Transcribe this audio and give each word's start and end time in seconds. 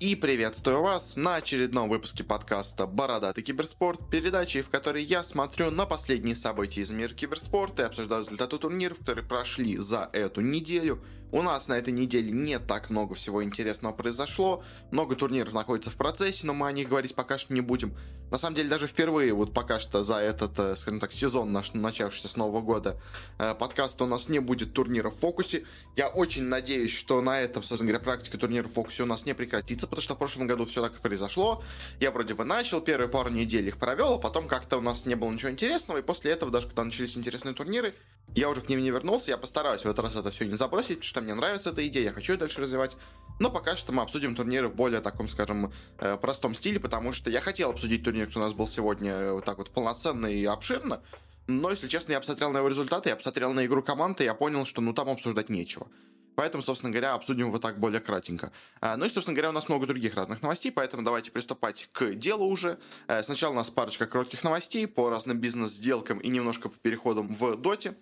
И 0.00 0.14
приветствую 0.14 0.80
вас 0.80 1.16
на 1.16 1.34
очередном 1.34 1.88
выпуске 1.88 2.22
подкаста 2.22 2.86
«Бородатый 2.86 3.42
киберспорт», 3.42 3.98
передачи, 4.08 4.62
в 4.62 4.70
которой 4.70 5.02
я 5.02 5.24
смотрю 5.24 5.72
на 5.72 5.86
последние 5.86 6.36
события 6.36 6.82
из 6.82 6.92
мира 6.92 7.12
киберспорта 7.12 7.82
и 7.82 7.86
обсуждаю 7.86 8.22
результаты 8.22 8.58
турниров, 8.58 9.00
которые 9.00 9.26
прошли 9.26 9.76
за 9.76 10.08
эту 10.12 10.40
неделю. 10.40 11.02
У 11.32 11.42
нас 11.42 11.66
на 11.66 11.76
этой 11.76 11.92
неделе 11.92 12.30
не 12.30 12.60
так 12.60 12.90
много 12.90 13.16
всего 13.16 13.42
интересного 13.42 13.92
произошло, 13.92 14.62
много 14.92 15.16
турниров 15.16 15.52
находится 15.52 15.90
в 15.90 15.96
процессе, 15.96 16.46
но 16.46 16.54
мы 16.54 16.68
о 16.68 16.72
них 16.72 16.88
говорить 16.88 17.16
пока 17.16 17.36
что 17.36 17.52
не 17.52 17.60
будем. 17.60 17.92
На 18.30 18.36
самом 18.36 18.56
деле, 18.56 18.68
даже 18.68 18.86
впервые, 18.86 19.32
вот 19.32 19.54
пока 19.54 19.80
что 19.80 20.02
за 20.02 20.16
этот, 20.16 20.58
э, 20.58 20.76
скажем 20.76 21.00
так, 21.00 21.12
сезон 21.12 21.50
наш, 21.52 21.72
начавшийся 21.72 22.28
с 22.28 22.36
Нового 22.36 22.60
года, 22.60 23.00
э, 23.38 23.54
подкаста 23.54 24.04
у 24.04 24.06
нас 24.06 24.28
не 24.28 24.38
будет 24.38 24.74
турнира 24.74 25.10
в 25.10 25.16
фокусе. 25.16 25.64
Я 25.96 26.08
очень 26.08 26.44
надеюсь, 26.44 26.94
что 26.94 27.22
на 27.22 27.40
этом, 27.40 27.62
собственно 27.62 27.90
говоря, 27.90 28.04
практика 28.04 28.36
турнира 28.36 28.68
в 28.68 28.72
фокусе 28.72 29.04
у 29.04 29.06
нас 29.06 29.24
не 29.24 29.34
прекратится, 29.34 29.86
потому 29.86 30.02
что 30.02 30.14
в 30.14 30.18
прошлом 30.18 30.46
году 30.46 30.66
все 30.66 30.82
так 30.82 30.96
и 30.96 31.00
произошло. 31.00 31.62
Я 32.00 32.10
вроде 32.10 32.34
бы 32.34 32.44
начал, 32.44 32.80
первые 32.82 33.08
пару 33.08 33.30
недель 33.30 33.66
их 33.66 33.78
провел, 33.78 34.14
а 34.14 34.18
потом 34.18 34.46
как-то 34.46 34.76
у 34.76 34.82
нас 34.82 35.06
не 35.06 35.14
было 35.14 35.30
ничего 35.30 35.50
интересного, 35.50 35.98
и 35.98 36.02
после 36.02 36.32
этого, 36.32 36.52
даже 36.52 36.66
когда 36.66 36.84
начались 36.84 37.16
интересные 37.16 37.54
турниры, 37.54 37.94
я 38.34 38.50
уже 38.50 38.60
к 38.60 38.68
ним 38.68 38.80
не 38.80 38.90
вернулся, 38.90 39.30
я 39.30 39.38
постараюсь 39.38 39.82
в 39.82 39.86
этот 39.86 40.00
раз 40.00 40.16
это 40.16 40.30
все 40.30 40.44
не 40.44 40.54
забросить, 40.54 40.98
потому 40.98 41.08
что 41.08 41.20
мне 41.22 41.34
нравится 41.34 41.70
эта 41.70 41.86
идея, 41.88 42.04
я 42.04 42.12
хочу 42.12 42.34
ее 42.34 42.38
дальше 42.38 42.60
развивать. 42.60 42.96
Но 43.40 43.50
пока 43.50 43.76
что 43.76 43.92
мы 43.92 44.02
обсудим 44.02 44.34
турниры 44.34 44.68
в 44.68 44.74
более 44.74 45.00
таком, 45.00 45.28
скажем, 45.28 45.72
э, 45.98 46.16
простом 46.16 46.54
стиле, 46.54 46.80
потому 46.80 47.12
что 47.12 47.30
я 47.30 47.40
хотел 47.40 47.70
обсудить 47.70 48.02
турнир, 48.02 48.17
который 48.26 48.42
у 48.42 48.44
нас 48.44 48.54
был 48.54 48.66
сегодня 48.66 49.12
э, 49.12 49.32
вот 49.32 49.44
так 49.44 49.58
вот 49.58 49.70
полноценно 49.70 50.26
и 50.26 50.44
обширно, 50.44 51.00
но, 51.48 51.70
если 51.70 51.88
честно, 51.88 52.12
я 52.12 52.20
посмотрел 52.20 52.52
на 52.52 52.58
его 52.58 52.68
результаты, 52.68 53.08
я 53.08 53.16
посмотрел 53.16 53.54
на 53.54 53.64
игру 53.64 53.82
команды, 53.82 54.22
и 54.22 54.26
я 54.26 54.34
понял, 54.34 54.66
что 54.66 54.82
ну 54.82 54.92
там 54.92 55.08
обсуждать 55.08 55.48
нечего. 55.48 55.88
Поэтому, 56.36 56.62
собственно 56.62 56.92
говоря, 56.92 57.14
обсудим 57.14 57.46
его 57.46 57.58
так 57.58 57.80
более 57.80 58.00
кратенько. 58.00 58.52
А, 58.80 58.96
ну 58.96 59.06
и, 59.06 59.08
собственно 59.08 59.34
говоря, 59.34 59.48
у 59.48 59.52
нас 59.52 59.68
много 59.68 59.86
других 59.86 60.14
разных 60.14 60.42
новостей, 60.42 60.70
поэтому 60.70 61.02
давайте 61.02 61.32
приступать 61.32 61.88
к 61.90 62.14
делу 62.14 62.46
уже. 62.46 62.78
Э, 63.08 63.22
сначала 63.22 63.52
у 63.52 63.56
нас 63.56 63.70
парочка 63.70 64.06
коротких 64.06 64.44
новостей 64.44 64.86
по 64.86 65.08
разным 65.08 65.40
бизнес-сделкам 65.40 66.18
и 66.18 66.28
немножко 66.28 66.68
по 66.68 66.78
переходам 66.78 67.34
в 67.34 67.56
доте. 67.56 67.96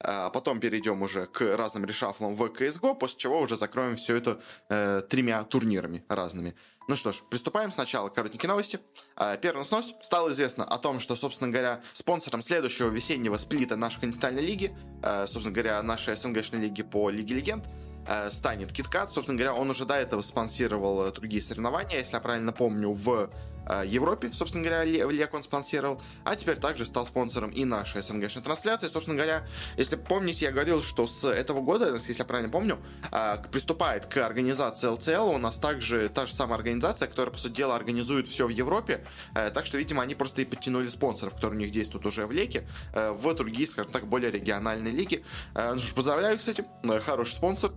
А 0.00 0.30
потом 0.30 0.60
перейдем 0.60 1.02
уже 1.02 1.26
к 1.26 1.56
разным 1.56 1.84
решафлам 1.84 2.34
в 2.34 2.42
CSGO, 2.42 2.94
после 2.94 3.18
чего 3.18 3.40
уже 3.40 3.56
закроем 3.56 3.96
все 3.96 4.16
это 4.16 4.40
э, 4.68 5.02
тремя 5.08 5.42
турнирами 5.42 6.04
разными. 6.08 6.54
Ну 6.86 6.96
что 6.96 7.12
ж, 7.12 7.22
приступаем 7.28 7.72
сначала 7.72 8.08
к 8.08 8.14
коротенькие 8.14 8.48
новости. 8.48 8.80
А, 9.16 9.36
первая 9.36 9.66
новость. 9.70 9.96
Стало 10.00 10.30
известно 10.30 10.64
о 10.64 10.78
том, 10.78 11.00
что, 11.00 11.16
собственно 11.16 11.50
говоря, 11.50 11.82
спонсором 11.92 12.42
следующего 12.42 12.88
весеннего 12.88 13.36
сплита 13.36 13.76
нашей 13.76 14.00
континентальной 14.00 14.42
лиги, 14.42 14.74
э, 15.02 15.26
собственно 15.26 15.54
говоря, 15.54 15.82
нашей 15.82 16.16
СНГшной 16.16 16.60
лиги 16.60 16.82
по 16.82 17.10
Лиге 17.10 17.34
Легенд, 17.34 17.66
э, 18.06 18.30
станет 18.30 18.70
KitKat. 18.70 19.10
Собственно 19.10 19.36
говоря, 19.36 19.54
он 19.54 19.68
уже 19.68 19.84
до 19.84 19.94
этого 19.94 20.22
спонсировал 20.22 21.10
другие 21.12 21.42
соревнования, 21.42 21.98
если 21.98 22.14
я 22.14 22.20
правильно 22.20 22.52
помню, 22.52 22.92
в 22.92 23.30
Э, 23.57 23.57
Европе, 23.84 24.30
собственно 24.32 24.64
говоря, 24.64 24.84
Лек 24.84 25.34
он 25.34 25.42
спонсировал, 25.42 26.00
а 26.24 26.36
теперь 26.36 26.56
также 26.56 26.84
стал 26.84 27.04
спонсором 27.04 27.50
и 27.50 27.64
нашей 27.64 28.02
СНГшной 28.02 28.42
трансляции. 28.42 28.88
Собственно 28.88 29.16
говоря, 29.16 29.46
если 29.76 29.96
помните, 29.96 30.46
я 30.46 30.52
говорил, 30.52 30.82
что 30.82 31.06
с 31.06 31.24
этого 31.28 31.60
года, 31.60 31.92
если 31.92 32.14
я 32.16 32.24
правильно 32.24 32.50
помню, 32.50 32.78
э, 33.12 33.36
приступает 33.50 34.06
к 34.06 34.16
организации 34.24 34.88
ЛЦЛ. 34.88 35.34
У 35.34 35.38
нас 35.38 35.58
также 35.58 36.08
та 36.08 36.26
же 36.26 36.34
самая 36.34 36.56
организация, 36.56 37.08
которая, 37.08 37.32
по 37.32 37.38
сути 37.38 37.52
дела, 37.52 37.76
организует 37.76 38.28
все 38.28 38.46
в 38.46 38.50
Европе. 38.50 39.04
Э, 39.34 39.50
так 39.50 39.66
что, 39.66 39.78
видимо, 39.78 40.02
они 40.02 40.14
просто 40.14 40.42
и 40.42 40.44
подтянули 40.44 40.88
спонсоров, 40.88 41.34
которые 41.34 41.58
у 41.58 41.60
них 41.60 41.70
действуют 41.70 42.06
уже 42.06 42.26
в 42.26 42.32
Леке, 42.32 42.66
в 42.94 43.34
другие, 43.34 43.66
скажем 43.66 43.92
так, 43.92 44.06
более 44.06 44.30
региональные 44.30 44.92
лиги. 44.92 45.24
Ну 45.54 45.78
поздравляю 45.94 46.38
этим. 46.38 46.66
Хороший 47.00 47.32
спонсор, 47.32 47.72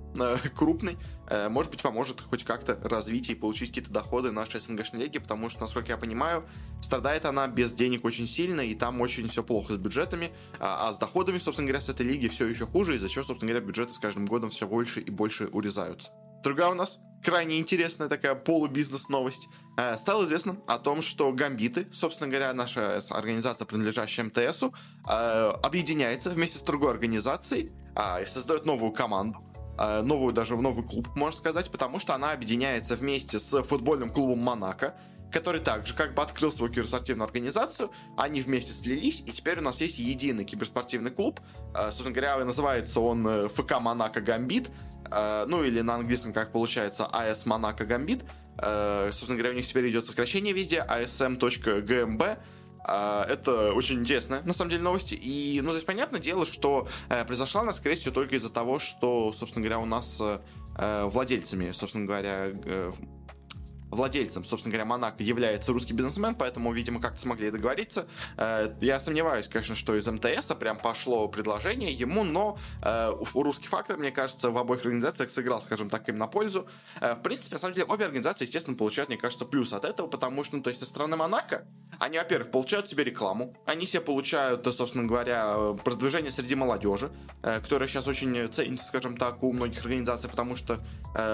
крупный. 0.55 0.97
Может 1.49 1.71
быть, 1.71 1.81
поможет 1.81 2.21
хоть 2.21 2.43
как-то 2.43 2.77
развить 2.83 3.29
и 3.29 3.35
получить 3.35 3.69
какие-то 3.69 3.91
доходы 3.91 4.31
нашей 4.31 4.59
СНГшной 4.59 5.03
лиги, 5.03 5.19
потому 5.19 5.49
что, 5.49 5.61
насколько 5.61 5.89
я 5.89 5.97
понимаю, 5.97 6.45
страдает 6.81 7.25
она 7.25 7.47
без 7.47 7.71
денег 7.71 8.05
очень 8.05 8.27
сильно, 8.27 8.61
и 8.61 8.75
там 8.75 8.99
очень 9.01 9.27
все 9.27 9.43
плохо 9.43 9.73
с 9.73 9.77
бюджетами, 9.77 10.31
а, 10.59 10.89
а 10.89 10.93
с 10.93 10.97
доходами, 10.97 11.37
собственно 11.37 11.67
говоря, 11.67 11.81
с 11.81 11.89
этой 11.89 12.05
лиги 12.05 12.27
все 12.27 12.47
еще 12.47 12.65
хуже, 12.65 12.95
из-за 12.95 13.09
чего, 13.09 13.23
собственно 13.23 13.51
говоря, 13.51 13.65
бюджеты 13.65 13.93
с 13.93 13.99
каждым 13.99 14.25
годом 14.25 14.49
все 14.49 14.67
больше 14.67 15.01
и 15.01 15.09
больше 15.09 15.47
урезаются. 15.47 16.11
Другая 16.43 16.69
у 16.69 16.73
нас 16.73 16.99
крайне 17.23 17.59
интересная 17.59 18.09
такая 18.09 18.35
полубизнес 18.35 19.09
новость. 19.09 19.47
Э, 19.77 19.97
стало 19.97 20.25
известно 20.25 20.57
о 20.67 20.79
том, 20.79 21.01
что 21.01 21.31
Гамбиты, 21.31 21.87
собственно 21.91 22.29
говоря, 22.29 22.53
наша 22.53 22.99
организация, 23.11 23.65
принадлежащая 23.65 24.25
МТСу, 24.25 24.73
э, 25.07 25.49
объединяется 25.63 26.31
вместе 26.31 26.59
с 26.59 26.63
другой 26.63 26.91
организацией 26.91 27.71
э, 27.95 28.23
и 28.23 28.25
создает 28.25 28.65
новую 28.65 28.91
команду 28.91 29.39
новую 30.03 30.33
даже 30.33 30.55
новый 30.55 30.85
клуб, 30.85 31.07
можно 31.15 31.37
сказать, 31.37 31.71
потому 31.71 31.99
что 31.99 32.13
она 32.13 32.31
объединяется 32.31 32.95
вместе 32.95 33.39
с 33.39 33.63
футбольным 33.63 34.09
клубом 34.09 34.39
Монако, 34.39 34.95
который 35.31 35.61
также 35.61 35.93
как 35.95 36.13
бы 36.13 36.21
открыл 36.21 36.51
свою 36.51 36.71
киберспортивную 36.71 37.25
организацию, 37.25 37.91
они 38.17 38.41
вместе 38.41 38.71
слились, 38.71 39.21
и 39.21 39.31
теперь 39.31 39.59
у 39.59 39.61
нас 39.61 39.81
есть 39.81 39.97
единый 39.97 40.43
киберспортивный 40.43 41.11
клуб, 41.11 41.39
э, 41.73 41.85
собственно 41.85 42.11
говоря, 42.11 42.43
называется 42.43 42.99
он 42.99 43.27
э, 43.27 43.47
ФК 43.47 43.79
Монако 43.79 44.21
Гамбит, 44.21 44.69
э, 45.09 45.45
ну 45.47 45.63
или 45.63 45.81
на 45.81 45.95
английском, 45.95 46.33
как 46.33 46.51
получается, 46.51 47.05
АС 47.05 47.45
Монако 47.45 47.85
Гамбит, 47.85 48.23
собственно 48.57 49.37
говоря, 49.37 49.51
у 49.51 49.55
них 49.55 49.65
теперь 49.65 49.89
идет 49.89 50.05
сокращение 50.05 50.53
везде, 50.53 50.85
asm.gmb, 50.87 52.37
это 52.83 53.73
очень 53.73 53.99
интересно, 53.99 54.41
на 54.43 54.53
самом 54.53 54.71
деле, 54.71 54.83
новости. 54.83 55.15
И, 55.15 55.61
ну, 55.61 55.71
здесь 55.71 55.85
понятное 55.85 56.19
дело, 56.19 56.45
что 56.45 56.87
произошла 57.27 57.61
она, 57.61 57.73
скорее 57.73 57.95
всего, 57.95 58.13
только 58.13 58.35
из-за 58.35 58.51
того, 58.51 58.79
что, 58.79 59.31
собственно 59.33 59.63
говоря, 59.63 59.79
у 59.79 59.85
нас 59.85 60.21
владельцами, 60.77 61.71
собственно 61.71 62.05
говоря, 62.05 62.51
владельцем, 63.91 64.43
собственно 64.45 64.71
говоря, 64.71 64.85
Монако 64.85 65.21
является 65.21 65.73
русский 65.73 65.93
бизнесмен, 65.93 66.33
поэтому, 66.33 66.71
видимо, 66.71 67.01
как-то 67.01 67.19
смогли 67.19 67.51
договориться. 67.51 68.07
Э, 68.37 68.73
я 68.81 68.99
сомневаюсь, 68.99 69.47
конечно, 69.47 69.75
что 69.75 69.95
из 69.95 70.07
МТС 70.07 70.53
прям 70.59 70.79
пошло 70.79 71.27
предложение 71.27 71.91
ему, 71.91 72.23
но 72.23 72.57
э, 72.81 73.11
русский 73.33 73.67
фактор, 73.67 73.97
мне 73.97 74.11
кажется, 74.11 74.49
в 74.49 74.57
обоих 74.57 74.81
организациях 74.81 75.29
сыграл, 75.29 75.61
скажем 75.61 75.89
так, 75.89 76.07
им 76.09 76.17
на 76.17 76.27
пользу. 76.27 76.65
Э, 77.01 77.15
в 77.15 77.21
принципе, 77.21 77.55
на 77.55 77.59
самом 77.59 77.75
деле, 77.75 77.85
обе 77.87 78.05
организации, 78.05 78.45
естественно, 78.45 78.77
получают, 78.77 79.09
мне 79.09 79.17
кажется, 79.17 79.45
плюс 79.45 79.73
от 79.73 79.83
этого, 79.83 80.07
потому 80.07 80.43
что, 80.43 80.55
ну, 80.55 80.63
то 80.63 80.69
есть, 80.69 80.79
со 80.79 80.85
стороны 80.85 81.17
Монако, 81.17 81.65
они, 81.99 82.17
во-первых, 82.17 82.51
получают 82.51 82.87
себе 82.87 83.03
рекламу, 83.03 83.55
они 83.65 83.85
себе 83.85 84.01
получают, 84.01 84.65
собственно 84.73 85.05
говоря, 85.05 85.73
продвижение 85.83 86.31
среди 86.31 86.55
молодежи, 86.55 87.11
которое 87.41 87.87
сейчас 87.87 88.07
очень 88.07 88.47
ценится, 88.47 88.87
скажем 88.87 89.17
так, 89.17 89.43
у 89.43 89.51
многих 89.51 89.81
организаций, 89.81 90.29
потому 90.29 90.55
что 90.55 90.79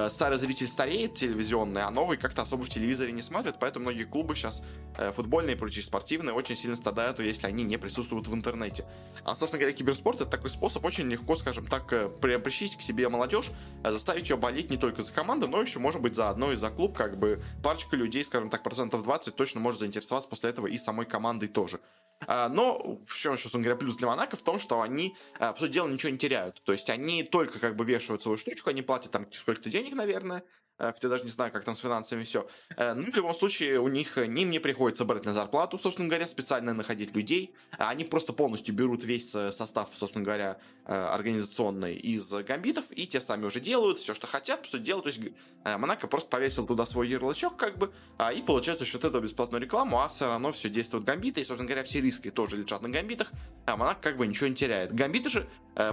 старый 0.09 0.38
зритель 0.40 0.67
стареет 0.67 1.16
телевизионный, 1.16 1.84
а 1.84 1.91
новый 1.91 2.17
как-то 2.17 2.41
особо 2.47 2.63
в 2.63 2.69
телевизоре 2.69 3.12
не 3.12 3.22
смотрят, 3.22 3.58
поэтому 3.59 3.84
многие 3.84 4.06
клубы 4.06 4.35
сейчас 4.35 4.63
э, 4.97 5.12
футбольные 5.12 5.56
прочие 5.56 5.84
спортивные 5.84 6.34
очень 6.34 6.56
сильно 6.56 6.75
страдают, 6.75 7.19
если 7.19 7.46
они 7.46 7.63
не 7.63 7.78
присутствуют 7.78 8.28
в 8.28 8.34
интернете. 8.34 8.85
А, 9.24 9.35
собственно 9.35 9.59
говоря, 9.59 9.75
киберспорт 9.75 10.22
это 10.22 10.30
такой 10.30 10.50
способ 10.50 10.84
очень 10.85 11.09
легко, 11.09 11.35
скажем 11.35 11.68
так, 11.68 11.91
э, 11.91 12.09
приобрести 12.09 12.68
к 12.78 12.81
себе 12.81 13.09
молодежь, 13.09 13.52
э, 13.84 13.91
заставить 13.91 14.30
ее 14.30 14.38
болеть 14.38 14.69
не 14.69 14.78
только 14.78 15.02
за 15.02 15.13
команду, 15.13 15.47
но 15.47 15.62
еще, 15.62 15.80
может 15.80 16.02
быть, 16.02 16.16
за 16.16 16.30
одно 16.30 16.52
и 16.53 16.56
за 16.56 16.69
клуб, 16.69 16.96
как 16.97 17.19
бы 17.19 17.44
парочка 17.62 17.96
людей, 17.96 18.24
скажем 18.24 18.50
так, 18.50 18.64
процентов 18.64 19.03
20 19.03 19.35
точно 19.35 19.59
может 19.59 19.81
заинтересоваться 19.81 20.29
после 20.29 20.50
этого 20.50 20.68
и 20.68 20.78
самой 20.78 21.06
командой 21.06 21.47
тоже. 21.47 21.79
А, 22.25 22.50
но 22.50 23.00
в 23.06 23.14
чем, 23.14 23.38
собственно 23.38 23.64
говоря, 23.64 23.78
плюс 23.78 23.97
для 23.97 24.08
Монако 24.08 24.38
в 24.38 24.41
том, 24.41 24.58
что 24.58 24.81
они, 24.81 25.16
по 25.38 25.56
сути 25.59 25.74
дела, 25.74 25.88
ничего 25.88 26.12
не 26.12 26.18
теряют. 26.18 26.62
То 26.64 26.72
есть 26.72 26.90
они 26.90 27.24
только 27.24 27.59
как 27.59 27.75
бы 27.75 27.85
вешают 27.85 28.24
свою 28.24 28.38
штучку, 28.38 28.69
они 28.69 28.81
платят 28.81 29.12
там 29.12 29.28
сколько-то 29.31 29.69
денег, 29.69 29.94
наверное, 29.94 30.44
Э, 30.44 30.66
хотя 30.77 31.09
даже 31.09 31.23
не 31.23 31.29
знаю, 31.29 31.51
как 31.51 31.63
там 31.63 31.75
с 31.75 31.79
финансами 31.79 32.23
все. 32.23 32.47
Э, 32.75 32.93
ну, 32.93 33.03
в 33.03 33.15
любом 33.15 33.33
случае, 33.33 33.79
у 33.79 33.88
них, 33.88 34.17
э, 34.17 34.27
не 34.27 34.59
приходится 34.59 35.05
брать 35.05 35.25
на 35.25 35.33
зарплату, 35.33 35.77
собственно 35.77 36.07
говоря, 36.07 36.27
специально 36.27 36.73
находить 36.73 37.15
людей. 37.15 37.53
Они 37.77 38.03
просто 38.03 38.33
полностью 38.33 38.75
берут 38.75 39.03
весь 39.03 39.31
состав, 39.31 39.89
собственно 39.95 40.23
говоря, 40.23 40.57
организационный 40.87 41.95
из 41.95 42.31
гамбитов, 42.31 42.85
и 42.91 43.07
те 43.07 43.19
сами 43.19 43.45
уже 43.45 43.59
делают 43.59 43.97
все, 43.97 44.13
что 44.13 44.25
хотят, 44.25 44.61
по 44.61 44.67
сути 44.67 44.83
дела. 44.83 45.01
То 45.01 45.09
есть 45.09 45.19
Монако 45.63 46.07
просто 46.07 46.29
повесил 46.29 46.65
туда 46.65 46.85
свой 46.85 47.09
ярлычок, 47.09 47.57
как 47.57 47.78
бы, 47.78 47.91
а, 48.17 48.31
и 48.31 48.41
получается, 48.41 48.85
что 48.85 49.05
это 49.05 49.19
бесплатную 49.19 49.61
рекламу, 49.61 50.01
а 50.01 50.07
все 50.07 50.28
равно 50.28 50.51
все 50.51 50.69
действует 50.69 51.03
гамбиты, 51.03 51.41
и, 51.41 51.43
собственно 51.43 51.67
говоря, 51.67 51.84
все 51.84 52.01
риски 52.01 52.29
тоже 52.29 52.57
лежат 52.57 52.81
на 52.81 52.89
гамбитах, 52.89 53.31
а 53.66 53.75
Монако 53.75 54.01
как 54.01 54.17
бы 54.17 54.25
ничего 54.28 54.47
не 54.47 54.55
теряет. 54.55 54.93
Гамбиты 54.93 55.29
же 55.29 55.47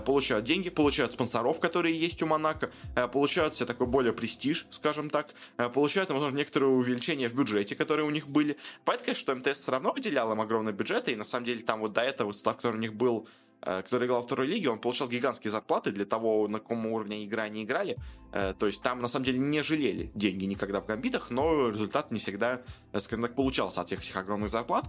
получают 0.06 0.44
деньги, 0.44 0.70
получают 0.70 1.12
спонсоров, 1.12 1.60
которые 1.60 1.98
есть 1.98 2.22
у 2.22 2.26
Монако, 2.26 2.70
получают 3.12 3.56
себе 3.56 3.66
такой 3.66 3.86
более 3.86 4.12
престиж, 4.12 4.66
скажем 4.70 5.10
так, 5.10 5.34
э, 5.58 5.68
получают, 5.68 6.10
возможно, 6.10 6.36
некоторые 6.36 6.70
увеличения 6.70 7.28
в 7.28 7.34
бюджете, 7.34 7.76
которые 7.76 8.06
у 8.06 8.10
них 8.10 8.28
были. 8.28 8.56
Поэтому, 8.84 9.06
конечно, 9.06 9.20
что 9.20 9.36
МТС 9.36 9.60
все 9.60 9.72
равно 9.72 9.92
выделял 9.92 10.32
им 10.32 10.40
огромный 10.40 10.72
бюджет, 10.72 11.08
и 11.08 11.16
на 11.16 11.24
самом 11.24 11.44
деле 11.44 11.62
там 11.62 11.80
вот 11.80 11.92
до 11.92 12.00
этого 12.00 12.32
состав, 12.32 12.56
который 12.56 12.76
у 12.76 12.80
них 12.80 12.94
был 12.94 13.28
Э, 13.53 13.53
который 13.64 14.06
играл 14.06 14.20
во 14.20 14.26
второй 14.26 14.46
лиге, 14.46 14.68
он 14.68 14.78
получал 14.78 15.08
гигантские 15.08 15.50
зарплаты 15.50 15.90
для 15.90 16.04
того, 16.04 16.46
на 16.48 16.58
каком 16.58 16.86
уровне 16.86 17.24
игры 17.24 17.40
они 17.40 17.64
играли. 17.64 17.96
Э, 18.32 18.52
то 18.58 18.66
есть 18.66 18.82
там, 18.82 19.00
на 19.00 19.08
самом 19.08 19.24
деле, 19.24 19.38
не 19.38 19.62
жалели 19.62 20.10
деньги 20.14 20.44
никогда 20.44 20.80
в 20.80 20.86
гамбитах, 20.86 21.30
но 21.30 21.70
результат 21.70 22.10
не 22.10 22.18
всегда, 22.18 22.60
э, 22.92 23.00
скажем 23.00 23.22
так, 23.22 23.34
получался 23.34 23.80
от 23.80 23.86
всех 23.86 24.00
этих 24.00 24.16
огромных 24.16 24.50
зарплат. 24.50 24.84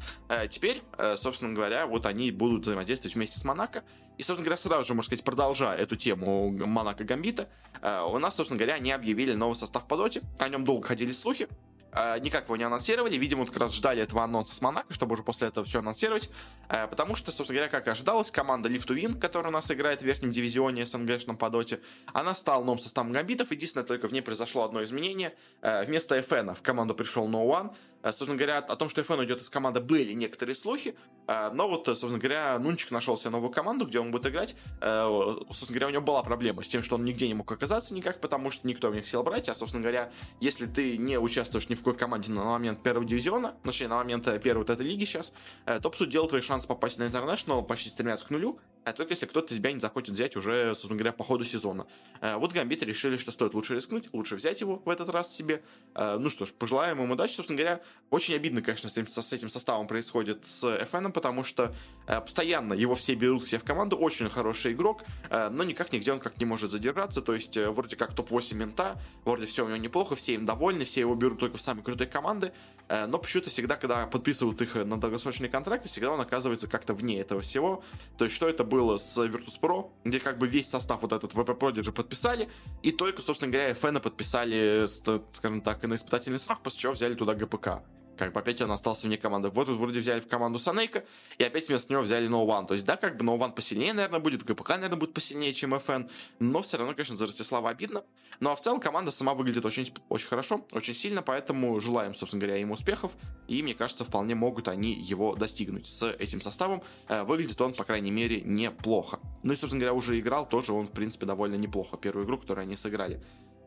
Теперь, 0.50 0.82
собственно 1.16 1.54
говоря, 1.54 1.88
вот 1.88 2.06
они 2.06 2.32
будут 2.32 2.64
взаимодействовать 2.64 3.16
вместе 3.16 3.40
с 3.40 3.44
Монако. 3.44 3.84
И, 4.18 4.24
собственно 4.24 4.46
говоря, 4.46 4.58
сразу 4.58 4.84
же, 4.88 4.94
можно 4.94 5.08
сказать, 5.08 5.24
продолжая 5.24 5.78
эту 5.78 5.96
тему 5.96 6.50
Монако 6.52 7.04
Гамбита, 7.04 7.50
у 7.82 8.18
нас, 8.18 8.36
собственно 8.36 8.58
говоря, 8.58 8.76
они 8.76 8.92
объявили 8.92 9.34
новый 9.34 9.56
состав 9.56 9.88
по 9.88 9.98
доте. 9.98 10.22
О 10.40 10.50
нем 10.50 10.64
долго 10.64 10.88
ходили 10.88 11.12
слухи. 11.12 11.48
Э, 11.96 12.20
никак 12.20 12.46
его 12.46 12.58
не 12.58 12.64
анонсировали. 12.64 13.16
Видимо, 13.18 13.46
как 13.46 13.58
раз 13.58 13.74
ждали 13.74 14.02
этого 14.02 14.24
анонса 14.24 14.54
с 14.54 14.62
Монако, 14.62 14.94
чтобы 14.94 15.14
уже 15.14 15.24
после 15.24 15.48
этого 15.48 15.66
все 15.66 15.80
анонсировать. 15.80 16.30
Э, 16.68 16.88
потому 16.88 17.16
что, 17.16 17.32
собственно 17.32 17.60
говоря, 17.60 17.72
как 17.72 17.88
ожидалось, 17.88 18.32
команда 18.32 18.70
Lift 18.70 18.88
Win, 18.88 19.18
которая 19.18 19.50
у 19.50 19.54
нас 19.54 19.72
играет 19.72 20.02
в 20.02 20.06
верхнем 20.06 20.32
дивизионе 20.32 20.86
СНГшном 20.86 21.38
по 21.38 21.50
доте, 21.50 21.80
она 22.14 22.36
стала 22.36 22.64
новым 22.64 22.80
составом 22.80 23.12
гамбитов. 23.12 23.52
Единственное, 23.52 23.86
только 23.86 24.08
в 24.08 24.14
ней 24.14 24.22
произошло 24.22 24.64
одно 24.64 24.84
изменение. 24.84 25.34
Э, 25.62 25.86
вместо 25.86 26.18
FN 26.20 26.54
в 26.54 26.62
команду 26.62 26.94
пришел 26.96 27.28
No 27.30 27.46
One. 27.48 27.74
Э, 28.06 28.12
собственно 28.12 28.36
говоря, 28.36 28.60
о 28.60 28.76
том, 28.76 28.88
что 28.88 29.02
FN 29.02 29.18
уйдет 29.18 29.42
из 29.42 29.50
команды, 29.50 29.80
были 29.82 30.14
некоторые 30.14 30.56
слухи, 30.56 30.96
э, 31.28 31.50
но 31.52 31.68
вот, 31.68 31.86
собственно 31.88 32.20
говоря, 32.20 32.58
Нунчик 32.60 32.92
нашел 32.92 33.18
себе 33.18 33.32
новую 33.32 33.52
команду, 33.52 33.88
где 33.88 34.00
он 34.00 34.12
будет 34.12 34.28
играть. 34.28 34.56
Э, 34.80 35.08
собственно 35.48 35.72
говоря, 35.72 35.88
у 35.88 35.90
него 35.90 36.04
была 36.04 36.22
проблема 36.22 36.64
с 36.64 36.68
тем, 36.68 36.84
что 36.84 36.96
он 36.96 37.04
нигде 37.04 37.28
не 37.28 37.34
мог 37.34 37.52
оказаться 37.52 37.96
никак, 37.96 38.22
потому 38.22 38.52
что 38.52 38.68
никто 38.68 38.94
них 38.94 39.06
хотел 39.06 39.24
брать, 39.24 39.50
а, 39.50 39.56
собственно 39.56 39.82
говоря, 39.82 40.12
если 40.40 40.68
ты 40.68 40.98
не 40.98 41.18
участвуешь 41.18 41.68
ни 41.68 41.74
в 41.74 41.80
какой 41.80 41.98
команде 41.98 42.32
на 42.32 42.44
момент 42.44 42.84
первого 42.84 43.06
дивизиона, 43.06 43.56
точнее, 43.64 43.88
на 43.88 43.98
момент 43.98 44.26
первой 44.44 44.60
вот 44.60 44.70
этой 44.70 44.86
лиги 44.86 45.06
сейчас, 45.06 45.34
то, 45.66 45.90
по 45.90 45.98
сути 45.98 46.12
дела, 46.12 46.28
твои 46.30 46.42
шансы 46.42 46.68
попасть 46.68 47.00
на 47.00 47.04
International 47.04 47.64
почти 47.64 47.90
стремятся 47.90 48.28
к 48.28 48.30
нулю, 48.30 48.60
а 48.86 48.94
только 48.94 49.14
если 49.14 49.26
кто-то 49.26 49.54
тебя 49.54 49.72
не 49.72 49.80
захочет 49.80 50.12
взять 50.12 50.38
уже, 50.38 50.68
собственно 50.76 50.96
говоря, 50.96 51.12
по 51.12 51.24
ходу 51.24 51.44
сезона. 51.44 51.88
Э, 52.22 52.36
вот 52.36 52.54
гамбиты 52.54 52.86
решили, 52.86 53.18
что 53.18 53.32
стоит 53.32 53.56
лучше 53.56 53.74
рискнуть, 53.74 54.10
лучше 54.14 54.36
взять 54.36 54.62
его 54.62 54.82
в 54.86 54.90
этот 54.90 55.10
раз 55.10 55.34
себе. 55.34 55.64
Э, 55.96 56.18
ну 56.20 56.30
что 56.30 56.46
ж, 56.46 56.54
пожелаем 56.54 57.02
им 57.02 57.10
удачи. 57.10 57.34
Собственно 57.34 57.58
говоря, 57.58 57.82
очень 58.12 58.36
обидно, 58.36 58.62
конечно, 58.62 58.88
с 58.88 58.96
этим, 58.96 59.08
с 59.08 59.34
этим 59.34 59.50
составом 59.50 59.88
происходит 59.88 60.46
с 60.46 60.64
FN, 60.64 61.12
потому 61.12 61.44
что 61.44 61.74
э, 62.06 62.22
постоянно 62.22 62.74
его 62.74 62.94
все 62.94 63.16
берут 63.16 63.44
к 63.44 63.48
себе 63.48 63.58
в 63.60 63.64
команду. 63.64 63.98
Очень 63.98 64.30
хороший 64.30 64.74
игрок, 64.74 65.04
но 65.32 65.64
никак 65.64 65.92
нигде 65.92 66.12
он 66.12 66.20
как 66.20 66.40
не 66.40 66.46
может 66.46 66.70
задержаться. 66.70 67.22
То 67.22 67.34
есть, 67.34 67.58
вроде 67.58 67.96
как 67.96 68.14
топ-8 68.14 68.54
мента, 68.54 69.02
вроде 69.24 69.46
все 69.48 69.66
у 69.66 69.68
него 69.68 69.78
неплохо, 69.78 70.16
все 70.16 70.36
им 70.36 70.46
довольны, 70.46 70.86
все 70.86 71.02
его 71.02 71.16
берут 71.16 71.40
только 71.40 71.58
в 71.58 71.62
самые 71.62 71.84
крутые 71.84 72.08
команды. 72.08 72.52
Но 72.88 73.18
почему-то 73.18 73.50
всегда, 73.50 73.78
когда 73.78 74.06
подписывают 74.06 74.62
их 74.62 74.76
на 74.76 75.00
долгосрочные 75.00 75.50
контракты, 75.50 75.90
всегда 75.90 76.12
он 76.12 76.22
оказывается 76.22 76.68
как-то 76.68 76.94
вне 76.94 77.20
этого 77.20 77.42
всего. 77.42 77.84
То 78.18 78.26
есть, 78.26 78.36
что 78.36 78.48
это 78.48 78.64
было 78.64 78.75
было 78.76 78.98
с 78.98 79.18
Virtus.pro, 79.18 79.90
где 80.04 80.20
как 80.20 80.38
бы 80.38 80.48
весь 80.48 80.68
состав 80.70 81.02
вот 81.02 81.14
этот 81.14 81.34
VP 81.34 81.58
Prodigy 81.58 81.92
подписали, 81.94 82.50
и 82.84 82.92
только, 82.92 83.22
собственно 83.22 83.52
говоря, 83.54 83.72
FN 83.72 84.02
подписали, 84.02 84.86
скажем 85.32 85.62
так, 85.62 85.82
на 85.84 85.96
испытательный 85.96 86.40
срок, 86.40 86.62
после 86.62 86.82
чего 86.82 86.94
взяли 86.94 87.14
туда 87.16 87.36
ГПК. 87.36 87.84
Как 88.18 88.34
бы 88.34 88.40
опять 88.40 88.62
он 88.62 88.72
остался 88.72 89.08
вне 89.08 89.18
команды. 89.18 89.50
Вот 89.50 89.68
тут 89.68 89.78
вроде 89.78 90.00
взяли 90.00 90.20
в 90.20 90.28
команду 90.28 90.60
Санейка, 90.60 91.04
и 91.38 91.44
опять 91.44 91.68
вместо 91.68 91.92
него 91.92 92.04
взяли 92.04 92.30
No 92.30 92.46
One. 92.46 92.68
То 92.68 92.74
есть, 92.74 92.86
да, 92.86 92.96
как 92.96 93.18
бы 93.18 93.26
No 93.26 93.38
One 93.38 93.54
посильнее, 93.54 93.94
наверное, 93.94 94.20
будет, 94.20 94.44
ГПК, 94.44 94.70
наверное, 94.70 94.98
будет 94.98 95.14
посильнее, 95.14 95.54
чем 95.54 95.74
FN, 95.74 96.10
но 96.40 96.62
все 96.62 96.78
равно, 96.78 96.94
конечно, 96.94 97.18
за 97.18 97.26
Ростислава 97.26 97.70
обидно. 97.70 98.04
Ну, 98.40 98.50
а 98.50 98.56
в 98.56 98.62
целом 98.62 98.80
команда 98.80 99.12
сама 99.12 99.34
выглядит 99.34 99.66
очень, 99.66 99.92
очень 100.10 100.28
хорошо, 100.28 100.66
очень 100.72 100.94
сильно, 100.94 101.22
поэтому 101.22 101.80
желаем, 101.80 102.14
собственно 102.16 102.42
говоря, 102.42 102.60
им 102.60 102.72
успехов, 102.72 103.16
и, 103.48 103.62
мне 103.64 103.74
кажется, 103.74 104.04
вполне 104.04 104.36
могут 104.36 104.68
они 104.68 104.94
его 104.94 105.36
достигнуть 105.36 105.88
с 105.88 106.08
этим 106.08 106.42
составом. 106.42 106.84
Э, 107.08 107.24
выглядит 107.24 107.60
он, 107.62 107.74
по 107.74 107.84
крайней 107.84 108.12
мере, 108.12 108.42
неплохо. 108.42 109.20
Ну 109.44 109.54
и, 109.54 109.56
собственно 109.56 109.82
говоря, 109.82 109.94
уже 109.94 110.20
играл 110.20 110.48
тоже 110.48 110.74
он, 110.74 110.88
в 110.88 110.92
принципе, 110.92 111.26
довольно 111.26 111.56
неплохо, 111.56 111.98
первую 111.98 112.26
игру, 112.26 112.38
которую 112.38 112.64
они 112.64 112.76
сыграли. 112.76 113.22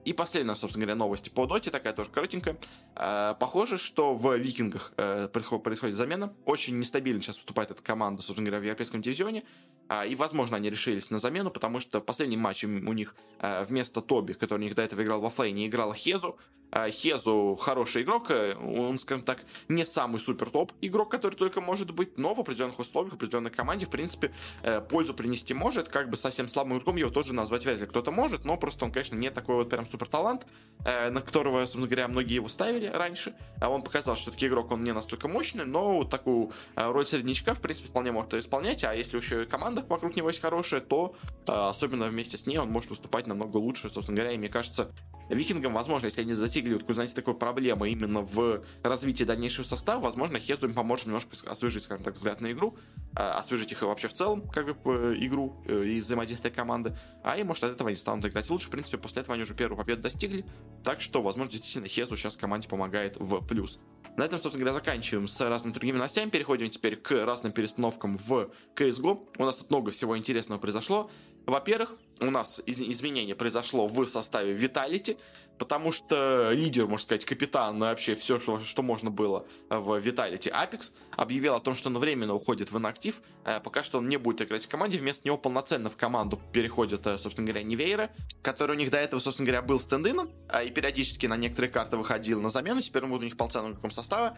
И 0.08 0.14
последняя, 0.14 0.54
собственно 0.54 0.86
говоря, 0.86 0.96
новость 0.96 1.30
по 1.32 1.44
доте, 1.44 1.70
такая 1.70 1.92
тоже 1.92 2.08
коротенькая. 2.08 2.56
Э, 2.96 3.34
похоже, 3.38 3.76
что 3.76 4.14
в 4.14 4.34
Викингах 4.38 4.94
э, 4.96 5.28
происходит 5.28 5.96
замена. 5.96 6.32
Очень 6.46 6.78
нестабильно 6.78 7.20
сейчас 7.20 7.36
выступает 7.36 7.72
эта 7.72 7.82
команда, 7.82 8.22
собственно 8.22 8.46
говоря, 8.46 8.60
в 8.60 8.64
европейском 8.64 9.02
дивизионе. 9.02 9.44
Э, 9.90 10.08
и, 10.08 10.14
возможно, 10.14 10.56
они 10.56 10.70
решились 10.70 11.10
на 11.10 11.18
замену, 11.18 11.50
потому 11.50 11.78
что 11.78 12.00
в 12.00 12.06
последнем 12.06 12.42
у 12.88 12.92
них 12.94 13.16
э, 13.38 13.64
вместо 13.64 14.00
Тоби, 14.00 14.32
который 14.32 14.60
у 14.60 14.62
них 14.62 14.74
до 14.74 14.80
этого 14.80 15.02
играл 15.02 15.20
во 15.20 15.28
флейне, 15.28 15.66
играл 15.66 15.92
Хезу. 15.92 16.38
А, 16.70 16.90
Хезу 16.90 17.56
хороший 17.60 18.02
игрок, 18.02 18.30
э, 18.30 18.54
он, 18.54 18.98
скажем 18.98 19.24
так, 19.24 19.38
не 19.68 19.86
самый 19.86 20.20
супер 20.20 20.50
топ 20.50 20.72
игрок, 20.82 21.10
который 21.10 21.34
только 21.34 21.60
может 21.62 21.92
быть, 21.92 22.18
но 22.18 22.34
в 22.34 22.40
определенных 22.40 22.78
условиях, 22.78 23.14
в 23.14 23.16
определенной 23.16 23.50
команде, 23.50 23.86
в 23.86 23.90
принципе, 23.90 24.34
э, 24.62 24.82
пользу 24.82 25.14
принести 25.14 25.54
может, 25.54 25.88
как 25.88 26.10
бы 26.10 26.16
совсем 26.16 26.46
слабым 26.46 26.74
игроком 26.74 26.96
его 26.96 27.10
тоже 27.10 27.32
назвать 27.32 27.64
вряд 27.64 27.80
ли 27.80 27.86
кто-то 27.86 28.10
может, 28.10 28.44
но 28.44 28.56
просто 28.58 28.84
он, 28.84 28.92
конечно, 28.92 29.16
не 29.16 29.30
такой 29.30 29.56
вот 29.56 29.70
прям 29.70 29.86
супер 29.86 30.08
талант, 30.08 30.46
э, 30.84 31.10
на 31.10 31.22
которого, 31.22 31.60
собственно 31.60 31.86
говоря, 31.86 32.08
многие 32.08 32.34
его 32.34 32.48
ставили 32.48 32.86
раньше, 32.86 33.34
а 33.62 33.70
он 33.70 33.80
показал, 33.80 34.16
что 34.16 34.30
таки 34.30 34.46
игрок, 34.46 34.70
он 34.70 34.84
не 34.84 34.92
настолько 34.92 35.26
мощный, 35.26 35.64
но 35.64 35.94
вот 35.94 36.10
такую 36.10 36.52
роль 36.76 37.06
среднячка, 37.06 37.54
в 37.54 37.62
принципе, 37.62 37.88
вполне 37.88 38.12
может 38.12 38.34
исполнять, 38.34 38.84
а 38.84 38.94
если 38.94 39.16
еще 39.16 39.44
и 39.44 39.46
команда 39.46 39.82
вокруг 39.88 40.16
него 40.16 40.28
есть 40.28 40.40
хорошая, 40.40 40.80
то 40.80 41.16
особенно 41.46 42.08
вместе 42.08 42.36
с 42.36 42.46
ней 42.46 42.58
он 42.58 42.70
может 42.70 42.90
выступать 42.90 43.26
намного 43.26 43.56
лучше, 43.56 43.88
собственно 43.88 44.16
говоря, 44.16 44.34
и 44.34 44.38
мне 44.38 44.48
кажется, 44.48 44.92
Викингам, 45.28 45.74
возможно, 45.74 46.06
если 46.06 46.22
они 46.22 46.32
достигли, 46.58 46.74
вот, 46.74 46.94
знаете, 46.94 47.14
такой 47.14 47.34
проблемы 47.34 47.90
именно 47.90 48.20
в 48.20 48.62
развитии 48.82 49.24
дальнейшего 49.24 49.64
состава, 49.64 50.00
возможно, 50.00 50.38
Хезу 50.38 50.66
им 50.66 50.74
поможет 50.74 51.06
немножко 51.06 51.30
освежить, 51.50 51.84
скажем 51.84 52.04
так, 52.04 52.14
взгляд 52.14 52.40
на 52.40 52.52
игру, 52.52 52.76
а, 53.14 53.38
освежить 53.38 53.72
их 53.72 53.82
вообще 53.82 54.08
в 54.08 54.12
целом, 54.12 54.48
как 54.48 54.80
бы, 54.82 55.16
игру 55.20 55.62
э, 55.66 55.84
и 55.84 56.00
взаимодействие 56.00 56.52
команды, 56.52 56.96
а 57.22 57.36
и, 57.36 57.44
может, 57.44 57.64
от 57.64 57.72
этого 57.72 57.88
они 57.88 57.96
станут 57.96 58.24
играть 58.26 58.48
лучше. 58.50 58.66
В 58.66 58.70
принципе, 58.70 58.98
после 58.98 59.22
этого 59.22 59.34
они 59.34 59.42
уже 59.42 59.54
первую 59.54 59.78
победу 59.78 60.02
достигли, 60.02 60.44
так 60.82 61.00
что, 61.00 61.22
возможно, 61.22 61.52
действительно, 61.52 61.88
Хезу 61.88 62.16
сейчас 62.16 62.36
команде 62.36 62.68
помогает 62.68 63.16
в 63.18 63.46
плюс. 63.46 63.78
На 64.16 64.24
этом, 64.24 64.40
собственно 64.40 64.64
говоря, 64.64 64.74
заканчиваем 64.74 65.28
с 65.28 65.48
разными 65.48 65.74
другими 65.74 65.96
новостями. 65.96 66.30
Переходим 66.30 66.68
теперь 66.70 66.96
к 66.96 67.24
разным 67.24 67.52
перестановкам 67.52 68.18
в 68.18 68.50
CSGO. 68.74 69.28
У 69.38 69.44
нас 69.44 69.56
тут 69.56 69.70
много 69.70 69.92
всего 69.92 70.18
интересного 70.18 70.58
произошло. 70.58 71.08
Во-первых, 71.48 71.94
у 72.20 72.30
нас 72.30 72.60
из- 72.66 72.82
изменение 72.82 73.34
произошло 73.34 73.86
в 73.86 74.04
составе 74.04 74.54
Vitality, 74.54 75.16
потому 75.58 75.92
что 75.92 76.50
лидер, 76.52 76.86
можно 76.86 76.98
сказать, 77.04 77.24
капитан, 77.24 77.78
вообще 77.78 78.14
все, 78.14 78.38
что, 78.38 78.60
что 78.60 78.82
можно 78.82 79.10
было 79.10 79.46
в 79.70 79.96
Vitality 79.96 80.52
Apex, 80.52 80.92
объявил 81.16 81.54
о 81.54 81.60
том, 81.60 81.74
что 81.74 81.88
он 81.88 81.96
временно 81.96 82.34
уходит 82.34 82.70
в 82.70 82.76
инактив, 82.76 83.22
э, 83.46 83.60
пока 83.60 83.82
что 83.82 83.96
он 83.96 84.10
не 84.10 84.18
будет 84.18 84.42
играть 84.42 84.66
в 84.66 84.68
команде, 84.68 84.98
вместо 84.98 85.26
него 85.26 85.38
полноценно 85.38 85.88
в 85.88 85.96
команду 85.96 86.38
переходит, 86.52 87.06
э, 87.06 87.16
собственно 87.16 87.48
говоря, 87.48 87.64
Невейра, 87.64 88.10
который 88.42 88.76
у 88.76 88.78
них 88.78 88.90
до 88.90 88.98
этого, 88.98 89.18
собственно 89.18 89.46
говоря, 89.46 89.62
был 89.62 89.80
стендином, 89.80 90.30
э, 90.50 90.66
и 90.66 90.70
периодически 90.70 91.24
на 91.24 91.38
некоторые 91.38 91.70
карты 91.70 91.96
выходил 91.96 92.42
на 92.42 92.50
замену, 92.50 92.82
теперь 92.82 93.04
он 93.04 93.08
будет 93.08 93.22
у 93.22 93.24
них 93.24 93.38
полноценным 93.38 93.72
игроком 93.72 93.90
состава. 93.90 94.36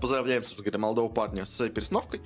Поздравляем, 0.00 0.42
собственно 0.42 0.64
говоря, 0.64 0.78
молодого 0.80 1.08
парня 1.08 1.44
с 1.44 1.68
перестановкой. 1.68 2.20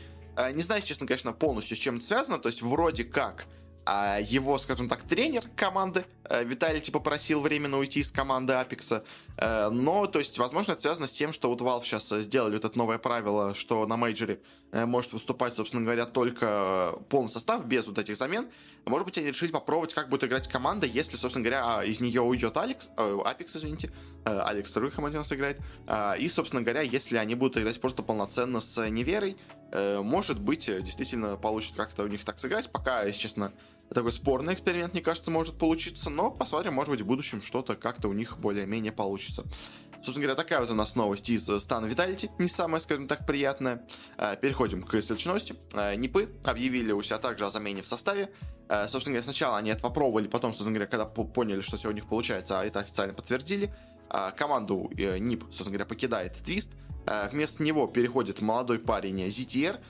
Не 0.55 0.62
знаю, 0.62 0.81
честно, 0.81 1.06
конечно, 1.06 1.35
полностью 1.35 1.76
с 1.76 1.81
чем 1.81 1.96
это 1.96 2.06
связано, 2.06 2.38
то 2.38 2.49
есть 2.49 2.62
вроде 2.62 3.05
как 3.05 3.46
а 3.84 4.19
его, 4.20 4.58
скажем 4.58 4.88
так, 4.88 5.02
тренер 5.02 5.43
команды 5.56 6.05
э, 6.25 6.44
Виталий 6.44 6.81
типа 6.81 7.00
просил 7.00 7.40
временно 7.40 7.79
уйти 7.79 8.00
из 8.00 8.12
команды 8.12 8.52
Апекса. 8.52 9.05
Э, 9.37 9.70
но, 9.70 10.06
то 10.06 10.19
есть, 10.19 10.38
возможно, 10.38 10.73
это 10.73 10.82
связано 10.82 11.06
с 11.06 11.12
тем, 11.12 11.32
что 11.32 11.49
вот 11.49 11.61
Valve 11.61 11.82
сейчас 11.82 12.09
сделали 12.09 12.54
вот 12.54 12.64
это 12.64 12.78
новое 12.78 12.99
правило, 12.99 13.54
что 13.54 13.87
на 13.87 13.97
мейджоре 13.97 14.40
э, 14.71 14.87
может 14.87 15.12
выступать, 15.12 15.56
собственно 15.56 15.83
говоря, 15.83 16.06
только 16.06 16.95
полный 17.09 17.28
состав, 17.28 17.64
без 17.66 17.87
вот 17.87 17.99
этих 17.99 18.16
замен. 18.16 18.49
Может 18.85 19.06
быть, 19.06 19.18
они 19.18 19.28
решили 19.28 19.50
попробовать, 19.50 19.95
как 19.95 20.09
будет 20.09 20.25
играть 20.25 20.49
команда, 20.49 20.87
если, 20.87 21.16
собственно 21.16 21.45
говоря, 21.45 21.85
из 21.85 22.00
нее 22.00 22.21
уйдет 22.21 22.56
Алекс, 22.56 22.90
э, 22.97 23.18
Апекс, 23.25 23.56
извините, 23.56 23.90
Алекс 24.25 24.71
второй 24.71 24.92
команде 24.92 25.18
у 25.18 25.21
нас 25.21 25.33
играет, 25.33 25.59
и, 26.18 26.28
собственно 26.28 26.62
говоря, 26.62 26.83
если 26.83 27.16
они 27.16 27.35
будут 27.35 27.59
играть 27.59 27.80
просто 27.80 28.04
полноценно 28.04 28.61
с 28.61 28.88
Неверой, 28.88 29.37
может 29.73 30.38
быть, 30.38 30.66
действительно 30.66 31.37
получится 31.37 31.76
как-то 31.76 32.04
у 32.04 32.06
них 32.06 32.25
так 32.25 32.38
сыграть, 32.38 32.71
пока, 32.71 33.02
если 33.02 33.21
честно, 33.21 33.52
такой 33.94 34.12
спорный 34.12 34.54
эксперимент, 34.54 34.92
мне 34.92 35.02
кажется, 35.02 35.30
может 35.30 35.58
получиться, 35.58 36.11
но 36.11 36.30
посмотрим, 36.30 36.75
может 36.75 36.90
быть, 36.90 37.00
в 37.00 37.06
будущем 37.06 37.42
что-то 37.42 37.76
как-то 37.76 38.08
у 38.08 38.12
них 38.12 38.38
более-менее 38.38 38.92
получится. 38.92 39.44
Собственно 40.02 40.26
говоря, 40.26 40.34
такая 40.34 40.58
вот 40.61 40.70
у 40.70 40.75
нас 40.75 40.96
новость 40.96 41.30
из 41.30 41.49
стана 41.61 41.87
Vitality, 41.87 42.28
не 42.38 42.49
самая, 42.49 42.80
скажем 42.80 43.06
так, 43.06 43.25
приятная. 43.25 43.87
Э, 44.18 44.37
переходим 44.37 44.82
к 44.82 44.90
следующей 44.90 45.28
новости. 45.28 45.54
Э, 45.75 45.94
Нипы 45.94 46.28
объявили 46.42 46.90
у 46.90 47.00
себя 47.02 47.18
также 47.18 47.46
о 47.46 47.50
замене 47.50 47.82
в 47.82 47.87
составе. 47.87 48.32
Э, 48.68 48.88
собственно 48.88 49.14
говоря, 49.14 49.22
сначала 49.22 49.58
они 49.58 49.70
это 49.70 49.80
попробовали, 49.80 50.26
потом, 50.26 50.50
собственно 50.50 50.72
говоря, 50.72 50.90
когда 50.90 51.04
поняли, 51.06 51.61
что 51.61 51.76
все 51.76 51.88
у 51.88 51.92
них 51.92 52.08
получается, 52.08 52.58
а 52.58 52.64
это 52.64 52.80
официально 52.80 53.14
подтвердили. 53.14 53.72
Команду 54.37 54.90
НИП, 54.94 55.44
собственно 55.44 55.70
говоря, 55.70 55.87
покидает 55.87 56.34
Твист. 56.34 56.70
Вместо 57.30 57.62
него 57.62 57.87
переходит 57.87 58.42
молодой 58.42 58.78
парень 58.78 59.26
ZTR, 59.28 59.80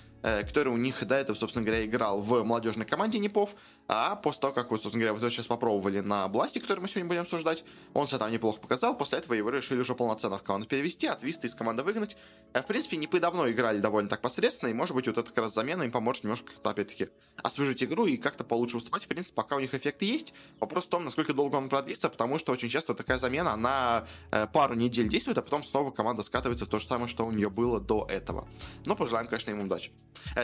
который 0.47 0.73
у 0.73 0.76
них 0.76 1.04
до 1.04 1.16
этого, 1.16 1.35
собственно 1.35 1.66
говоря, 1.66 1.85
играл 1.85 2.23
в 2.23 2.44
молодежной 2.44 2.87
команде 2.87 3.18
Непов. 3.18 3.56
А 3.89 4.17
после 4.17 4.41
того, 4.41 4.53
как 4.55 4.71
вы, 4.71 4.79
собственно 4.79 5.05
говоря, 5.05 5.19
вот 5.19 5.31
сейчас 5.31 5.47
попробовали 5.47 6.01
на 6.01 6.27
Бласте, 6.29 6.61
который 6.61 6.81
мы 6.81 6.89
сегодня 6.89 7.09
будем 7.09 7.23
обсуждать, 7.23 7.65
он 7.93 8.07
себя 8.07 8.19
там 8.19 8.33
неплохо 8.33 8.61
показал, 8.61 8.97
после 8.97 9.19
этого 9.19 9.35
его 9.35 9.51
решили 9.51 9.81
уже 9.81 9.95
полноценно 9.95 10.39
в 10.39 10.43
команду 10.43 10.67
перевести, 10.67 11.07
от 11.07 11.23
Виста 11.23 11.47
из 11.47 11.55
команды 11.55 11.83
выгнать. 11.83 12.17
В 12.55 12.62
принципе, 12.62 12.97
не 12.97 13.07
давно 13.07 13.51
играли 13.51 13.81
довольно 13.81 14.09
так 14.09 14.23
посредственно, 14.23 14.71
и 14.71 14.73
может 14.73 14.95
быть 14.95 15.07
вот 15.07 15.19
эта 15.19 15.29
как 15.29 15.45
раз 15.45 15.55
замена 15.55 15.83
им 15.83 15.91
поможет 15.91 16.25
немножко, 16.25 16.53
опять-таки, 16.62 17.09
освежить 17.43 17.83
игру 17.83 18.07
и 18.07 18.17
как-то 18.17 18.45
получше 18.45 18.77
выступать. 18.77 19.05
В 19.05 19.09
принципе, 19.09 19.35
пока 19.35 19.57
у 19.57 19.61
них 19.61 19.75
эффект 19.75 20.01
есть, 20.03 20.33
вопрос 20.61 20.87
в 20.87 20.89
том, 20.89 21.05
насколько 21.05 21.35
долго 21.35 21.57
он 21.57 21.69
продлится, 21.69 22.09
потому 22.09 22.39
что 22.39 22.53
очень 22.53 22.69
часто 22.69 22.95
такая 22.95 23.19
замена, 23.19 23.53
она 23.53 24.07
пару 24.53 24.75
недель 24.75 25.09
действует, 25.09 25.39
а 25.39 25.43
потом 25.43 25.65
снова 25.65 25.91
команда 25.91 26.23
скатывается 26.23 26.65
в 26.65 26.69
то 26.69 26.79
же 26.79 26.87
самое, 26.87 27.09
что 27.09 27.27
у 27.27 27.33
нее 27.33 27.51
было 27.51 27.79
до 27.79 28.07
этого. 28.09 28.49
Но 28.87 28.97
пожелаем, 28.97 29.27
конечно, 29.27 29.51
им 29.51 29.61
удачи. 29.61 29.93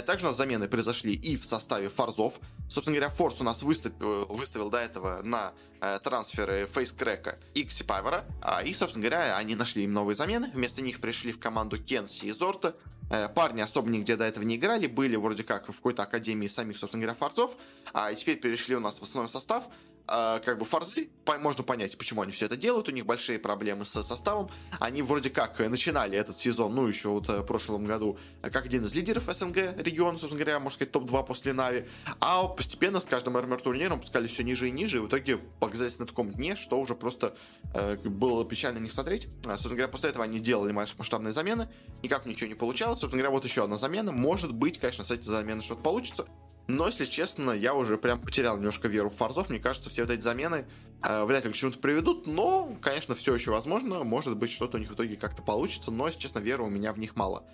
Также 0.06 0.26
у 0.26 0.28
нас 0.28 0.36
замены 0.36 0.68
произошли 0.68 1.14
и 1.14 1.36
в 1.36 1.44
составе 1.44 1.88
форзов. 1.88 2.40
Собственно 2.68 2.96
говоря, 2.96 3.14
Форс 3.28 3.42
у 3.42 3.44
нас 3.44 3.62
выставил, 3.62 4.24
выставил 4.24 4.70
до 4.70 4.78
этого 4.78 5.20
на 5.22 5.52
э, 5.82 5.98
трансферы 6.02 6.66
Фейскрека 6.72 7.38
и 7.52 7.64
Ксипайвера. 7.64 8.24
А, 8.40 8.62
и, 8.62 8.72
собственно 8.72 9.06
говоря, 9.06 9.36
они 9.36 9.54
нашли 9.54 9.84
им 9.84 9.92
новые 9.92 10.14
замены. 10.14 10.50
Вместо 10.54 10.80
них 10.80 10.98
пришли 10.98 11.30
в 11.30 11.38
команду 11.38 11.76
Кенси 11.78 12.24
и 12.24 12.30
Зорта. 12.30 12.74
Э, 13.10 13.28
парни 13.28 13.60
особо 13.60 13.90
нигде 13.90 14.16
до 14.16 14.24
этого 14.24 14.44
не 14.44 14.56
играли, 14.56 14.86
были 14.86 15.16
вроде 15.16 15.44
как 15.44 15.68
в 15.68 15.76
какой-то 15.76 16.04
академии 16.04 16.46
самих, 16.46 16.78
собственно 16.78 17.02
говоря, 17.02 17.18
форцов, 17.18 17.58
а 17.92 18.14
теперь 18.14 18.40
перешли 18.40 18.76
у 18.76 18.80
нас 18.80 18.98
в 18.98 19.02
основной 19.02 19.28
состав. 19.28 19.68
А, 20.10 20.40
как 20.40 20.58
бы 20.58 20.64
форзы, 20.64 21.10
можно 21.40 21.62
понять, 21.62 21.98
почему 21.98 22.22
они 22.22 22.32
все 22.32 22.46
это 22.46 22.56
делают, 22.56 22.88
у 22.88 22.92
них 22.92 23.04
большие 23.04 23.38
проблемы 23.38 23.84
с 23.84 24.02
составом. 24.02 24.50
Они 24.80 25.02
вроде 25.02 25.28
как 25.28 25.58
начинали 25.58 26.16
этот 26.16 26.38
сезон, 26.38 26.74
ну, 26.74 26.86
еще 26.86 27.10
вот 27.10 27.28
э, 27.28 27.40
в 27.40 27.44
прошлом 27.44 27.84
году, 27.84 28.18
как 28.40 28.64
один 28.64 28.84
из 28.84 28.94
лидеров 28.94 29.24
СНГ 29.30 29.76
региона, 29.76 30.16
собственно 30.16 30.42
говоря, 30.42 30.60
можно 30.60 30.74
сказать, 30.74 30.92
топ-2 30.92 31.26
после 31.26 31.52
Нави. 31.52 31.84
А 32.20 32.44
постепенно 32.44 33.00
с 33.00 33.06
каждым 33.06 33.36
РМР 33.36 33.60
турниром 33.60 34.00
пускали 34.00 34.26
все 34.28 34.42
ниже 34.42 34.68
и 34.68 34.70
ниже, 34.70 34.96
и 34.96 35.00
в 35.00 35.08
итоге 35.08 35.36
показались 35.36 35.98
на 35.98 36.06
таком 36.06 36.32
дне, 36.32 36.56
что 36.56 36.80
уже 36.80 36.94
просто 36.94 37.36
э, 37.74 37.96
было 37.96 38.46
печально 38.46 38.78
не 38.78 38.88
смотреть. 38.88 39.28
А, 39.44 39.50
собственно 39.50 39.74
говоря, 39.74 39.88
после 39.88 40.08
этого 40.08 40.24
они 40.24 40.38
делали 40.38 40.72
масштабные 40.72 41.32
замены, 41.32 41.68
никак 42.02 42.24
ничего 42.24 42.48
не 42.48 42.54
получалось. 42.54 43.00
Собственно 43.00 43.22
говоря, 43.22 43.34
вот 43.34 43.44
еще 43.44 43.64
одна 43.64 43.76
замена. 43.76 44.10
Может 44.10 44.54
быть, 44.54 44.78
конечно, 44.78 45.04
с 45.04 45.10
этой 45.10 45.24
замены 45.24 45.60
что-то 45.60 45.82
получится. 45.82 46.26
Но, 46.68 46.86
если 46.86 47.06
честно, 47.06 47.52
я 47.52 47.74
уже 47.74 47.96
прям 47.96 48.20
потерял 48.20 48.58
немножко 48.58 48.88
веру 48.88 49.08
в 49.08 49.14
фарзов. 49.14 49.48
Мне 49.48 49.58
кажется, 49.58 49.88
все 49.88 50.02
вот 50.02 50.10
эти 50.10 50.20
замены 50.20 50.66
э, 51.02 51.24
вряд 51.24 51.46
ли 51.46 51.50
к 51.50 51.54
чему-то 51.54 51.78
приведут. 51.78 52.26
Но, 52.26 52.76
конечно, 52.82 53.14
все 53.14 53.34
еще 53.34 53.50
возможно. 53.50 54.04
Может 54.04 54.36
быть, 54.36 54.50
что-то 54.50 54.76
у 54.76 54.80
них 54.80 54.90
в 54.90 54.94
итоге 54.94 55.16
как-то 55.16 55.42
получится. 55.42 55.90
Но, 55.90 56.06
если 56.06 56.20
честно, 56.20 56.40
веры 56.40 56.64
у 56.64 56.68
меня 56.68 56.92
в 56.92 56.98
них 56.98 57.16
мало. 57.16 57.44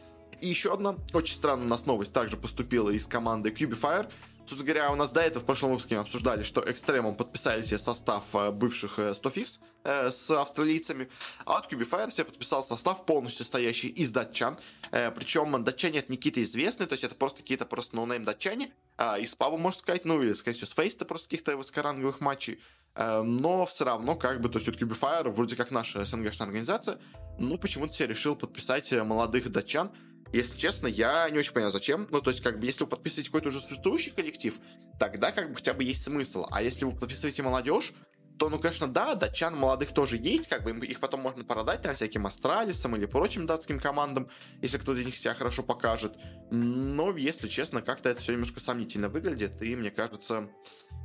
И 0.40 0.48
еще 0.48 0.74
одна 0.74 0.96
очень 1.12 1.36
странная 1.36 1.66
у 1.66 1.68
нас 1.68 1.86
новость 1.86 2.12
также 2.12 2.36
поступила 2.36 2.90
из 2.90 3.06
команды 3.06 3.50
Cubifire. 3.50 4.10
Собственно 4.46 4.74
говоря, 4.74 4.92
у 4.92 4.96
нас 4.96 5.10
до 5.10 5.22
этого 5.22 5.42
в 5.42 5.46
прошлом 5.46 5.70
выпуске 5.70 5.94
мы 5.94 6.02
обсуждали, 6.02 6.42
что 6.42 6.62
Экстремум 6.70 7.14
подписали 7.14 7.62
себе 7.62 7.78
состав 7.78 8.26
э, 8.34 8.50
бывших 8.50 8.92
100 8.92 9.02
э, 9.02 9.32
Fifths 9.32 9.60
э, 9.84 10.10
с 10.10 10.30
австралийцами, 10.30 11.08
а 11.46 11.56
от 11.56 11.72
Cubifire 11.72 12.10
себе 12.10 12.26
подписал 12.26 12.62
состав 12.62 13.06
полностью 13.06 13.44
состоящий 13.44 13.88
из 13.88 14.10
датчан. 14.10 14.58
Э, 14.92 15.10
причем 15.12 15.64
датчане 15.64 16.00
это 16.00 16.12
не 16.12 16.18
какие-то 16.18 16.42
известные, 16.42 16.86
то 16.86 16.92
есть 16.92 17.04
это 17.04 17.14
просто 17.14 17.40
какие-то 17.40 17.64
просто 17.64 17.96
no-name 17.96 18.24
датчане, 18.24 18.70
э, 18.98 19.22
из 19.22 19.34
паба, 19.34 19.56
можно 19.56 19.78
сказать, 19.78 20.04
ну 20.04 20.22
или, 20.22 20.34
сказать, 20.34 20.60
с 20.60 20.74
фейста 20.74 21.06
просто 21.06 21.28
каких-то 21.28 21.56
высокоранговых 21.56 22.20
матчей. 22.20 22.60
Э, 22.96 23.22
но 23.22 23.64
все 23.64 23.86
равно, 23.86 24.14
как 24.14 24.42
бы, 24.42 24.50
то 24.50 24.58
есть 24.58 24.68
вот 24.68 24.76
Cubifire 24.76 25.30
вроде 25.30 25.56
как 25.56 25.70
наша 25.70 26.04
СНГшная 26.04 26.48
организация, 26.48 26.98
но 27.38 27.56
почему-то 27.56 27.94
себе 27.94 28.08
решил 28.08 28.36
подписать 28.36 28.92
молодых 28.92 29.50
датчан, 29.50 29.90
если 30.32 30.58
честно, 30.58 30.86
я 30.86 31.28
не 31.30 31.38
очень 31.38 31.52
понял, 31.52 31.70
зачем. 31.70 32.06
Ну, 32.10 32.20
то 32.20 32.30
есть, 32.30 32.42
как 32.42 32.58
бы, 32.58 32.66
если 32.66 32.84
вы 32.84 32.90
подписываете 32.90 33.30
какой-то 33.30 33.48
уже 33.48 33.60
существующий 33.60 34.10
коллектив, 34.10 34.58
тогда 34.98 35.32
как 35.32 35.50
бы 35.50 35.54
хотя 35.54 35.74
бы 35.74 35.84
есть 35.84 36.02
смысл. 36.02 36.46
А 36.50 36.62
если 36.62 36.84
вы 36.84 36.92
подписываете 36.92 37.42
молодежь, 37.42 37.92
то, 38.38 38.48
ну, 38.48 38.58
конечно, 38.58 38.88
да, 38.88 39.14
датчан 39.14 39.56
молодых 39.56 39.92
тоже 39.92 40.16
есть, 40.16 40.48
как 40.48 40.64
бы 40.64 40.72
их 40.86 40.98
потом 40.98 41.20
можно 41.20 41.44
продать 41.44 41.82
там 41.82 41.94
всяким 41.94 42.26
Астралисам 42.26 42.96
или 42.96 43.06
прочим 43.06 43.46
датским 43.46 43.78
командам, 43.78 44.28
если 44.60 44.78
кто-то 44.78 45.00
из 45.00 45.06
них 45.06 45.16
себя 45.16 45.34
хорошо 45.34 45.62
покажет. 45.62 46.16
Но, 46.50 47.16
если 47.16 47.48
честно, 47.48 47.80
как-то 47.80 48.08
это 48.08 48.20
все 48.20 48.32
немножко 48.32 48.58
сомнительно 48.58 49.08
выглядит, 49.08 49.62
и 49.62 49.76
мне 49.76 49.90
кажется, 49.90 50.48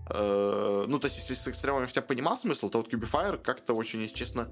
э, 0.10 0.86
ну, 0.88 1.00
то 1.00 1.06
есть, 1.06 1.18
если 1.18 1.36
с 1.36 1.48
экстремами 1.48 1.86
хотя 1.86 2.02
бы 2.02 2.08
понимал 2.08 2.36
смысл, 2.36 2.70
то 2.70 2.80
вот 2.80 2.92
Cubifire 2.92 3.38
как-то 3.38 3.76
очень, 3.76 4.02
если 4.02 4.16
честно, 4.16 4.52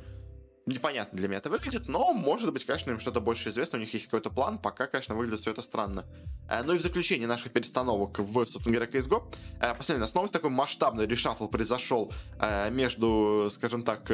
непонятно 0.67 1.17
для 1.17 1.27
меня 1.27 1.37
это 1.39 1.49
выглядит, 1.49 1.87
но, 1.87 2.13
может 2.13 2.51
быть, 2.53 2.65
конечно, 2.65 2.91
им 2.91 2.99
что-то 2.99 3.21
больше 3.21 3.49
известно, 3.49 3.77
у 3.77 3.81
них 3.81 3.93
есть 3.93 4.05
какой-то 4.05 4.29
план, 4.29 4.59
пока, 4.59 4.87
конечно, 4.87 5.15
выглядит 5.15 5.39
все 5.39 5.51
это 5.51 5.61
странно. 5.61 6.05
Э, 6.49 6.61
ну 6.63 6.73
и 6.73 6.77
в 6.77 6.81
заключение 6.81 7.27
наших 7.27 7.51
перестановок 7.51 8.19
в, 8.19 8.45
собственно 8.45 8.75
говоря, 8.75 8.91
CSGO, 8.91 9.23
э, 9.61 9.73
последняя 9.75 10.03
у 10.03 10.05
нас 10.05 10.13
новость, 10.13 10.33
такой 10.33 10.49
масштабный 10.49 11.07
решафл 11.07 11.47
произошел 11.47 12.11
э, 12.39 12.69
между, 12.69 13.49
скажем 13.51 13.83
так, 13.83 14.11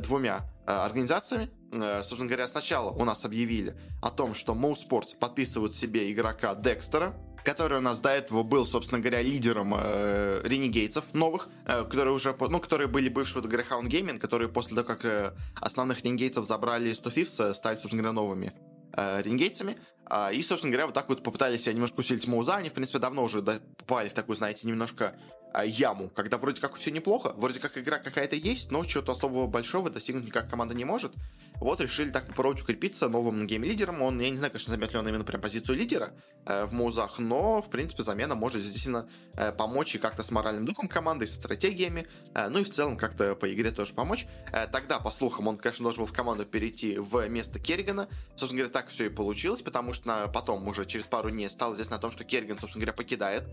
двумя 0.00 0.40
организациями. 0.64 1.50
Собственно 1.70 2.26
говоря, 2.26 2.46
сначала 2.46 2.90
у 2.90 3.04
нас 3.04 3.26
объявили 3.26 3.78
о 4.00 4.10
том, 4.10 4.34
что 4.34 4.54
Mo 4.54 4.74
Sports 4.74 5.14
подписывают 5.18 5.74
себе 5.74 6.10
игрока 6.10 6.54
Декстера, 6.54 7.14
который 7.44 7.78
у 7.78 7.82
нас 7.82 8.00
до 8.00 8.08
этого 8.08 8.42
был, 8.42 8.66
собственно 8.66 9.00
говоря, 9.00 9.22
лидером 9.22 9.74
э, 9.76 10.40
ренегейцев 10.44 11.04
новых, 11.12 11.48
э, 11.66 11.84
которые 11.84 12.14
уже, 12.14 12.34
ну, 12.40 12.58
которые 12.58 12.88
были 12.88 13.08
бывшие 13.08 13.42
в 13.42 13.46
Greyhound 13.46 13.88
Gaming, 13.88 14.18
которые 14.18 14.48
после 14.48 14.74
того, 14.74 14.86
как 14.86 15.04
э, 15.04 15.32
основных 15.60 16.02
ренегейцев 16.04 16.46
забрали 16.46 16.92
100 16.92 17.10
Fifths, 17.10 17.50
э, 17.50 17.54
стали, 17.54 17.76
собственно 17.76 18.02
говоря, 18.02 18.14
новыми 18.14 18.52
э, 18.96 19.22
ренегейцами. 19.22 19.76
Э, 20.10 20.32
и, 20.32 20.42
собственно 20.42 20.72
говоря, 20.72 20.86
вот 20.86 20.94
так 20.94 21.08
вот 21.08 21.22
попытались 21.22 21.66
немножко 21.66 22.00
усилить 22.00 22.26
Моуза. 22.26 22.56
Они, 22.56 22.70
в 22.70 22.72
принципе, 22.72 22.98
давно 22.98 23.22
уже 23.22 23.42
попали 23.42 24.08
в 24.08 24.14
такую, 24.14 24.36
знаете, 24.36 24.66
немножко 24.66 25.14
э, 25.54 25.66
яму, 25.66 26.08
когда 26.08 26.38
вроде 26.38 26.62
как 26.62 26.76
все 26.76 26.90
неплохо, 26.90 27.34
вроде 27.36 27.60
как 27.60 27.76
игра 27.76 27.98
какая-то 27.98 28.36
есть, 28.36 28.70
но 28.70 28.84
чего-то 28.84 29.12
особого 29.12 29.46
большого 29.46 29.90
достигнуть 29.90 30.24
никак 30.24 30.48
команда 30.48 30.74
не 30.74 30.86
может. 30.86 31.12
Вот 31.60 31.80
решили 31.80 32.10
так 32.10 32.26
попробовать 32.26 32.62
укрепиться 32.62 33.08
новым 33.08 33.46
гейм-лидером. 33.46 34.02
Он, 34.02 34.18
я 34.20 34.30
не 34.30 34.36
знаю, 34.36 34.52
конечно, 34.52 34.70
займет 34.70 34.94
он 34.94 35.08
именно 35.08 35.24
прям 35.24 35.40
позицию 35.40 35.78
лидера 35.78 36.12
э, 36.46 36.64
в 36.64 36.72
Музах, 36.72 37.18
но, 37.18 37.62
в 37.62 37.70
принципе, 37.70 38.02
замена 38.02 38.34
может 38.34 38.60
действительно 38.62 39.08
э, 39.36 39.52
помочь 39.52 39.94
и 39.94 39.98
как-то 39.98 40.22
с 40.22 40.30
моральным 40.30 40.66
духом 40.66 40.88
команды, 40.88 41.24
и 41.24 41.28
с 41.28 41.34
стратегиями, 41.34 42.06
э, 42.34 42.48
ну 42.48 42.58
и 42.58 42.64
в 42.64 42.70
целом 42.70 42.96
как-то 42.96 43.34
по 43.34 43.52
игре 43.52 43.70
тоже 43.70 43.94
помочь. 43.94 44.26
Э, 44.52 44.66
тогда, 44.66 44.98
по 44.98 45.10
слухам, 45.10 45.48
он, 45.48 45.56
конечно, 45.56 45.84
должен 45.84 46.02
был 46.02 46.06
в 46.06 46.12
команду 46.12 46.44
перейти 46.44 46.98
в 46.98 47.28
место 47.28 47.58
Керригана. 47.58 48.08
Собственно 48.36 48.62
говоря, 48.62 48.72
так 48.72 48.88
все 48.88 49.06
и 49.06 49.08
получилось, 49.08 49.62
потому 49.62 49.92
что 49.92 50.30
потом 50.32 50.66
уже 50.68 50.84
через 50.84 51.06
пару 51.06 51.30
дней 51.30 51.48
стало 51.48 51.74
известно 51.74 51.96
о 51.96 52.00
том, 52.00 52.10
что 52.10 52.24
Керриган, 52.24 52.58
собственно 52.58 52.84
говоря, 52.84 52.96
покидает 52.96 53.44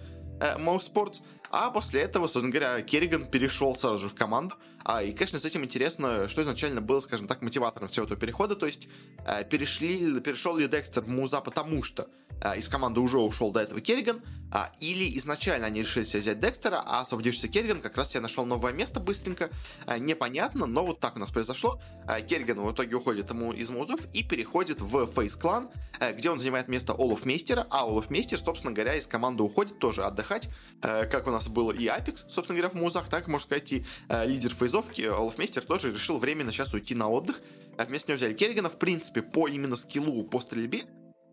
э, 0.41 0.79
Спортс, 0.79 1.21
а 1.51 1.69
после 1.69 2.01
этого, 2.01 2.23
собственно 2.23 2.49
говоря, 2.49 2.81
Керриган 2.81 3.27
перешел 3.27 3.75
сразу 3.75 3.99
же 3.99 4.09
в 4.09 4.15
команду, 4.15 4.55
а, 4.83 5.03
и, 5.03 5.13
конечно, 5.13 5.39
с 5.39 5.45
этим 5.45 5.63
интересно, 5.63 6.27
что 6.27 6.41
изначально 6.41 6.81
было, 6.81 6.99
скажем 6.99 7.27
так, 7.27 7.41
мотиватором 7.41 7.87
всего 7.87 8.05
этого 8.05 8.19
перехода, 8.19 8.55
то 8.55 8.65
есть 8.65 8.87
э, 9.25 9.43
перешли, 9.45 10.19
перешел 10.21 10.57
ли 10.57 10.67
Декстер 10.67 11.03
в 11.03 11.07
Муза 11.07 11.41
потому 11.41 11.83
что 11.83 12.07
э, 12.41 12.57
из 12.57 12.69
команды 12.69 12.99
уже 12.99 13.19
ушел 13.19 13.51
до 13.51 13.61
этого 13.61 13.81
Керриган, 13.81 14.21
а, 14.51 14.69
или 14.79 15.17
изначально 15.17 15.67
они 15.67 15.79
решили 15.79 16.03
себе 16.03 16.19
взять 16.19 16.39
Декстера, 16.39 16.83
а 16.85 17.01
освободившийся 17.01 17.47
Керриган 17.47 17.81
как 17.81 17.95
раз 17.95 18.09
себе 18.09 18.19
нашел 18.19 18.45
новое 18.45 18.73
место 18.73 18.99
быстренько. 18.99 19.49
А, 19.85 19.97
непонятно, 19.97 20.65
но 20.65 20.85
вот 20.85 20.99
так 20.99 21.15
у 21.15 21.19
нас 21.19 21.31
произошло. 21.31 21.81
А, 22.05 22.19
Керриган 22.19 22.59
в 22.59 22.71
итоге 22.71 22.95
уходит 22.95 23.29
ему 23.29 23.53
из 23.53 23.69
Музов 23.69 24.01
и 24.13 24.23
переходит 24.23 24.81
в 24.81 25.07
Фейс 25.07 25.37
Клан, 25.37 25.69
а, 25.99 26.11
где 26.11 26.29
он 26.29 26.39
занимает 26.39 26.67
место 26.67 26.93
Олаф 26.93 27.25
Мейстера, 27.25 27.65
а 27.69 27.83
Олаф 27.83 28.09
Мейстер, 28.09 28.37
собственно 28.39 28.73
говоря, 28.73 28.95
из 28.95 29.07
команды 29.07 29.41
уходит 29.41 29.79
тоже 29.79 30.03
отдыхать, 30.03 30.49
а, 30.81 31.05
как 31.05 31.27
у 31.27 31.31
нас 31.31 31.47
было 31.47 31.71
и 31.71 31.87
Апекс, 31.87 32.25
собственно 32.27 32.59
говоря, 32.59 32.69
в 32.69 32.73
Музах, 32.77 33.07
так, 33.07 33.27
можно 33.27 33.45
сказать, 33.45 33.71
и 33.71 33.85
а, 34.09 34.25
лидер 34.25 34.53
фейзовки 34.53 34.70
Олаф 34.79 35.37
Мейстер 35.37 35.63
тоже 35.63 35.91
решил 35.91 36.17
временно 36.17 36.51
сейчас 36.51 36.73
уйти 36.73 36.95
на 36.95 37.09
отдых. 37.09 37.41
А 37.77 37.85
вместо 37.85 38.11
него 38.11 38.17
взяли 38.17 38.33
Керригана, 38.33 38.69
в 38.69 38.79
принципе, 38.79 39.21
по 39.21 39.47
именно 39.47 39.75
скиллу 39.75 40.23
по 40.23 40.39
стрельбе, 40.39 40.85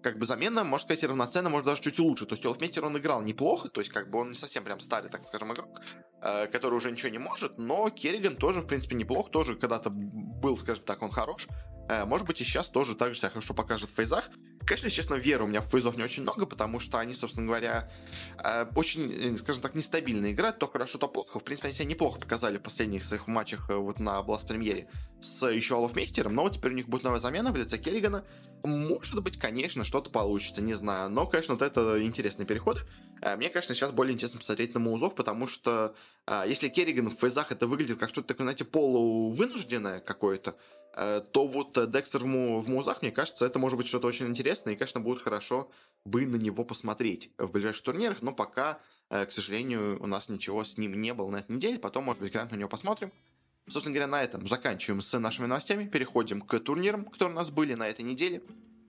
как 0.02 0.18
бы 0.18 0.26
замена, 0.26 0.64
можно 0.64 0.84
сказать, 0.84 1.04
равноценно, 1.04 1.48
может 1.48 1.66
даже 1.66 1.82
чуть 1.82 1.98
лучше. 1.98 2.26
То 2.26 2.34
есть 2.34 2.46
Олафмейстер 2.46 2.84
он 2.84 2.96
играл 2.98 3.22
неплохо, 3.22 3.68
то 3.68 3.80
есть 3.80 3.92
как 3.92 4.10
бы 4.10 4.20
он 4.20 4.28
не 4.28 4.34
совсем 4.34 4.64
прям 4.64 4.80
старый, 4.80 5.10
так 5.10 5.24
скажем, 5.24 5.52
игрок, 5.52 5.80
э, 6.22 6.46
который 6.46 6.74
уже 6.74 6.90
ничего 6.90 7.10
не 7.10 7.18
может, 7.18 7.58
но 7.58 7.90
Керриган 7.90 8.36
тоже, 8.36 8.62
в 8.62 8.66
принципе, 8.66 8.96
неплох, 8.96 9.30
тоже 9.30 9.56
когда-то 9.56 9.90
был, 9.90 10.56
скажем 10.56 10.84
так, 10.84 11.02
он 11.02 11.10
хорош. 11.10 11.46
Э, 11.88 12.04
может 12.04 12.26
быть, 12.26 12.40
и 12.40 12.44
сейчас 12.44 12.68
тоже 12.70 12.94
так 12.94 13.14
же 13.14 13.20
себя 13.20 13.30
хорошо 13.30 13.54
покажет 13.54 13.90
в 13.90 13.94
фейзах. 13.94 14.30
Конечно, 14.68 14.90
честно, 14.90 15.14
веры 15.14 15.44
у 15.44 15.46
меня 15.46 15.62
в 15.62 15.64
фейзов 15.70 15.96
не 15.96 16.02
очень 16.02 16.24
много, 16.24 16.44
потому 16.44 16.78
что 16.78 16.98
они, 16.98 17.14
собственно 17.14 17.46
говоря, 17.46 17.90
э, 18.44 18.66
очень, 18.74 19.10
э, 19.10 19.34
скажем 19.38 19.62
так, 19.62 19.74
нестабильно 19.74 20.30
играют, 20.30 20.58
то 20.58 20.66
хорошо, 20.66 20.98
то 20.98 21.08
плохо. 21.08 21.40
В 21.40 21.42
принципе, 21.42 21.68
они 21.68 21.74
себя 21.74 21.86
неплохо 21.86 22.20
показали 22.20 22.58
в 22.58 22.60
последних 22.60 23.02
своих 23.02 23.28
матчах 23.28 23.70
вот 23.70 23.98
на 23.98 24.20
Blast 24.20 24.46
премьере 24.46 24.86
с 25.20 25.48
еще 25.48 25.76
Олафмейстером, 25.76 26.34
но 26.34 26.50
теперь 26.50 26.72
у 26.72 26.74
них 26.74 26.86
будет 26.86 27.02
новая 27.02 27.18
замена 27.18 27.50
в 27.50 27.56
лице 27.56 27.78
Керригана. 27.78 28.26
Может 28.62 29.22
быть, 29.22 29.38
конечно, 29.38 29.84
что-то 29.84 30.10
получится, 30.10 30.60
не 30.60 30.74
знаю. 30.74 31.08
Но, 31.08 31.26
конечно, 31.26 31.54
вот 31.54 31.62
это 31.62 32.04
интересный 32.04 32.44
переход. 32.44 32.84
Мне, 33.36 33.48
конечно, 33.48 33.74
сейчас 33.74 33.90
более 33.90 34.12
интересно 34.12 34.38
посмотреть 34.38 34.74
на 34.74 34.80
Маузов, 34.80 35.14
потому 35.14 35.46
что 35.48 35.94
если 36.46 36.68
Керриган 36.68 37.08
в 37.08 37.14
фейзах 37.14 37.50
это 37.50 37.66
выглядит 37.66 37.98
как 37.98 38.10
что-то 38.10 38.28
такое, 38.28 38.44
знаете, 38.44 38.64
полувынужденное 38.64 40.00
какое-то, 40.00 40.50
Э, 40.50 40.77
то 40.94 41.46
вот 41.46 41.76
э, 41.76 41.86
Декстер 41.86 42.20
в, 42.20 42.26
му, 42.26 42.60
в 42.60 42.68
музах, 42.68 43.02
мне 43.02 43.10
кажется, 43.10 43.46
это 43.46 43.58
может 43.58 43.78
быть 43.78 43.86
что-то 43.86 44.06
очень 44.06 44.26
интересное, 44.26 44.74
и, 44.74 44.76
конечно, 44.76 45.00
будет 45.00 45.22
хорошо 45.22 45.70
бы 46.04 46.26
на 46.26 46.36
него 46.36 46.64
посмотреть 46.64 47.30
в 47.38 47.50
ближайших 47.50 47.82
турнирах, 47.82 48.22
но 48.22 48.32
пока 48.32 48.80
К 49.10 49.30
сожалению, 49.30 50.02
у 50.02 50.06
нас 50.06 50.28
ничего 50.28 50.62
с 50.62 50.76
ним 50.76 51.00
не 51.00 51.14
было 51.14 51.30
на 51.30 51.36
этой 51.36 51.52
неделе, 51.52 51.78
потом, 51.78 52.04
может 52.04 52.20
быть, 52.20 52.32
когда-нибудь 52.32 52.56
на 52.56 52.58
него 52.58 52.68
посмотрим. 52.68 53.10
Собственно 53.66 53.94
говоря, 53.94 54.10
на 54.10 54.22
этом 54.22 54.46
заканчиваем 54.46 55.00
с 55.00 55.18
нашими 55.18 55.46
новостями, 55.46 55.86
переходим 55.86 56.42
к 56.42 56.58
турнирам, 56.58 57.04
которые 57.06 57.32
у 57.32 57.36
нас 57.36 57.50
были 57.50 57.74
на 57.74 57.88
этой 57.88 58.02
неделе. 58.02 58.42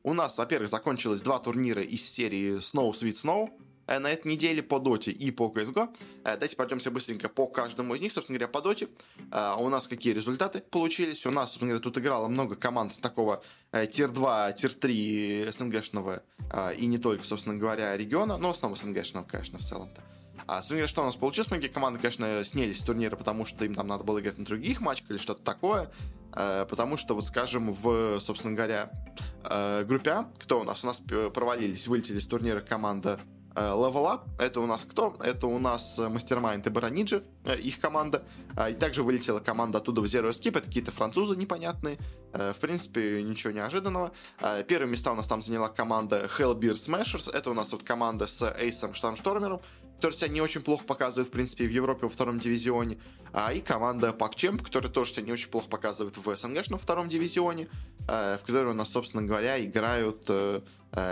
У 0.04 0.14
нас, 0.14 0.38
во-первых, 0.38 0.70
закончилось 0.70 1.22
два 1.22 1.40
турнира 1.40 1.82
из 1.82 2.06
серии 2.06 2.58
Snow 2.58 2.92
Sweet 2.92 3.24
Snow, 3.24 3.50
Э, 3.50 3.69
на 3.98 4.12
этой 4.12 4.28
неделе 4.28 4.62
по 4.62 4.80
Доте 4.80 5.12
и 5.12 5.32
по 5.32 5.48
CSGO. 5.48 5.90
Э, 6.24 6.36
давайте 6.36 6.56
пройдемся 6.56 6.92
быстренько 6.92 7.28
по 7.28 7.48
каждому 7.48 7.96
из 7.96 8.02
них. 8.02 8.12
Собственно 8.12 8.38
говоря, 8.38 8.52
по 8.52 8.62
Доте 8.62 8.88
э, 9.32 9.56
у 9.58 9.70
нас 9.70 9.88
какие 9.88 10.14
результаты 10.14 10.60
получились. 10.60 11.26
У 11.26 11.32
нас, 11.32 11.50
собственно 11.50 11.70
говоря, 11.70 11.84
тут 11.84 11.98
играло 11.98 12.28
много 12.28 12.56
команд 12.56 12.94
с 12.94 13.00
такого 13.00 13.44
tier-2, 13.72 14.56
tier-3 14.58 15.52
СНГшного 15.52 16.24
и 16.78 16.86
не 16.86 16.98
только, 16.98 17.24
собственно 17.24 17.56
говоря, 17.56 17.96
региона, 17.96 18.38
но 18.38 18.50
в 18.50 18.52
основном 18.52 18.78
СНГшного, 18.78 19.26
конечно, 19.26 19.60
в 19.60 19.62
целом-то. 19.62 20.02
А, 20.48 20.58
собственно 20.62 20.88
что 20.88 21.02
у 21.02 21.06
нас 21.06 21.16
получилось? 21.16 21.52
Многие 21.52 21.68
команды, 21.68 22.00
конечно, 22.00 22.44
снялись 22.44 22.80
с 22.80 22.84
турнира, 22.84 23.16
потому 23.16 23.46
что 23.46 23.66
им 23.66 23.76
там 23.76 23.88
надо 23.88 24.04
было 24.04 24.20
играть 24.20 24.38
на 24.38 24.46
других 24.46 24.82
матчах 24.82 25.12
или 25.12 25.18
что-то 25.18 25.44
такое. 25.44 25.92
Потому 26.32 26.98
что, 26.98 27.16
вот 27.16 27.26
скажем, 27.26 27.74
в, 27.74 28.20
собственно 28.20 28.56
говоря, 28.56 28.92
группе 29.86 30.12
А, 30.12 30.32
кто 30.40 30.62
у 30.62 30.64
нас? 30.64 30.84
У 30.84 30.88
нас 30.88 31.02
провалились, 31.34 31.88
вылетели 31.88 32.20
с 32.20 32.26
турнира 32.26 32.62
команда 32.62 33.20
Э, 33.20 33.39
Level 33.56 34.06
Up, 34.06 34.22
это 34.40 34.60
у 34.62 34.66
нас 34.66 34.86
кто? 34.86 35.16
Это 35.20 35.48
у 35.48 35.60
нас 35.60 36.00
Mastermind 36.00 36.66
и 36.66 36.70
Бараниджи, 36.70 37.24
э, 37.46 37.58
их 37.58 37.80
команда. 37.80 38.24
И 38.70 38.74
также 38.74 39.04
вылетела 39.04 39.40
команда 39.40 39.80
оттуда 39.80 40.02
в 40.02 40.06
Zero 40.06 40.30
Escape, 40.30 40.58
это 40.58 40.68
какие-то 40.68 40.92
французы 40.92 41.36
непонятные. 41.36 41.98
Э, 42.32 42.54
в 42.54 42.60
принципе, 42.60 43.22
ничего 43.24 43.52
неожиданного. 43.52 44.12
Первые 44.68 44.90
места 44.90 45.12
у 45.12 45.16
нас 45.16 45.28
там 45.28 45.42
заняла 45.42 45.70
команда 45.70 46.30
HellBear 46.38 46.74
Smashers, 46.74 47.32
это 47.32 47.52
у 47.52 47.54
нас 47.54 47.72
вот 47.72 47.84
команда 47.84 48.28
с 48.28 48.44
Эйсом 48.58 48.94
Штормштормером, 48.94 49.62
который 49.98 50.14
себя 50.14 50.30
не 50.30 50.42
очень 50.42 50.62
плохо 50.62 50.86
показывает, 50.86 51.28
в 51.28 51.32
принципе, 51.32 51.66
в 51.66 51.72
Европе 51.72 52.04
во 52.04 52.10
втором 52.10 52.40
дивизионе. 52.40 52.98
А, 53.34 53.52
и 53.52 53.60
команда 53.60 54.16
PuckChamp, 54.18 54.64
которая 54.64 54.92
тоже 54.92 55.14
себя 55.14 55.26
не 55.26 55.34
очень 55.34 55.50
плохо 55.50 55.68
показывает 55.68 56.18
в 56.18 56.36
СНГ 56.36 56.70
во 56.70 56.78
втором 56.78 57.10
дивизионе, 57.10 57.68
в 58.08 58.40
которой 58.46 58.72
у 58.72 58.74
нас, 58.74 58.90
собственно 58.90 59.24
говоря, 59.24 59.64
играют 59.64 60.30
Э, 60.40 60.62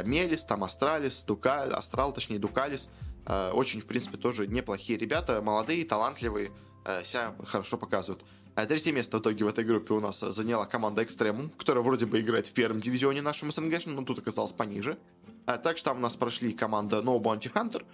Мелис, 0.04 0.44
там 0.44 0.64
Астралис, 0.64 1.24
Дукаль, 1.24 1.72
Астрал, 1.72 2.14
точнее 2.14 2.40
Дукалис. 2.40 2.90
Э, 3.28 3.52
очень, 3.52 3.82
в 3.82 3.86
принципе, 3.86 4.18
тоже 4.18 4.48
неплохие 4.48 4.98
ребята, 4.98 5.42
молодые, 5.42 5.86
талантливые, 5.86 6.52
э, 6.86 7.04
себя 7.04 7.36
хорошо 7.46 7.78
показывают. 7.78 8.26
Третье 8.56 8.92
место 8.92 9.18
в 9.18 9.22
итоге 9.22 9.46
в 9.46 9.48
этой 9.50 9.64
группе 9.64 9.94
у 9.94 10.00
нас 10.00 10.20
заняла 10.20 10.66
команда 10.66 11.04
Экстремум, 11.04 11.50
которая 11.52 11.84
вроде 11.84 12.08
бы 12.08 12.20
играет 12.20 12.48
в 12.48 12.54
первом 12.54 12.80
дивизионе 12.80 13.22
нашем 13.22 13.52
СНГ, 13.52 13.86
но 13.86 14.02
тут 14.02 14.18
оказалась 14.18 14.52
пониже. 14.52 14.98
Также 15.46 15.84
там 15.84 15.98
у 15.98 16.00
нас 16.00 16.16
прошли 16.16 16.54
команда 16.54 17.02
No 17.02 17.22
Bounty 17.22 17.54
Hunter, 17.54 17.86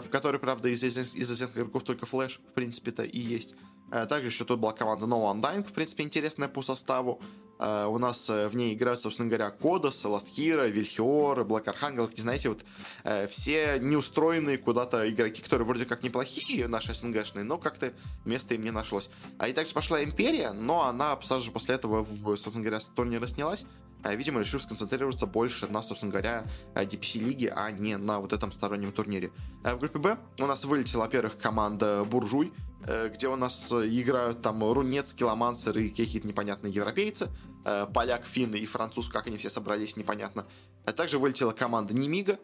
в 0.00 0.08
которой, 0.10 0.38
правда, 0.38 0.68
из 0.68 0.84
известных 0.84 1.56
игроков 1.56 1.82
только 1.82 2.06
Флэш, 2.06 2.40
в 2.48 2.52
принципе-то, 2.52 3.02
и 3.02 3.18
есть. 3.18 3.56
Также 3.90 4.28
еще 4.28 4.44
тут 4.44 4.60
была 4.60 4.72
команда 4.72 5.06
No 5.06 5.34
Undying, 5.34 5.64
в 5.64 5.72
принципе, 5.72 6.04
интересная 6.04 6.48
по 6.48 6.62
составу. 6.62 7.20
Uh, 7.58 7.86
у 7.86 7.98
нас 7.98 8.28
uh, 8.30 8.48
в 8.48 8.56
ней 8.56 8.74
играют, 8.74 9.00
собственно 9.00 9.28
говоря, 9.28 9.50
Кодос, 9.50 10.04
Ластхира, 10.04 10.66
Вильхиор, 10.66 11.44
Блэк 11.44 11.68
Архангел, 11.68 12.10
знаете, 12.16 12.48
вот 12.48 12.64
uh, 13.04 13.28
все 13.28 13.78
неустроенные 13.80 14.58
куда-то 14.58 15.08
игроки, 15.08 15.40
которые 15.40 15.64
вроде 15.66 15.84
как 15.84 16.02
неплохие, 16.02 16.66
наши 16.66 16.92
СНГшные, 16.94 17.44
но 17.44 17.58
как-то 17.58 17.92
места 18.24 18.54
им 18.54 18.62
не 18.62 18.72
нашлось. 18.72 19.08
А 19.38 19.46
и 19.46 19.52
также 19.52 19.72
пошла 19.72 20.02
Империя, 20.02 20.52
но 20.52 20.82
она 20.82 21.16
сразу 21.22 21.44
же 21.44 21.52
после 21.52 21.76
этого, 21.76 22.02
в, 22.02 22.36
собственно 22.36 22.64
говоря, 22.64 22.80
с 22.80 22.88
турнира 22.88 23.26
снялась, 23.26 23.66
видимо, 24.12 24.40
решив 24.40 24.62
сконцентрироваться 24.62 25.26
больше 25.26 25.66
на, 25.68 25.82
собственно 25.82 26.12
говоря, 26.12 26.44
DPC-лиге, 26.74 27.52
а 27.54 27.70
не 27.70 27.96
на 27.96 28.20
вот 28.20 28.32
этом 28.32 28.52
стороннем 28.52 28.92
турнире. 28.92 29.30
В 29.62 29.78
группе 29.78 29.98
Б 29.98 30.18
у 30.40 30.46
нас 30.46 30.64
вылетела, 30.64 31.02
во-первых, 31.02 31.38
команда 31.38 32.04
Буржуй, 32.04 32.52
Э, 32.86 33.08
где 33.08 33.28
у 33.28 33.36
нас 33.36 33.72
э, 33.72 33.86
играют 33.88 34.42
там 34.42 34.62
Рунец, 34.62 35.14
Киломансер 35.14 35.76
и 35.78 35.88
какие-то 35.88 36.28
непонятные 36.28 36.72
европейцы. 36.72 37.30
Э, 37.64 37.86
поляк, 37.92 38.26
финны 38.26 38.56
и 38.56 38.66
француз, 38.66 39.08
как 39.08 39.26
они 39.26 39.38
все 39.38 39.48
собрались, 39.48 39.96
непонятно. 39.96 40.44
А 40.84 40.92
также 40.92 41.18
вылетела 41.18 41.52
команда 41.52 41.94
Немига, 41.94 42.38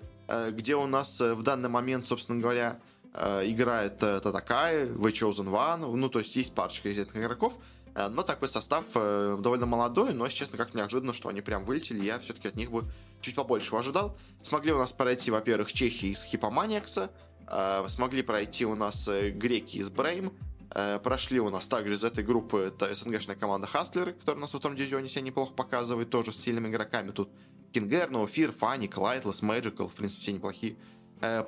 где 0.52 0.74
у 0.74 0.86
нас 0.86 1.20
в 1.20 1.42
данный 1.42 1.68
момент, 1.68 2.06
собственно 2.06 2.40
говоря, 2.40 2.80
играет 3.12 3.98
Татакай, 3.98 4.86
The 4.86 5.10
Chosen 5.10 5.50
One, 5.50 5.94
ну, 5.94 6.08
то 6.08 6.20
есть 6.20 6.34
есть 6.36 6.54
парочка 6.54 6.90
известных 6.90 7.22
игроков, 7.22 7.58
но 8.08 8.22
такой 8.22 8.48
состав 8.48 8.92
довольно 8.94 9.66
молодой, 9.66 10.12
но, 10.12 10.28
честно, 10.28 10.56
как 10.56 10.74
неожиданно, 10.74 11.12
что 11.12 11.28
они 11.28 11.40
прям 11.40 11.64
вылетели, 11.64 12.04
я 12.04 12.18
все-таки 12.18 12.48
от 12.48 12.56
них 12.56 12.70
бы 12.70 12.84
чуть 13.20 13.34
побольше 13.34 13.74
ожидал. 13.76 14.16
Смогли 14.42 14.72
у 14.72 14.78
нас 14.78 14.92
пройти, 14.92 15.30
во-первых, 15.30 15.72
Чехии 15.72 16.10
из 16.10 16.22
Hippomaniacs, 16.24 17.10
Э, 17.50 17.84
смогли 17.88 18.22
пройти 18.22 18.64
у 18.64 18.74
нас 18.76 19.08
э, 19.08 19.30
греки 19.30 19.78
из 19.78 19.90
Brame, 19.90 20.32
э, 20.72 21.00
прошли 21.00 21.40
у 21.40 21.50
нас 21.50 21.66
также 21.66 21.94
из 21.94 22.04
этой 22.04 22.22
группы 22.22 22.72
это 22.72 22.94
СНГшная 22.94 23.34
команда 23.34 23.66
Хастлеры, 23.66 24.12
которая 24.12 24.38
у 24.38 24.40
нас 24.42 24.52
в 24.52 24.56
этом 24.56 24.76
дивизионе 24.76 25.08
себя 25.08 25.22
неплохо 25.22 25.52
показывает, 25.52 26.10
тоже 26.10 26.30
с 26.30 26.36
сильными 26.36 26.68
игроками. 26.68 27.10
Тут 27.10 27.30
Кингер, 27.72 28.10
Nofear, 28.10 28.52
Фанни, 28.52 28.86
Клайтлес, 28.86 29.42
Magical, 29.42 29.88
в 29.88 29.94
принципе, 29.94 30.22
все 30.22 30.32
неплохие. 30.32 30.76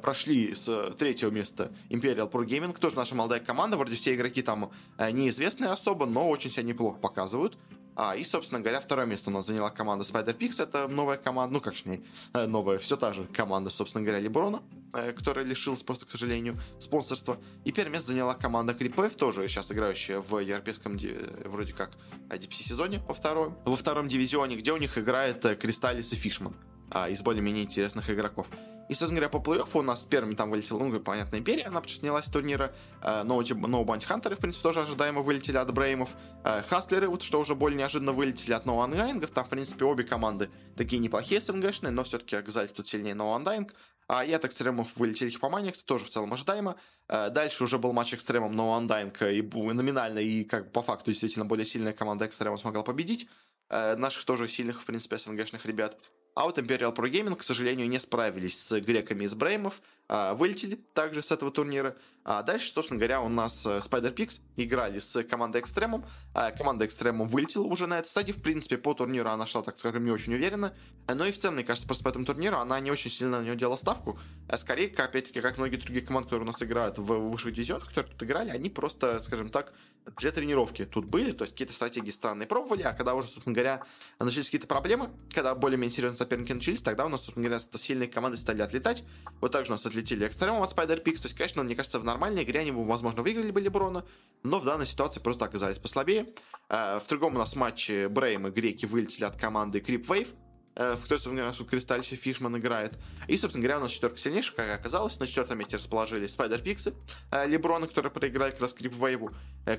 Прошли 0.02 0.54
с 0.54 0.92
третьего 0.98 1.30
места 1.30 1.72
Imperial 1.88 2.30
Pro 2.30 2.44
Gaming, 2.44 2.78
тоже 2.78 2.96
наша 2.96 3.14
молодая 3.14 3.40
команда, 3.40 3.76
вроде 3.76 3.96
все 3.96 4.14
игроки 4.14 4.42
там 4.42 4.70
неизвестные 4.98 5.70
особо, 5.70 6.06
но 6.06 6.28
очень 6.28 6.50
себя 6.50 6.64
неплохо 6.64 6.98
показывают. 6.98 7.56
А, 7.94 8.16
и, 8.16 8.24
собственно 8.24 8.60
говоря, 8.60 8.80
второе 8.80 9.06
место 9.06 9.30
у 9.30 9.32
нас 9.32 9.46
заняла 9.46 9.70
команда 9.70 10.04
Spider 10.04 10.36
Pix. 10.36 10.62
Это 10.62 10.88
новая 10.88 11.18
команда, 11.18 11.52
ну 11.52 11.60
как 11.60 11.74
же 11.74 11.82
не 11.86 12.04
э, 12.32 12.46
новая, 12.46 12.78
все 12.78 12.96
та 12.96 13.12
же 13.12 13.24
команда, 13.24 13.70
собственно 13.70 14.02
говоря, 14.02 14.20
Леброна, 14.20 14.62
э, 14.94 15.12
которая 15.12 15.44
лишилась 15.44 15.82
просто, 15.82 16.06
к 16.06 16.10
сожалению, 16.10 16.58
спонсорства. 16.78 17.38
И 17.64 17.72
первое 17.72 17.92
место 17.92 18.08
заняла 18.08 18.34
команда 18.34 18.72
Крипэв, 18.72 19.14
тоже 19.16 19.46
сейчас 19.48 19.70
играющая 19.70 20.20
в 20.20 20.38
европейском 20.38 20.98
вроде 21.44 21.72
как 21.74 21.92
DPC 22.28 22.68
сезоне 22.68 23.02
во 23.06 23.14
втором, 23.14 23.58
во 23.64 23.76
втором 23.76 24.08
дивизионе, 24.08 24.56
где 24.56 24.72
у 24.72 24.78
них 24.78 24.96
играет 24.96 25.44
э, 25.44 25.54
Кристаллис 25.54 26.12
и 26.12 26.16
Фишман 26.16 26.54
а, 26.94 27.08
из 27.08 27.22
более-менее 27.22 27.64
интересных 27.64 28.10
игроков. 28.10 28.48
И, 28.88 28.94
собственно 28.94 29.20
говоря, 29.20 29.28
по 29.30 29.38
плей-оффу 29.38 29.78
у 29.78 29.82
нас 29.82 30.04
первыми 30.04 30.34
там 30.34 30.50
вылетела, 30.50 30.78
ну, 30.78 31.00
понятно, 31.00 31.36
Империя, 31.36 31.64
она 31.64 31.80
с 31.80 32.26
турнира. 32.26 32.74
No 33.00 33.38
Bounty 33.38 34.06
Hunter, 34.06 34.34
в 34.34 34.38
принципе, 34.38 34.62
тоже 34.62 34.82
ожидаемо 34.82 35.22
вылетели 35.22 35.56
от 35.56 35.72
Бреймов. 35.72 36.10
Э, 36.44 36.62
Хаслеры, 36.62 37.08
вот 37.08 37.22
что 37.22 37.40
уже 37.40 37.54
более 37.54 37.78
неожиданно 37.78 38.12
вылетели 38.12 38.52
от 38.52 38.66
Undying. 38.66 39.26
Там, 39.28 39.44
в 39.46 39.48
принципе, 39.48 39.86
обе 39.86 40.04
команды 40.04 40.50
такие 40.76 40.98
неплохие 40.98 41.40
СНГшные, 41.40 41.90
но 41.90 42.04
все-таки 42.04 42.36
Экзаль 42.36 42.68
тут 42.68 42.86
сильнее 42.86 43.14
Undying. 43.14 43.70
А 44.08 44.24
я 44.24 44.36
от 44.36 44.44
экстремов 44.44 44.96
вылетели 44.96 45.30
Хипоманикс, 45.30 45.84
тоже 45.84 46.04
в 46.04 46.10
целом 46.10 46.34
ожидаемо. 46.34 46.76
Э, 47.08 47.30
дальше 47.30 47.64
уже 47.64 47.78
был 47.78 47.94
матч 47.94 48.12
экстремом 48.12 48.60
Undying, 48.60 49.32
и 49.32 49.40
номинально, 49.72 50.18
и 50.18 50.44
как 50.44 50.70
по 50.72 50.82
факту 50.82 51.12
действительно 51.12 51.46
более 51.46 51.64
сильная 51.64 51.94
команда 51.94 52.26
экстремов 52.26 52.60
смогла 52.60 52.82
победить. 52.82 53.26
Наших 53.70 54.26
тоже 54.26 54.48
сильных, 54.48 54.82
в 54.82 54.84
принципе, 54.84 55.16
СНГшных 55.16 55.64
ребят. 55.64 55.96
А 56.34 56.44
вот 56.44 56.58
Imperial 56.58 56.94
Pro 56.94 57.10
Gaming, 57.10 57.36
к 57.36 57.42
сожалению, 57.42 57.88
не 57.88 58.00
справились 58.00 58.58
с 58.58 58.80
греками 58.80 59.24
из 59.24 59.34
Бреймов, 59.34 59.82
вылетели 60.08 60.76
также 60.94 61.22
с 61.22 61.30
этого 61.30 61.50
турнира. 61.50 61.96
А 62.24 62.42
дальше, 62.42 62.70
собственно 62.70 62.98
говоря, 62.98 63.20
у 63.20 63.28
нас 63.28 63.66
э, 63.66 63.78
Spider 63.78 64.14
Pix 64.14 64.40
играли 64.56 65.00
с 65.00 65.24
командой 65.24 65.60
Экстремум. 65.60 66.04
А 66.34 66.52
команда 66.52 66.86
Экстремум 66.86 67.26
вылетела 67.26 67.64
уже 67.64 67.86
на 67.86 67.98
этой 67.98 68.08
стадии. 68.08 68.32
В 68.32 68.40
принципе, 68.40 68.78
по 68.78 68.94
турниру 68.94 69.28
она 69.28 69.46
шла, 69.46 69.62
так 69.62 69.78
скажем, 69.78 70.04
не 70.04 70.12
очень 70.12 70.34
уверенно. 70.34 70.72
Но 71.12 71.26
и 71.26 71.32
в 71.32 71.38
целом, 71.38 71.56
мне 71.56 71.64
кажется, 71.64 71.86
просто 71.86 72.04
по 72.04 72.10
этому 72.10 72.24
турниру 72.24 72.58
она 72.58 72.78
не 72.78 72.92
очень 72.92 73.10
сильно 73.10 73.40
на 73.40 73.44
нее 73.44 73.56
делала 73.56 73.76
ставку. 73.76 74.18
А 74.48 74.56
скорее, 74.56 74.88
опять-таки, 74.96 75.40
как 75.40 75.58
многие 75.58 75.76
другие 75.76 76.06
команды, 76.06 76.26
которые 76.26 76.44
у 76.44 76.46
нас 76.46 76.62
играют 76.62 76.98
в 76.98 77.12
высших 77.30 77.52
дивизионах, 77.52 77.88
которые 77.88 78.12
тут 78.12 78.22
играли, 78.22 78.50
они 78.50 78.70
просто, 78.70 79.18
скажем 79.18 79.50
так, 79.50 79.72
для 80.18 80.32
тренировки 80.32 80.84
тут 80.84 81.04
были, 81.04 81.30
то 81.30 81.44
есть 81.44 81.54
какие-то 81.54 81.72
стратегии 81.72 82.10
странные 82.10 82.48
пробовали, 82.48 82.82
а 82.82 82.92
когда 82.92 83.14
уже, 83.14 83.28
собственно 83.28 83.54
говоря, 83.54 83.84
начались 84.18 84.46
какие-то 84.46 84.66
проблемы, 84.66 85.10
когда 85.32 85.54
более-менее 85.54 85.94
серьезные 85.94 86.18
соперники 86.18 86.52
начались, 86.52 86.82
тогда 86.82 87.06
у 87.06 87.08
нас, 87.08 87.20
собственно 87.20 87.46
говоря, 87.46 87.64
сильные 87.76 88.08
команды 88.08 88.36
стали 88.36 88.62
отлетать. 88.62 89.04
Вот 89.40 89.52
также 89.52 89.70
у 89.70 89.74
нас 89.74 89.86
отлетели 89.92 90.26
экстремум 90.26 90.62
от 90.62 90.72
Spider 90.72 91.02
Pix, 91.02 91.16
то 91.16 91.24
есть, 91.24 91.36
конечно, 91.36 91.62
мне 91.62 91.74
кажется, 91.74 91.98
в 91.98 92.04
нормальной 92.04 92.42
игре 92.42 92.60
они 92.60 92.72
бы, 92.72 92.84
возможно, 92.84 93.22
выиграли 93.22 93.50
бы 93.50 93.60
Леброна, 93.60 94.04
но 94.42 94.58
в 94.58 94.64
данной 94.64 94.86
ситуации 94.86 95.20
просто 95.20 95.44
оказались 95.44 95.78
послабее. 95.78 96.26
Э, 96.68 96.98
в 96.98 97.08
другом 97.08 97.36
у 97.36 97.38
нас 97.38 97.54
матче 97.56 98.08
Брейм 98.08 98.46
и 98.46 98.50
Греки 98.50 98.86
вылетели 98.86 99.24
от 99.24 99.36
команды 99.36 99.78
Creep 99.80 100.06
Wave, 100.06 100.28
Э, 100.74 100.94
в 100.94 101.02
которой, 101.02 101.18
собственно 101.18 101.42
говоря, 101.42 101.64
Кристаллище 101.70 102.16
Фишман 102.16 102.56
играет. 102.56 102.98
И, 103.28 103.36
собственно 103.36 103.62
говоря, 103.62 103.78
у 103.78 103.82
нас 103.82 103.90
четверка 103.90 104.16
сильнейших, 104.16 104.54
как 104.54 104.70
оказалось. 104.78 105.20
На 105.20 105.26
четвертом 105.26 105.58
месте 105.58 105.76
расположились 105.76 106.32
Спайдер 106.32 106.62
Пиксы, 106.62 106.94
э, 107.30 107.46
Леброна, 107.46 107.86
который 107.86 108.10
проиграли 108.10 108.52
как 108.52 108.62
раз 108.62 108.72
Крип 108.72 108.94
Вейву. 108.94 109.30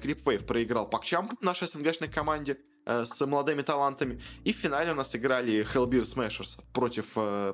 Крип 0.02 0.28
Вейв 0.28 0.46
проиграл 0.46 0.88
Пакчампу, 0.88 1.36
нашей 1.42 1.68
СНГшной 1.68 2.10
команде 2.10 2.58
с 2.86 3.26
молодыми 3.26 3.62
талантами. 3.62 4.22
И 4.44 4.54
в 4.54 4.58
финале 4.58 4.92
у 4.92 4.96
нас 4.96 5.16
играли 5.16 5.66
Hellbeer 5.74 6.04
Smashers 6.04 6.60
против 6.74 7.14
э, 7.16 7.54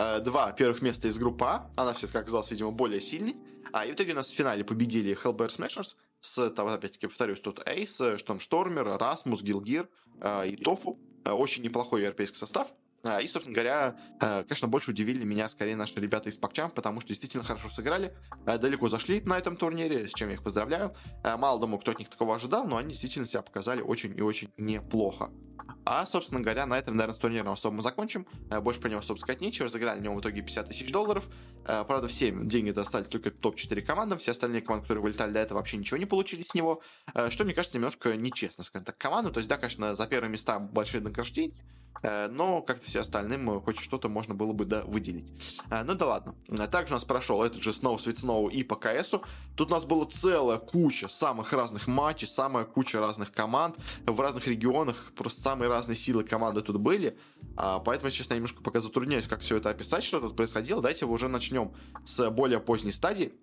Пакчампов. 0.00 0.24
два 0.24 0.52
первых 0.52 0.82
места 0.82 1.08
из 1.08 1.18
группы 1.18 1.44
А. 1.44 1.70
Она 1.76 1.92
все-таки 1.92 2.18
оказалась, 2.18 2.50
видимо, 2.50 2.70
более 2.70 3.00
сильной. 3.00 3.36
А 3.72 3.84
и 3.84 3.92
в 3.92 3.94
итоге 3.94 4.12
у 4.12 4.16
нас 4.16 4.28
в 4.28 4.34
финале 4.34 4.64
победили 4.64 5.16
Hellbeer 5.16 5.48
Smashers 5.48 5.96
с, 6.20 6.50
там, 6.50 6.68
опять-таки, 6.68 7.06
повторюсь, 7.06 7.40
тут 7.40 7.60
Эйс, 7.66 8.00
Штормштормер, 8.16 8.98
Расмус, 8.98 9.42
Гилгир 9.42 9.88
э, 10.20 10.48
и 10.48 10.56
Тофу. 10.56 10.98
Э, 11.24 11.32
очень 11.32 11.62
неплохой 11.62 12.02
европейский 12.02 12.38
состав. 12.38 12.72
И, 13.22 13.26
собственно 13.28 13.54
говоря, 13.54 13.96
конечно, 14.20 14.68
больше 14.68 14.90
удивили 14.90 15.24
меня 15.24 15.48
скорее 15.48 15.74
наши 15.74 15.98
ребята 15.98 16.28
из 16.28 16.36
Пакчам, 16.36 16.70
потому 16.70 17.00
что 17.00 17.08
действительно 17.08 17.42
хорошо 17.42 17.70
сыграли, 17.70 18.14
далеко 18.44 18.90
зашли 18.90 19.22
на 19.22 19.38
этом 19.38 19.56
турнире, 19.56 20.06
с 20.06 20.12
чем 20.12 20.28
я 20.28 20.34
их 20.34 20.42
поздравляю. 20.42 20.94
Мало 21.24 21.58
думаю, 21.58 21.78
кто 21.78 21.92
от 21.92 21.98
них 21.98 22.10
такого 22.10 22.34
ожидал, 22.34 22.66
но 22.66 22.76
они 22.76 22.90
действительно 22.90 23.24
себя 23.24 23.40
показали 23.40 23.80
очень 23.80 24.14
и 24.14 24.20
очень 24.20 24.50
неплохо. 24.58 25.30
А, 25.92 26.06
собственно 26.06 26.40
говоря, 26.40 26.66
на 26.66 26.78
этом, 26.78 26.94
наверное, 26.94 27.16
с 27.16 27.18
турниром 27.18 27.48
особо 27.48 27.74
мы 27.74 27.82
закончим. 27.82 28.24
Э, 28.48 28.60
больше 28.60 28.80
про 28.80 28.88
него, 28.88 29.00
особо 29.00 29.18
сказать 29.18 29.40
нечего. 29.40 29.64
Разыграли 29.64 29.98
на 29.98 30.04
него 30.04 30.14
в 30.14 30.20
итоге 30.20 30.40
50 30.40 30.68
тысяч 30.68 30.92
долларов. 30.92 31.28
Э, 31.66 31.82
правда, 31.84 32.06
все 32.06 32.30
деньги 32.30 32.70
достались 32.70 33.08
только 33.08 33.32
топ-4 33.32 33.82
командам. 33.82 34.20
Все 34.20 34.30
остальные 34.30 34.62
команды, 34.62 34.84
которые 34.84 35.02
вылетали 35.02 35.32
до 35.32 35.40
этого, 35.40 35.58
вообще 35.58 35.78
ничего 35.78 35.96
не 35.96 36.06
получили 36.06 36.44
с 36.44 36.54
него. 36.54 36.80
Э, 37.12 37.28
что, 37.28 37.44
мне 37.44 37.54
кажется, 37.54 37.76
немножко 37.76 38.16
нечестно, 38.16 38.62
скажем 38.62 38.84
так, 38.84 38.98
команду. 38.98 39.32
То 39.32 39.38
есть, 39.38 39.48
да, 39.48 39.56
конечно, 39.56 39.96
за 39.96 40.06
первые 40.06 40.30
места 40.30 40.60
большие 40.60 41.00
награждения. 41.00 41.56
Э, 42.02 42.28
но 42.28 42.62
как-то 42.62 42.86
все 42.86 43.00
остальным 43.00 43.50
э, 43.50 43.60
хоть 43.60 43.78
что-то 43.78 44.08
можно 44.08 44.34
было 44.34 44.52
бы 44.52 44.64
да, 44.64 44.82
выделить. 44.84 45.60
Э, 45.70 45.82
ну 45.82 45.94
да 45.94 46.06
ладно. 46.06 46.34
Также 46.68 46.94
у 46.94 46.96
нас 46.96 47.04
прошел 47.04 47.42
этот 47.42 47.62
же 47.62 47.70
Snow 47.70 47.96
Sweet 47.96 48.14
Snow 48.14 48.50
и 48.50 48.62
по 48.62 48.76
КСу. 48.76 49.22
Тут 49.54 49.70
у 49.70 49.74
нас 49.74 49.84
была 49.84 50.06
целая 50.06 50.58
куча 50.58 51.08
самых 51.08 51.52
разных 51.52 51.86
матчей, 51.86 52.26
самая 52.26 52.64
куча 52.64 53.00
разных 53.00 53.32
команд 53.32 53.76
в 54.06 54.18
разных 54.20 54.46
регионах, 54.46 55.12
просто 55.14 55.42
самые 55.42 55.68
разные 55.68 55.96
силы 55.96 56.24
команды 56.24 56.62
тут 56.62 56.78
были. 56.78 57.18
А, 57.56 57.80
поэтому, 57.80 58.10
честно, 58.10 58.34
я 58.34 58.36
немножко 58.36 58.62
пока 58.62 58.80
затрудняюсь, 58.80 59.26
как 59.26 59.40
все 59.40 59.56
это 59.56 59.70
описать, 59.70 60.02
что 60.02 60.20
тут 60.20 60.36
происходило. 60.36 60.80
Давайте 60.80 61.04
уже 61.04 61.28
начнем 61.28 61.72
с 62.04 62.30
более 62.30 62.60
поздней 62.60 62.92
стадии, 62.92 63.34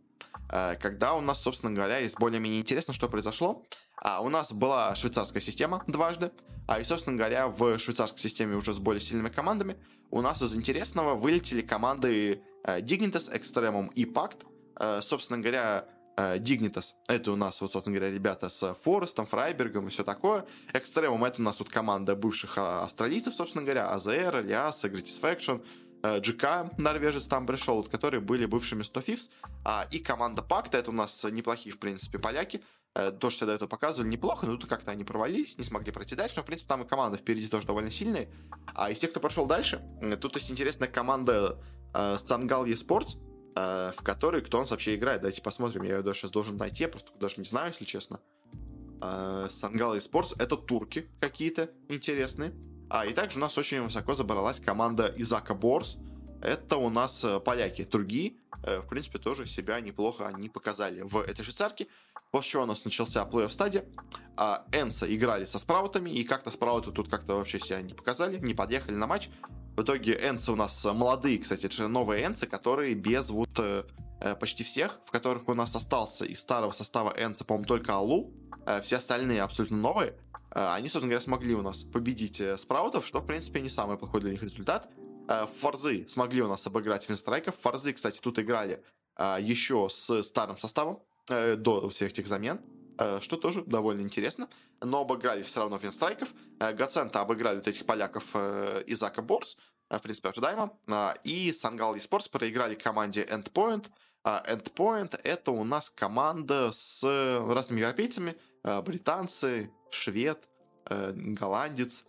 когда 0.79 1.13
у 1.13 1.21
нас, 1.21 1.41
собственно 1.41 1.73
говоря, 1.73 1.99
есть 1.99 2.17
более-менее 2.17 2.62
интересно, 2.62 2.93
что 2.93 3.10
произошло. 3.10 3.63
А 3.97 4.21
у 4.21 4.29
нас 4.29 4.53
была 4.53 4.95
швейцарская 4.95 5.41
система 5.41 5.83
дважды, 5.88 6.31
а 6.67 6.80
и, 6.80 6.84
собственно 6.84 7.17
говоря, 7.17 7.47
в 7.47 7.80
швейцарской 7.80 8.19
системе 8.19 8.56
уже 8.56 8.73
с 8.73 8.80
более 8.80 9.01
сильными 9.01 9.30
командами 9.30 9.77
у 10.12 10.21
нас 10.21 10.41
из 10.41 10.56
интересного 10.56 11.15
вылетели 11.15 11.62
команды 11.62 12.41
э, 12.63 12.80
Dignitas, 12.82 13.34
Extremum 13.34 13.91
и 13.93 14.06
Pact. 14.06 14.45
Э, 14.80 15.01
собственно 15.01 15.39
говоря, 15.39 15.86
э, 16.17 16.38
Dignitas— 16.39 16.93
это 17.08 17.32
у 17.32 17.36
нас, 17.36 17.62
вот, 17.62 17.71
собственно 17.71 17.97
говоря, 17.97 18.13
ребята 18.13 18.49
с 18.49 18.73
Форестом, 18.73 19.25
Фрайбергом 19.25 19.88
и 19.88 19.89
все 19.89 20.03
такое. 20.03 20.45
Extremum— 20.73 21.25
это 21.27 21.41
у 21.41 21.45
нас 21.45 21.60
вот 21.60 21.69
команда 21.69 22.15
бывших 22.15 22.58
а, 22.58 22.84
австралийцев, 22.84 23.34
собственно 23.34 23.63
говоря, 23.63 23.89
АЗР, 23.91 24.38
Алиас, 24.38 24.84
Gratisfaction, 24.86 25.65
GK, 26.03 26.75
норвежец 26.77 27.23
там 27.23 27.47
пришел, 27.47 27.77
вот, 27.77 27.89
которые 27.89 28.21
были 28.21 28.45
бывшими 28.45 28.84
100 28.84 28.99
Fifths. 28.99 29.30
А, 29.65 29.88
и 29.91 29.99
команда 29.99 30.41
Пакта— 30.41 30.77
это 30.80 30.91
у 30.91 30.93
нас 30.93 31.23
неплохие, 31.23 31.73
в 31.73 31.80
принципе, 31.80 32.19
поляки, 32.19 32.62
то, 33.19 33.29
что 33.29 33.45
до 33.45 33.53
этого 33.53 33.67
показывали, 33.67 34.10
неплохо, 34.10 34.45
но 34.45 34.57
тут 34.57 34.69
как-то 34.69 34.91
они 34.91 35.03
провалились, 35.03 35.57
не 35.57 35.63
смогли 35.63 35.91
пройти 35.91 36.15
дальше. 36.15 36.36
Но, 36.38 36.43
в 36.43 36.45
принципе, 36.45 36.69
там 36.69 36.83
и 36.83 36.88
команда 36.88 37.17
впереди 37.17 37.47
тоже 37.47 37.67
довольно 37.67 37.91
сильная. 37.91 38.29
А 38.73 38.89
из 38.89 38.99
тех, 38.99 39.12
кто 39.12 39.19
прошел 39.19 39.45
дальше, 39.45 39.81
тут 40.21 40.36
есть 40.36 40.51
интересная 40.51 40.88
команда 40.88 41.60
э, 41.93 42.17
Сангал 42.17 42.65
Esports, 42.65 43.17
э, 43.55 43.91
в 43.95 44.03
которой 44.03 44.41
кто 44.41 44.60
нас 44.60 44.71
вообще 44.71 44.95
играет. 44.95 45.21
Давайте 45.21 45.41
посмотрим, 45.41 45.83
я 45.83 45.97
ее 45.97 46.01
даже 46.01 46.19
сейчас 46.19 46.31
должен 46.31 46.57
найти, 46.57 46.83
я 46.83 46.89
просто 46.89 47.12
даже 47.19 47.36
не 47.38 47.45
знаю, 47.45 47.71
если 47.71 47.86
честно. 47.86 48.19
Э, 49.01 49.47
Сангал 49.49 49.95
Esports— 49.95 50.36
это 50.39 50.57
турки 50.57 51.10
какие-то 51.19 51.69
интересные. 51.89 52.53
А, 52.89 53.05
и 53.05 53.13
также 53.13 53.38
у 53.38 53.41
нас 53.41 53.57
очень 53.57 53.81
высоко 53.81 54.13
забралась 54.13 54.60
команда 54.60 55.13
Изака 55.17 55.53
Борс. 55.53 55.97
Это 56.41 56.77
у 56.77 56.89
нас 56.89 57.23
э, 57.23 57.39
поляки. 57.39 57.88
Э, 58.63 58.79
в 58.79 58.88
принципе, 58.88 59.19
тоже 59.19 59.45
себя 59.45 59.79
неплохо 59.81 60.27
они 60.27 60.49
показали 60.49 61.01
в 61.01 61.17
этой 61.17 61.43
швейцарке. 61.43 61.88
После 62.32 62.52
чего 62.52 62.63
у 62.63 62.66
нас 62.66 62.86
начался 62.86 63.24
плей-офф 63.24 63.50
стадия. 63.50 63.86
А 64.36 64.66
Энса 64.72 65.13
играли 65.13 65.46
со 65.46 65.58
спраутами, 65.58 66.12
и 66.12 66.24
как-то 66.24 66.52
спрауты 66.52 66.92
тут 66.92 67.10
как-то 67.10 67.36
вообще 67.36 67.60
себя 67.60 67.82
не 67.82 67.94
показали, 67.94 68.38
не 68.38 68.54
подъехали 68.54 68.96
на 68.96 69.08
матч. 69.08 69.30
В 69.76 69.82
итоге 69.82 70.13
Энсы 70.13 70.52
у 70.52 70.56
нас 70.56 70.86
молодые, 70.86 71.40
кстати, 71.40 71.66
это 71.66 71.76
же 71.76 71.88
новые 71.88 72.26
Энсы, 72.26 72.48
которые 72.48 72.94
без 72.96 73.30
вот 73.30 73.50
э, 73.60 73.84
э, 74.22 74.36
почти 74.36 74.63
всех, 74.63 75.00
в 75.06 75.12
которых 75.12 75.48
у 75.50 75.54
нас 75.54 75.76
остался 75.76 76.26
из 76.26 76.40
старого 76.40 76.72
состава 76.72 77.13
Энса, 77.18 77.46
по-моему, 77.46 77.68
только 77.68 77.94
Алу. 77.94 78.34
Э, 78.66 78.82
все 78.82 78.98
остальные 78.98 79.42
абсолютно 79.42 79.78
новые. 79.78 80.18
Э, 80.52 80.74
они, 80.74 80.88
собственно 80.88 81.12
говоря, 81.12 81.22
смогли 81.22 81.56
у 81.56 81.62
нас 81.62 81.84
победить 81.84 82.42
э, 82.42 82.58
спраутов, 82.58 83.06
что, 83.06 83.20
в 83.20 83.26
принципе, 83.26 83.62
не 83.62 83.70
самый 83.70 83.98
плохой 83.98 84.22
для 84.22 84.32
них 84.32 84.42
результат. 84.42 84.90
Э, 85.30 85.46
Форзы 85.60 86.06
смогли 86.08 86.42
у 86.42 86.48
нас 86.48 86.66
обыграть 86.66 87.08
Винстрайков. 87.08 87.56
Форзы, 87.58 87.94
кстати, 87.94 88.20
тут 88.20 88.40
играли 88.40 88.84
э, 89.18 89.38
еще 89.42 89.90
с 89.90 90.24
старым 90.24 90.58
составом. 90.58 91.04
Э, 91.30 91.56
до 91.56 91.90
всех 91.90 92.12
этих 92.12 92.26
замен, 92.26 92.62
э, 92.98 93.20
что 93.22 93.36
тоже 93.36 93.62
довольно 93.63 94.02
интересно. 94.02 94.48
Но 94.82 95.02
обыграли 95.02 95.42
все 95.42 95.60
равно 95.60 95.78
Винстрайков. 95.78 96.34
Э, 96.60 96.74
Гацента 96.74 97.20
обыграли 97.20 97.58
вот 97.58 97.68
этих 97.68 97.86
поляков 97.86 98.36
Изака 98.86 99.22
Борс, 99.22 99.58
в 99.90 100.00
принципе, 100.00 100.30
ожидаемо. 100.30 100.78
И 101.24 101.52
Сангал 101.52 101.96
Esports 101.96 102.30
проиграли 102.30 102.76
команде 102.76 103.24
Endpoint. 103.24 103.88
Endpoint— 104.24 105.20
это 105.24 105.52
у 105.52 105.63
нас 105.63 105.90
команда 105.90 106.72
с 106.72 107.04
разными 107.04 107.80
европейцами. 107.80 108.36
Британцы, 108.84 109.72
швед, 109.90 110.50
голландец, 110.90 112.04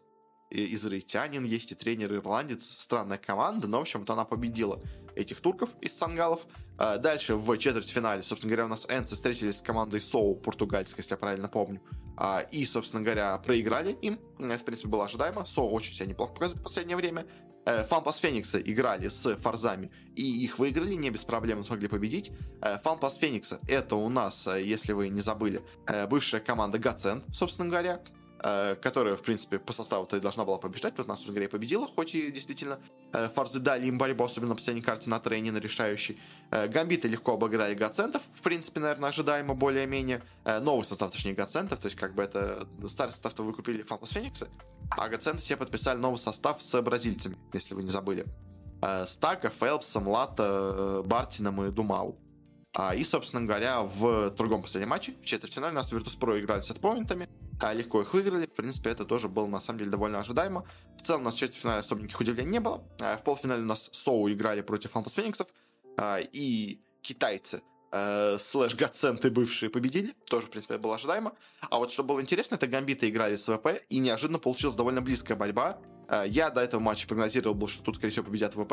израильтянин 0.50 1.44
есть 1.44 1.70
и 1.70 1.76
тренер 1.76 2.14
ирландец. 2.14 2.74
Странная 2.78 3.18
команда, 3.18 3.68
но, 3.68 3.78
в 3.78 3.82
общем-то, 3.82 4.12
она 4.14 4.24
победила 4.24 4.80
этих 5.14 5.40
турков 5.40 5.70
из 5.80 5.96
Сангалов. 5.96 6.46
А, 6.78 6.96
дальше 6.96 7.34
в 7.34 7.58
четвертьфинале, 7.58 8.22
собственно 8.22 8.50
говоря, 8.50 8.66
у 8.66 8.68
нас 8.68 8.86
Энцы 8.88 9.14
встретились 9.14 9.58
с 9.58 9.62
командой 9.62 10.00
Соу, 10.00 10.36
португальской, 10.36 11.00
если 11.00 11.12
я 11.12 11.16
правильно 11.18 11.48
помню. 11.48 11.82
А, 12.16 12.40
и, 12.52 12.64
собственно 12.64 13.02
говоря, 13.02 13.36
проиграли 13.38 13.92
им. 14.00 14.18
Это, 14.38 14.58
в 14.58 14.64
принципе, 14.64 14.88
было 14.88 15.04
ожидаемо. 15.04 15.44
Соу 15.44 15.70
очень 15.70 15.94
себя 15.94 16.06
неплохо 16.06 16.32
показывает 16.32 16.60
в 16.60 16.64
последнее 16.64 16.96
время. 16.96 17.26
Фанпас 17.88 18.16
Феникса 18.18 18.58
играли 18.60 19.08
с 19.08 19.36
Фарзами 19.36 19.90
и 20.16 20.22
их 20.22 20.58
выиграли, 20.58 20.94
не 20.94 21.10
без 21.10 21.24
проблем 21.24 21.62
смогли 21.64 21.86
победить. 21.86 22.32
Фанпас 22.82 23.16
Феникса 23.16 23.58
это 23.68 23.94
у 23.96 24.08
нас, 24.08 24.46
если 24.46 24.94
вы 24.94 25.08
не 25.10 25.20
забыли, 25.20 25.62
бывшая 26.08 26.40
команда 26.40 26.78
Гацент, 26.78 27.24
собственно 27.30 27.68
говоря. 27.68 28.00
Э, 28.40 28.76
которая, 28.76 29.16
в 29.16 29.22
принципе, 29.22 29.58
по 29.58 29.72
составу-то 29.72 30.16
и 30.16 30.20
должна 30.20 30.44
была 30.44 30.58
побеждать, 30.58 30.96
нас 31.08 31.24
в 31.24 31.30
игре 31.30 31.48
победила, 31.48 31.88
хоть 31.88 32.14
и 32.14 32.30
действительно 32.30 32.78
э, 33.12 33.28
фарзы 33.34 33.58
дали 33.58 33.86
им 33.86 33.98
борьбу, 33.98 34.22
особенно 34.22 34.50
на 34.50 34.54
последней 34.54 34.82
карте 34.82 35.10
на 35.10 35.18
трейне, 35.18 35.50
на 35.50 35.58
решающей. 35.58 36.20
Э, 36.52 36.68
гамбиты 36.68 37.08
легко 37.08 37.32
обыграли 37.32 37.74
Гацентов, 37.74 38.22
в 38.32 38.42
принципе, 38.42 38.78
наверное, 38.78 39.08
ожидаемо 39.08 39.54
более-менее. 39.54 40.22
Новый 40.44 40.84
состав, 40.84 41.10
точнее, 41.10 41.34
Гацентов, 41.34 41.80
то 41.80 41.86
есть 41.86 41.96
как 41.96 42.14
бы 42.14 42.22
это 42.22 42.68
старый 42.86 43.10
состав-то 43.10 43.42
вы 43.42 43.52
купили 43.52 43.82
Фанпас 43.82 44.10
Фениксы, 44.10 44.48
а 44.90 45.08
Гаценты 45.08 45.42
себе 45.42 45.56
подписали 45.56 45.98
новый 45.98 46.18
состав 46.18 46.62
с 46.62 46.80
бразильцами, 46.80 47.36
если 47.52 47.74
вы 47.74 47.82
не 47.82 47.90
забыли. 47.90 48.24
Стака, 49.06 49.50
Фелпсом, 49.50 50.06
Лата, 50.06 51.02
Бартином 51.04 51.64
и 51.64 51.70
Думау. 51.70 52.16
А, 52.76 52.94
и, 52.94 53.02
собственно 53.02 53.44
говоря, 53.44 53.82
в 53.82 54.30
другом 54.30 54.62
последнем 54.62 54.90
матче, 54.90 55.14
в 55.20 55.24
четвертьфинале, 55.24 55.72
у 55.72 55.76
нас 55.76 55.92
Virtus.pro 55.92 56.38
играли 56.38 56.60
с 56.60 56.70
отпоинтами, 56.70 57.28
а 57.60 57.72
легко 57.72 58.02
их 58.02 58.14
выиграли. 58.14 58.46
В 58.46 58.54
принципе, 58.54 58.90
это 58.90 59.04
тоже 59.04 59.28
было, 59.28 59.46
на 59.46 59.60
самом 59.60 59.78
деле, 59.78 59.90
довольно 59.90 60.20
ожидаемо. 60.20 60.64
В 60.96 61.02
целом, 61.02 61.22
у 61.22 61.24
нас 61.24 61.34
в 61.34 61.38
четвертьфинале 61.38 61.80
особо 61.80 62.02
никаких 62.02 62.20
удивлений 62.20 62.52
не 62.52 62.60
было. 62.60 62.82
А, 63.00 63.16
в 63.16 63.24
полуфинале 63.24 63.62
у 63.62 63.66
нас 63.66 63.88
Соу 63.92 64.30
играли 64.30 64.60
против 64.60 64.92
Фантас 64.92 65.14
Фениксов, 65.14 65.48
а, 65.96 66.18
и 66.20 66.80
китайцы 67.02 67.62
э, 67.92 68.38
слэш 68.38 68.74
Гаценты 68.74 69.30
бывшие 69.30 69.70
победили. 69.70 70.14
Тоже, 70.26 70.46
в 70.46 70.50
принципе, 70.50 70.78
было 70.78 70.96
ожидаемо. 70.96 71.32
А 71.60 71.78
вот 71.78 71.92
что 71.92 72.04
было 72.04 72.20
интересно, 72.20 72.56
это 72.56 72.66
Гамбиты 72.66 73.08
играли 73.08 73.36
с 73.36 73.48
ВП, 73.52 73.82
и 73.88 73.98
неожиданно 73.98 74.38
получилась 74.38 74.76
довольно 74.76 75.00
близкая 75.00 75.36
борьба. 75.36 75.78
Э, 76.08 76.24
я 76.26 76.50
до 76.50 76.60
этого 76.60 76.80
матча 76.80 77.06
прогнозировал, 77.06 77.68
что 77.68 77.82
тут, 77.82 77.96
скорее 77.96 78.10
всего, 78.12 78.26
победят 78.26 78.54
ВП. 78.54 78.72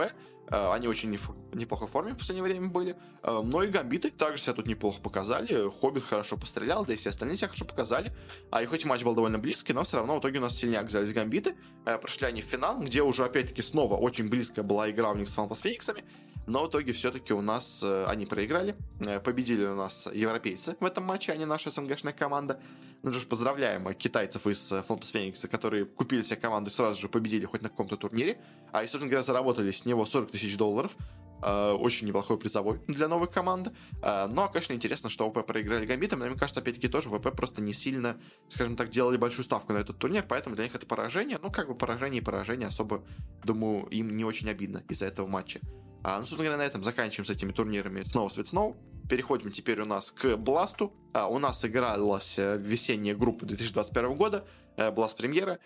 Э, 0.50 0.72
они 0.74 0.88
очень 0.88 1.18
в 1.18 1.56
неплохой 1.56 1.88
форме 1.88 2.14
в 2.14 2.18
последнее 2.18 2.44
время 2.44 2.68
были. 2.70 2.98
Но 3.24 3.64
и 3.64 3.68
Гамбиты 3.68 4.12
также 4.12 4.44
себя 4.44 4.54
тут 4.54 4.68
неплохо 4.68 5.02
показали. 5.02 5.70
Хоббит 5.70 6.04
хорошо 6.04 6.38
пострелял, 6.38 6.86
да 6.86 6.94
и 6.94 6.96
все 6.96 7.10
остальные 7.10 7.38
себя 7.38 7.48
хорошо 7.48 7.66
показали. 7.66 8.16
А 8.52 8.62
и 8.62 8.66
хоть 8.66 8.86
матч 8.86 9.04
был 9.04 9.16
довольно 9.16 9.40
близкий, 9.40 9.74
но 9.74 9.84
все 9.84 9.98
равно 9.98 10.16
в 10.16 10.20
итоге 10.20 10.40
у 10.40 10.42
нас 10.42 10.56
сильнее 10.56 10.80
оказались 10.80 11.12
Гамбиты. 11.14 11.56
Прошли 11.84 12.28
они 12.28 12.42
в 12.42 12.46
финал, 12.46 12.80
где 12.80 13.02
уже, 13.02 13.26
опять-таки, 13.26 13.62
снова 13.62 13.96
очень 13.96 14.30
близкая 14.30 14.64
была 14.64 14.90
игра 14.90 15.12
у 15.12 15.16
них 15.16 15.28
с 15.28 15.34
Фанпас 15.36 15.62
Фениксами. 15.62 16.04
Но 16.48 16.66
в 16.66 16.70
итоге 16.70 16.92
все-таки 16.92 17.34
у 17.34 17.42
нас 17.42 17.84
они 17.84 18.26
проиграли. 18.26 18.76
Победили 19.24 19.66
у 19.66 19.76
нас 19.76 20.08
европейцы 20.14 20.76
в 20.80 20.86
этом 20.86 21.04
матче, 21.04 21.32
а 21.32 21.36
не 21.36 21.46
наша 21.46 21.72
СНГшная 21.72 22.14
команда. 22.14 22.60
Ну 23.04 23.12
же 23.12 23.26
поздравляем 23.28 23.94
китайцев 23.94 24.48
из 24.48 24.68
Фанпас 24.70 25.10
Феникса, 25.10 25.48
которые 25.48 25.86
купили 25.86 26.22
себе 26.22 26.38
команду 26.38 26.70
и 26.70 26.74
сразу 26.74 27.00
же 27.02 27.10
победили 27.10 27.46
хоть 27.46 27.62
на 27.62 27.70
каком-то 27.70 27.98
турнире. 27.98 28.40
А 28.72 28.84
и, 28.84 28.88
собственно 28.88 29.10
говоря, 29.10 29.24
заработали 29.24 29.72
с 29.72 29.86
него 29.86 30.06
40 30.06 30.32
тысяч 30.32 30.58
долларов. 30.58 30.96
Очень 31.44 32.08
неплохой 32.08 32.40
призовой 32.40 32.80
для 32.88 33.08
новой 33.08 33.28
команды. 33.28 33.72
Но, 34.02 34.50
конечно, 34.50 34.74
интересно, 34.74 35.10
что 35.10 35.30
ВП 35.30 35.46
проиграли 35.46 35.86
Гамбитом. 35.86 36.20
Но 36.20 36.26
мне 36.26 36.36
кажется, 36.36 36.62
опять-таки, 36.62 36.88
тоже 36.88 37.10
ВП 37.10 37.36
просто 37.36 37.62
не 37.62 37.74
сильно, 37.74 38.18
скажем 38.48 38.76
так, 38.76 38.90
делали 38.90 39.18
большую 39.18 39.44
ставку 39.44 39.74
на 39.74 39.78
этот 39.80 40.00
турнир, 40.00 40.26
поэтому 40.28 40.56
для 40.56 40.64
них 40.64 40.74
это 40.74 40.88
поражение. 40.88 41.38
Ну, 41.44 41.52
как 41.52 41.68
бы 41.68 41.76
поражение 41.76 42.22
и 42.22 42.24
поражение 42.24 42.70
особо, 42.70 43.04
думаю, 43.44 43.86
им 43.88 44.16
не 44.16 44.24
очень 44.24 44.50
обидно 44.50 44.82
из-за 44.90 45.06
этого 45.06 45.28
матча. 45.28 45.60
Uh, 46.06 46.20
ну, 46.20 46.26
собственно 46.28 46.44
говоря, 46.44 46.58
на 46.58 46.68
этом 46.68 46.84
заканчиваем 46.84 47.26
с 47.26 47.32
этими 47.32 47.52
турнирами 47.52 48.02
Snow 48.02 48.28
Sweet 48.28 48.44
Snow. 48.44 48.76
Переходим 49.10 49.50
теперь 49.50 49.82
у 49.82 49.86
нас 49.86 50.12
к 50.12 50.38
Бласту. 50.38 50.94
У 51.30 51.40
нас 51.40 51.66
игралась 51.66 52.38
весенняя 52.38 53.16
группа 53.16 53.48
2021 53.48 54.14
года. 54.14 54.46
была 54.78 55.08
с 55.08 55.16
премьера. 55.16 55.58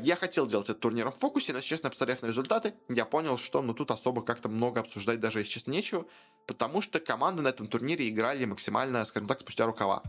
Я 0.00 0.14
хотел 0.14 0.46
делать 0.46 0.68
этот 0.68 0.80
турнир 0.80 1.10
в 1.10 1.16
фокусе, 1.16 1.52
но, 1.52 1.60
честно, 1.60 1.90
посмотрев 1.90 2.22
на 2.22 2.28
результаты, 2.28 2.74
я 2.88 3.06
понял, 3.06 3.36
что 3.36 3.60
ну 3.60 3.74
тут 3.74 3.90
особо 3.90 4.22
как-то 4.22 4.48
много 4.48 4.80
обсуждать 4.80 5.18
даже, 5.18 5.40
если 5.40 5.52
честно, 5.52 5.72
нечего, 5.72 6.06
потому 6.46 6.80
что 6.80 7.00
команды 7.00 7.42
на 7.42 7.48
этом 7.48 7.66
турнире 7.66 8.08
играли 8.08 8.44
максимально, 8.44 9.04
скажем 9.04 9.26
так, 9.26 9.40
спустя 9.40 9.66
рукава. 9.66 10.02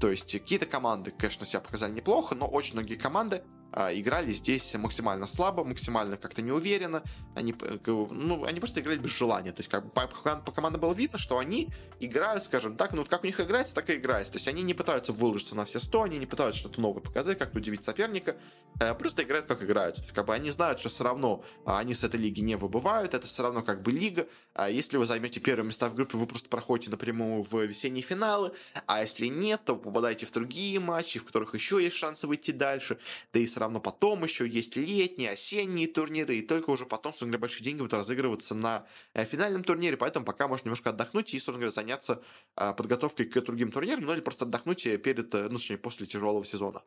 То 0.00 0.10
есть 0.10 0.32
какие-то 0.32 0.66
команды, 0.66 1.12
конечно, 1.12 1.46
себя 1.46 1.60
показали 1.60 1.92
неплохо, 1.92 2.36
но 2.36 2.46
очень 2.46 2.74
многие 2.74 2.96
команды 2.96 3.36
а, 3.36 3.61
играли 3.72 4.32
здесь 4.32 4.74
максимально 4.74 5.26
слабо, 5.26 5.64
максимально 5.64 6.16
как-то 6.16 6.42
неуверенно. 6.42 7.02
Они, 7.34 7.54
ну, 7.86 8.44
они 8.44 8.60
просто 8.60 8.80
играли 8.80 8.98
без 8.98 9.10
желания. 9.10 9.52
То 9.52 9.60
есть, 9.60 9.70
как 9.70 9.84
бы 9.84 9.90
по, 9.90 10.06
по 10.06 10.52
команде 10.52 10.78
было 10.78 10.92
видно, 10.92 11.18
что 11.18 11.38
они 11.38 11.70
играют, 12.00 12.44
скажем 12.44 12.76
так, 12.76 12.92
ну, 12.92 12.98
вот 12.98 13.08
как 13.08 13.24
у 13.24 13.26
них 13.26 13.40
играется, 13.40 13.74
так 13.74 13.88
и 13.90 13.94
играется. 13.94 14.32
То 14.32 14.36
есть, 14.36 14.48
они 14.48 14.62
не 14.62 14.74
пытаются 14.74 15.12
выложиться 15.12 15.54
на 15.54 15.64
все 15.64 15.80
сто, 15.80 16.02
они 16.02 16.18
не 16.18 16.26
пытаются 16.26 16.60
что-то 16.60 16.80
новое 16.80 17.02
показать, 17.02 17.38
как-то 17.38 17.58
удивить 17.58 17.84
соперника. 17.84 18.36
Э, 18.80 18.94
просто 18.94 19.22
играют, 19.22 19.46
как 19.46 19.62
играют. 19.62 19.96
То 19.96 20.02
есть, 20.02 20.14
как 20.14 20.26
бы 20.26 20.34
они 20.34 20.50
знают, 20.50 20.78
что 20.78 20.88
все 20.88 21.04
равно 21.04 21.44
а, 21.64 21.78
они 21.78 21.94
с 21.94 22.04
этой 22.04 22.20
лиги 22.20 22.40
не 22.40 22.56
выбывают, 22.56 23.14
это 23.14 23.26
все 23.26 23.42
равно 23.42 23.62
как 23.62 23.82
бы 23.82 23.90
лига. 23.90 24.26
А 24.54 24.68
если 24.68 24.96
вы 24.98 25.06
займете 25.06 25.40
первые 25.40 25.66
места 25.66 25.88
в 25.88 25.94
группе, 25.94 26.18
вы 26.18 26.26
просто 26.26 26.48
проходите 26.48 26.90
напрямую 26.90 27.42
в 27.42 27.54
весенние 27.54 28.02
финалы. 28.02 28.52
А 28.86 29.00
если 29.00 29.26
нет, 29.26 29.62
то 29.64 29.76
попадаете 29.76 30.26
в 30.26 30.30
другие 30.30 30.78
матчи, 30.80 31.18
в 31.18 31.24
которых 31.24 31.54
еще 31.54 31.82
есть 31.82 31.96
шансы 31.96 32.26
выйти 32.26 32.50
дальше. 32.50 32.98
Да 33.32 33.40
и 33.40 33.46
равно 33.64 33.80
потом 33.80 34.24
еще 34.24 34.48
есть 34.48 34.76
летние, 34.76 35.30
осенние 35.30 35.88
турниры, 35.88 36.36
и 36.36 36.42
только 36.42 36.70
уже 36.70 36.86
потом, 36.86 37.12
собственно 37.12 37.32
говоря, 37.32 37.42
большие 37.42 37.64
деньги 37.64 37.78
будут 37.78 37.94
разыгрываться 37.94 38.54
на 38.54 38.86
э, 39.14 39.24
финальном 39.24 39.64
турнире, 39.64 39.96
поэтому 39.96 40.24
пока 40.24 40.48
можно 40.48 40.66
немножко 40.66 40.90
отдохнуть 40.90 41.34
и, 41.34 41.38
собственно 41.38 41.58
говоря, 41.58 41.70
заняться 41.70 42.22
э, 42.56 42.72
подготовкой 42.74 43.26
к 43.26 43.40
другим 43.40 43.72
турнирам, 43.72 44.04
ну 44.04 44.12
или 44.12 44.20
просто 44.20 44.44
отдохнуть 44.44 44.86
э, 44.86 44.98
перед, 44.98 45.32
ну, 45.32 45.50
точнее, 45.50 45.78
после 45.78 46.06
тяжелого 46.06 46.44
сезона. 46.44 46.82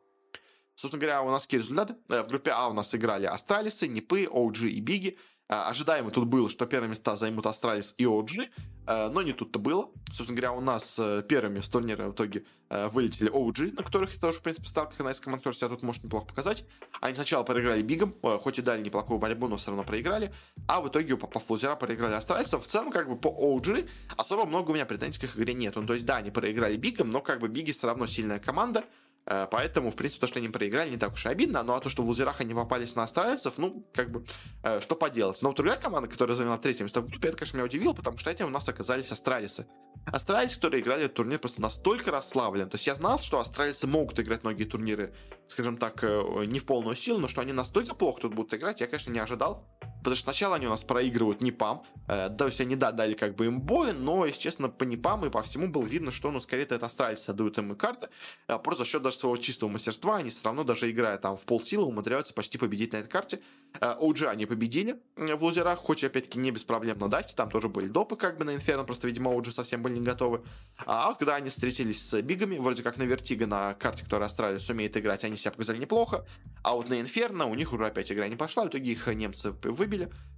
Собственно 0.75 1.01
говоря, 1.01 1.21
у 1.21 1.29
нас 1.29 1.45
какие 1.45 1.61
результаты? 1.61 1.95
В 2.07 2.27
группе 2.27 2.51
А 2.51 2.67
у 2.67 2.73
нас 2.73 2.93
играли 2.93 3.25
Астралисы, 3.25 3.87
Нипы, 3.87 4.25
OG 4.25 4.67
и 4.67 4.81
Биги. 4.81 5.17
А, 5.47 5.69
ожидаемо 5.69 6.09
тут 6.09 6.25
было, 6.25 6.49
что 6.49 6.65
первые 6.65 6.89
места 6.89 7.15
займут 7.15 7.45
Astralis 7.45 7.93
и 7.99 8.05
OG, 8.05 8.49
э, 8.87 9.09
но 9.09 9.21
не 9.21 9.31
тут-то 9.31 9.59
было. 9.59 9.89
Собственно 10.11 10.37
говоря, 10.37 10.53
у 10.53 10.61
нас 10.61 10.97
э, 10.97 11.23
первыми 11.27 11.59
с 11.59 11.69
турнира 11.69 12.07
в 12.07 12.13
итоге 12.13 12.45
э, 12.69 12.87
вылетели 12.87 13.31
OG, 13.31 13.75
на 13.75 13.83
которых 13.83 14.15
я 14.15 14.19
тоже, 14.19 14.39
в 14.39 14.41
принципе, 14.41 14.67
ставил 14.67 14.89
как 14.89 15.07
из 15.07 15.19
команд, 15.19 15.43
себя 15.43 15.69
тут 15.69 15.83
может 15.83 16.03
неплохо 16.03 16.25
показать. 16.25 16.65
Они 16.99 17.13
сначала 17.13 17.43
проиграли 17.43 17.83
Бигам, 17.83 18.15
хоть 18.39 18.57
и 18.57 18.63
дали 18.63 18.81
неплохую 18.81 19.19
борьбу, 19.19 19.47
но 19.47 19.57
все 19.57 19.67
равно 19.67 19.83
проиграли. 19.83 20.33
А 20.67 20.81
в 20.81 20.87
итоге, 20.87 21.15
в 21.15 21.39
лузерах 21.39 21.75
проиграли 21.75 22.13
Астралисам. 22.13 22.63
В 22.63 22.67
целом, 22.67 22.91
как 22.91 23.07
бы 23.07 23.15
по 23.15 23.27
OG 23.27 23.87
особо 24.17 24.47
много 24.47 24.71
у 24.71 24.73
меня 24.73 24.87
претензий 24.87 25.19
к 25.19 25.25
их 25.25 25.37
игре 25.37 25.53
нет. 25.53 25.75
Ну, 25.75 25.85
то 25.85 25.93
есть, 25.93 26.07
да, 26.07 26.17
они 26.17 26.31
проиграли 26.31 26.75
Бигам, 26.75 27.11
но 27.11 27.21
как 27.21 27.39
бы 27.39 27.49
Биги 27.49 27.71
все 27.71 27.85
равно 27.85 28.07
сильная 28.07 28.39
команда. 28.39 28.83
Э, 29.27 29.47
поэтому, 29.49 29.91
в 29.91 29.95
принципе, 29.95 30.21
то, 30.21 30.27
что 30.27 30.39
они 30.39 30.49
проиграли, 30.49 30.91
не 30.91 30.97
так 30.97 31.13
уж 31.13 31.25
и 31.25 31.29
обидно. 31.29 31.63
Ну 31.63 31.73
а 31.73 31.79
то, 31.79 31.89
что 31.89 32.03
в 32.03 32.05
лузерах 32.05 32.41
они 32.41 32.53
попались 32.53 32.95
на 32.95 33.03
Астралисов, 33.03 33.57
ну, 33.57 33.85
как 33.93 34.11
бы, 34.11 34.25
э, 34.63 34.81
что 34.81 34.95
поделать. 34.95 35.41
Но 35.41 35.53
другая 35.53 35.77
команда, 35.77 36.07
которая 36.07 36.35
заняла 36.35 36.57
третье 36.57 36.83
место 36.83 37.01
в 37.01 37.07
группе, 37.07 37.29
это, 37.29 37.37
конечно, 37.37 37.57
меня 37.57 37.65
удивило, 37.65 37.93
потому 37.93 38.17
что 38.17 38.29
этим 38.29 38.47
у 38.47 38.49
нас 38.49 38.67
оказались 38.69 39.11
австралисы. 39.11 39.67
Австралийцы, 40.05 40.55
которые 40.57 40.81
играли 40.81 41.05
этот 41.05 41.15
турнир, 41.15 41.39
просто 41.39 41.61
настолько 41.61 42.11
расслаблены. 42.11 42.69
То 42.69 42.75
есть 42.75 42.85
я 42.85 42.93
знал, 42.95 43.17
что 43.19 43.39
австралийцы 43.39 43.87
могут 43.87 44.19
играть 44.19 44.43
многие 44.43 44.65
турниры, 44.65 45.15
скажем 45.47 45.77
так, 45.77 46.03
э, 46.03 46.45
не 46.45 46.59
в 46.59 46.65
полную 46.65 46.95
силу, 46.95 47.19
но 47.19 47.27
что 47.27 47.41
они 47.41 47.53
настолько 47.53 47.95
плохо 47.95 48.21
тут 48.21 48.35
будут 48.35 48.53
играть, 48.53 48.81
я, 48.81 48.87
конечно, 48.87 49.11
не 49.11 49.19
ожидал. 49.19 49.67
Потому 50.05 50.17
что 50.17 50.25
сначала 50.25 50.57
они 50.57 50.67
у 50.67 50.69
нас 50.69 50.83
проигрывают 50.83 51.41
НИПам, 51.41 51.81
э, 52.07 52.29
то 52.29 52.45
есть 52.45 52.61
они, 52.61 52.75
да, 52.75 52.91
дали 52.91 53.15
как 53.15 53.33
бы 53.33 53.47
им 53.47 53.59
бой, 53.59 53.91
но, 53.91 54.27
если 54.27 54.39
честно, 54.39 54.69
по 54.69 54.83
НИПам 54.83 55.25
и 55.25 55.31
по 55.31 55.41
всему 55.41 55.67
было 55.67 55.83
видно, 55.83 56.11
что, 56.11 56.29
ну, 56.29 56.39
скорее 56.39 56.61
это 56.61 56.75
австралийцы 56.75 57.31
отдают 57.31 57.57
им 57.57 57.73
и 57.73 57.75
карты, 57.75 58.09
а 58.45 58.59
просто 58.59 58.83
за 58.83 58.89
счет 58.91 59.01
даже 59.01 59.17
своего 59.17 59.35
чистого 59.37 59.71
мастерства. 59.71 60.17
Они 60.17 60.29
все 60.29 60.43
равно, 60.43 60.63
даже 60.63 60.91
играя 60.91 61.17
там 61.17 61.37
в 61.37 61.45
полсилы, 61.45 61.87
умудряются 61.87 62.35
почти 62.35 62.59
победить 62.59 62.93
на 62.93 62.97
этой 62.97 63.09
карте. 63.09 63.39
Э, 63.81 63.95
OG 63.99 64.27
они 64.27 64.45
победили 64.45 65.01
в 65.15 65.43
лузерах, 65.43 65.79
хоть 65.79 66.03
опять-таки, 66.03 66.37
не 66.37 66.51
без 66.51 66.63
проблем 66.63 66.99
на 66.99 67.07
дате, 67.07 67.33
там 67.35 67.49
тоже 67.49 67.67
были 67.67 67.87
допы 67.87 68.15
как 68.15 68.37
бы 68.37 68.45
на 68.45 68.53
Инферно, 68.53 68.83
просто, 68.83 69.07
видимо, 69.07 69.31
OG 69.31 69.49
совсем 69.49 69.81
были 69.81 69.95
не 69.95 70.05
готовы. 70.05 70.43
А 70.85 71.07
вот 71.09 71.17
когда 71.17 71.33
они 71.33 71.49
встретились 71.49 72.07
с 72.07 72.21
Бигами, 72.21 72.59
вроде 72.59 72.83
как 72.83 72.97
на 72.97 73.03
Вертиго 73.03 73.47
на 73.47 73.73
карте, 73.73 74.03
которая 74.03 74.27
Австралия 74.27 74.59
сумеет 74.59 74.95
играть, 74.97 75.23
они 75.23 75.35
себя 75.35 75.49
показали 75.49 75.79
неплохо, 75.79 76.27
а 76.61 76.75
вот 76.75 76.89
на 76.89 77.01
Инферно 77.01 77.47
у 77.47 77.55
них 77.55 77.73
уже 77.73 77.87
опять 77.87 78.11
игра 78.11 78.27
не 78.27 78.35
пошла, 78.35 78.65
в 78.65 78.67
итоге 78.67 78.91
их 78.91 79.07
немцы 79.07 79.51
выбили 79.63 79.94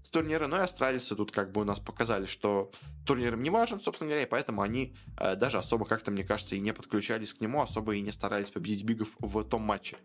с 0.08 0.10
турнира, 0.10 0.48
но 0.48 0.58
и 0.58 0.62
австралийцы 0.62 1.16
тут 1.16 1.32
как 1.32 1.52
бы 1.52 1.62
у 1.62 1.64
нас 1.66 1.80
показали, 1.80 2.26
что 2.26 2.72
турнир 3.06 3.34
им 3.34 3.44
не 3.44 3.50
важен, 3.50 3.82
собственно 3.82 4.10
говоря, 4.10 4.26
и 4.26 4.30
поэтому 4.30 4.62
они 4.62 4.96
э, 5.20 5.36
даже 5.36 5.58
особо 5.58 5.86
как-то, 5.86 6.12
мне 6.12 6.24
кажется, 6.24 6.56
и 6.56 6.60
не 6.60 6.74
подключались 6.74 7.34
к 7.34 7.42
нему, 7.42 7.62
особо 7.62 7.96
и 7.96 8.02
не 8.02 8.12
старались 8.12 8.52
победить 8.52 8.84
Бигов 8.84 9.16
в 9.20 9.44
том 9.44 9.64
матче. 9.64 9.98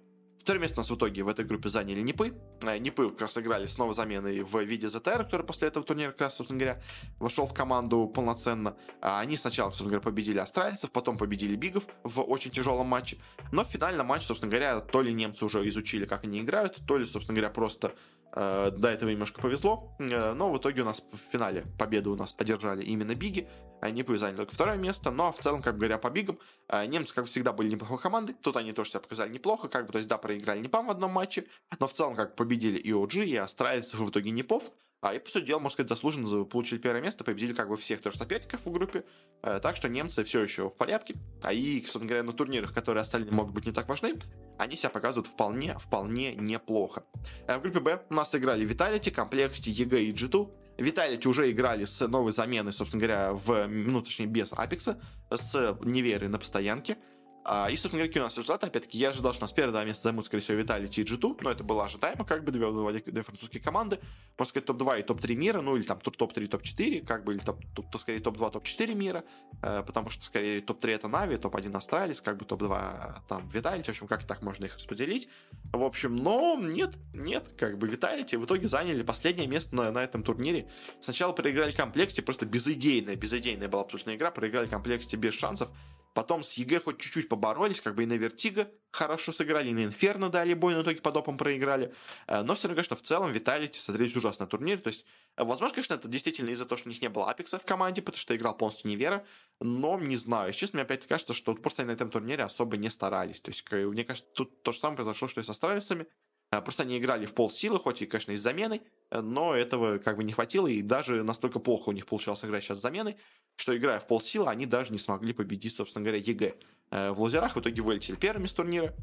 Второе 0.43 0.61
место 0.61 0.81
у 0.81 0.81
нас 0.81 0.91
в 0.91 0.97
итоге 0.97 1.23
в 1.23 1.29
этой 1.29 1.45
группе 1.45 1.69
заняли 1.69 2.01
Нипы. 2.01 2.35
Э, 2.65 2.77
Нипы 2.79 3.11
как 3.11 3.21
раз 3.21 3.38
играли 3.38 3.67
с 3.67 3.79
новой 3.79 3.95
заменой 3.95 4.43
в 4.43 4.61
виде 4.62 4.88
ЗТР, 4.88 5.23
который 5.23 5.47
после 5.47 5.69
этого 5.69 5.87
турнира 5.87 6.11
как 6.11 6.23
раз, 6.23 6.35
собственно 6.35 6.59
говоря, 6.59 6.83
вошел 7.21 7.47
в 7.47 7.55
команду 7.55 8.09
полноценно. 8.09 8.77
А 9.01 9.21
они 9.21 9.37
сначала, 9.37 9.69
собственно 9.69 9.91
говоря, 9.91 10.03
победили 10.03 10.38
австралийцев, 10.38 10.91
потом 10.91 11.17
победили 11.17 11.55
Бигов 11.55 11.85
в 12.03 12.23
очень 12.23 12.51
тяжелом 12.51 12.88
матче. 12.88 13.19
Но 13.53 13.62
в 13.62 13.69
финальном 13.69 14.09
матче, 14.09 14.27
собственно 14.27 14.51
говоря, 14.51 14.81
то 14.81 15.01
ли 15.01 15.12
немцы 15.12 15.45
уже 15.45 15.69
изучили, 15.69 16.07
как 16.07 16.25
они 16.25 16.41
играют, 16.41 16.81
то 16.88 16.97
ли, 16.97 17.05
собственно 17.05 17.37
говоря, 17.37 17.55
просто 17.55 17.95
до 18.35 18.88
этого 18.88 19.11
немножко 19.11 19.42
повезло, 19.42 19.95
э, 19.99 20.33
но 20.33 20.51
в 20.51 20.57
итоге 20.57 20.83
у 20.83 20.85
нас 20.85 21.05
в 21.12 21.33
финале 21.33 21.64
победу 21.79 22.12
у 22.12 22.16
нас 22.16 22.35
одержали 22.38 22.83
именно 22.83 23.14
Биги. 23.14 23.47
Они 23.83 24.03
заняли 24.16 24.37
только 24.37 24.55
второе 24.55 24.77
место, 24.77 25.11
но 25.11 25.33
в 25.33 25.38
целом, 25.38 25.61
как 25.61 25.77
говоря, 25.77 25.99
по 25.99 26.09
Бигам, 26.09 26.38
э, 26.68 26.87
немцы, 26.87 27.14
как 27.14 27.27
всегда, 27.27 27.53
были 27.53 27.71
неплохой 27.71 27.99
командой. 27.99 28.35
Тут 28.40 28.57
они 28.57 28.73
тоже 28.73 28.90
себя 28.90 29.01
показали 29.01 29.33
неплохо, 29.33 29.68
как 29.68 29.87
бы, 29.87 29.92
то 29.92 29.99
есть, 29.99 30.09
да, 30.09 30.16
проиграли 30.18 30.61
не 30.61 30.68
пам 30.68 30.87
в 30.87 30.90
одном 30.90 31.11
матче, 31.11 31.45
но 31.79 31.87
в 31.87 31.92
целом, 31.92 32.16
как 32.16 32.35
победили 32.37 32.79
и 32.79 32.90
OG, 32.90 33.27
и 33.27 33.37
австралийцев, 33.37 34.01
и 34.01 34.05
в 34.05 34.11
итоге 34.11 34.31
Непов. 34.31 34.62
А 35.03 35.15
и, 35.15 35.19
по 35.19 35.29
сути 35.29 35.47
дела, 35.47 35.59
можно 35.59 35.75
сказать, 35.75 35.88
заслуженно 35.88 36.45
получили 36.45 36.79
первое 36.79 37.03
место, 37.03 37.25
победили 37.25 37.53
как 37.55 37.69
бы 37.69 37.77
всех 37.77 38.01
тоже 38.01 38.17
соперников 38.17 38.65
в 38.65 38.71
группе. 38.71 39.05
Так 39.41 39.77
что 39.77 39.88
немцы 39.88 40.23
все 40.23 40.41
еще 40.41 40.71
в 40.71 40.77
порядке. 40.77 41.17
А 41.43 41.53
и, 41.53 41.81
собственно 41.81 42.07
говоря, 42.07 42.23
на 42.23 42.33
турнирах, 42.33 42.73
которые 42.73 43.03
остальные 43.03 43.33
могут 43.33 43.53
быть 43.53 43.67
не 43.67 43.73
так 43.73 43.88
важны, 43.88 44.15
они 44.59 44.77
себя 44.77 44.91
показывают 44.91 45.27
вполне, 45.27 45.77
вполне 45.79 46.37
неплохо. 46.37 47.05
Э, 47.49 47.59
в 47.59 47.62
группе 47.62 47.81
Б 47.81 48.03
у 48.11 48.15
нас 48.15 48.33
играли 48.35 48.65
Vitality, 48.65 49.12
Complexity, 49.12 49.73
EG 49.73 50.03
и 50.03 50.12
G2. 50.12 50.51
Vitality 50.79 51.29
уже 51.29 51.51
играли 51.51 51.85
с 51.85 52.07
новой 52.07 52.31
заменой, 52.31 52.73
собственно 52.73 53.01
говоря, 53.01 53.33
в, 53.33 53.67
ну, 53.67 54.03
точнее, 54.03 54.27
без 54.27 54.53
Апекса, 54.53 55.01
с 55.31 55.77
Nivera 55.83 56.13
-ой 56.13 56.29
на 56.29 56.38
постоянке. 56.38 56.97
А, 57.44 57.68
и, 57.70 57.76
собственно 57.76 58.07
какие 58.07 58.20
у 58.20 58.24
нас 58.24 58.37
результаты, 58.37 58.66
опять-таки, 58.66 58.98
я 58.98 59.11
ожидал, 59.11 59.33
что 59.33 59.42
у 59.42 59.44
нас 59.44 59.52
первое 59.52 59.85
место 59.85 60.05
займут, 60.05 60.26
скорее 60.26 60.42
всего, 60.42 60.59
Vitality 60.59 60.87
и 60.87 60.88
G2, 60.88 61.38
но 61.40 61.50
это 61.50 61.64
было 61.64 61.85
ожидаемо, 61.85 62.24
как 62.24 62.44
бы, 62.44 62.52
две, 62.52 63.00
две, 63.02 63.22
французские 63.22 63.61
команды, 63.61 63.98
можно 64.38 64.48
сказать, 64.48 64.66
топ-2 64.66 65.00
и 65.00 65.02
топ-3 65.02 65.35
мира, 65.35 65.61
ну, 65.61 65.76
или 65.76 65.83
там 65.83 65.98
топ-3, 65.98 66.46
топ-4, 66.46 67.05
как 67.05 67.24
бы, 67.24 67.35
или 67.35 67.40
топ, 67.40 67.59
топ, 67.74 67.90
то, 67.90 67.98
скорее, 67.98 68.20
топ-2, 68.20 68.52
топ-4 68.52 68.94
мира, 68.94 69.24
э, 69.62 69.83
потому 69.85 70.11
что, 70.11 70.24
скорее, 70.24 70.61
топ-3 70.61 70.90
это 70.92 71.09
Нави, 71.09 71.37
топ-1 71.37 71.76
Astralis, 71.77 72.22
как 72.22 72.37
бы, 72.37 72.44
топ-2 72.44 73.22
там 73.28 73.48
Vitality, 73.48 73.87
в 73.87 73.90
общем, 73.90 74.07
как 74.07 74.24
так 74.24 74.42
можно 74.42 74.66
их 74.66 74.74
распределить, 74.74 75.28
в 75.72 75.83
общем, 75.83 76.14
но 76.14 76.57
нет, 76.61 76.94
нет, 77.12 77.48
как 77.59 77.76
бы, 77.76 77.88
Vitality 77.88 78.37
в 78.37 78.44
итоге 78.44 78.68
заняли 78.68 79.02
последнее 79.02 79.48
место 79.48 79.74
на, 79.74 79.90
на 79.90 80.05
этом 80.05 80.22
турнире, 80.22 80.68
сначала 81.00 81.33
проиграли 81.33 81.72
Complexity, 81.72 82.22
просто 82.22 82.46
безыдейная, 82.46 83.16
безыдейная 83.16 83.68
была 83.68 83.83
абсолютно 83.83 84.14
игра, 84.14 84.31
проиграли 84.31 84.68
Complexity 84.68 85.16
без 85.16 85.35
шансов, 85.35 85.70
Потом 86.14 86.42
с 86.42 86.55
EG 86.55 86.81
хоть 86.81 86.98
чуть-чуть 86.98 87.29
поборолись, 87.29 87.81
как 87.81 87.94
бы 87.94 88.03
и 88.03 88.07
на 88.07 88.14
Вертиго 88.14 88.70
хорошо 88.90 89.33
сыграли, 89.33 89.70
и 89.70 89.72
на 89.72 89.85
Инферно 89.85 90.29
дали 90.29 90.53
бой, 90.53 90.75
но 90.75 90.81
в 90.81 90.83
итоге 90.85 91.01
по 91.01 91.16
допам 91.16 91.38
проиграли. 91.38 91.94
Э, 92.27 92.42
но 92.42 92.55
все 92.55 92.68
равно, 92.68 92.77
конечно, 92.77 92.96
в 92.96 93.03
целом 93.03 93.33
Vitality 93.33 93.79
смотрелись 93.79 94.14
ужасно 94.16 94.44
на 94.44 94.48
турнире. 94.48 94.79
То 94.79 94.88
есть, 94.88 95.07
э, 95.37 95.44
возможно, 95.44 95.75
конечно, 95.75 95.94
это 95.94 96.09
действительно 96.09 96.51
из-за 96.51 96.66
того, 96.66 96.77
что 96.77 96.88
у 96.88 96.92
них 96.92 97.01
не 97.01 97.09
было 97.09 97.31
apEX 97.31 97.49
-а 97.49 97.59
в 97.59 97.64
команде, 97.64 98.03
потому 98.03 98.18
что 98.18 98.37
играл 98.37 98.57
полностью 98.57 98.90
Nivera. 98.90 99.25
Но 99.61 99.98
не 99.98 100.16
знаю. 100.16 100.53
Честно, 100.53 100.79
мне 100.79 100.83
опять 100.83 101.07
кажется, 101.07 101.33
что 101.33 101.55
просто 101.55 101.85
на 101.85 101.92
этом 101.92 102.11
турнире 102.11 102.44
особо 102.44 102.77
не 102.77 102.90
старались. 102.90 103.40
То 103.40 103.51
есть, 103.51 103.64
мне 103.72 104.05
кажется, 104.05 104.31
тут 104.35 104.62
то 104.62 104.72
же 104.72 104.79
самое 104.79 104.96
произошло, 104.96 105.29
что 105.29 105.40
и 105.40 105.44
с 105.44 105.55
Астралисами. 105.55 106.07
Э, 106.51 106.61
просто 106.61 106.83
они 106.83 106.98
играли 106.98 107.25
в 107.25 107.35
полсилы, 107.35 107.79
хоть 107.79 108.03
и, 108.03 108.07
конечно, 108.07 108.33
и 108.33 108.37
с 108.37 108.42
заменой, 108.42 108.83
но 109.11 109.55
этого 109.55 109.98
как 109.98 110.18
бы 110.18 110.25
не 110.25 110.33
хватило, 110.33 110.66
и 110.66 110.83
даже 110.83 111.22
настолько 111.22 111.59
плохо 111.59 111.88
у 111.88 111.92
них 111.92 112.07
получалось 112.07 112.44
играть 112.44 112.62
сейчас 112.62 112.79
с 112.79 112.83
заменой, 112.83 113.16
что 113.57 113.77
играя 113.77 114.01
в 114.01 114.07
полсилы, 114.07 114.49
они 114.49 114.67
даже 114.67 114.93
не 114.93 114.99
смогли 114.99 115.33
победить, 115.33 115.75
собственно 115.75 116.05
говоря, 116.05 116.23
EG. 116.22 116.55
В 116.91 117.23
лузерах 117.22 117.57
в 117.57 117.61
итоге 117.61 117.81
вылетели 117.81 118.17
первыми 118.17 118.47
с 118.47 118.53
турнира. 118.53 118.95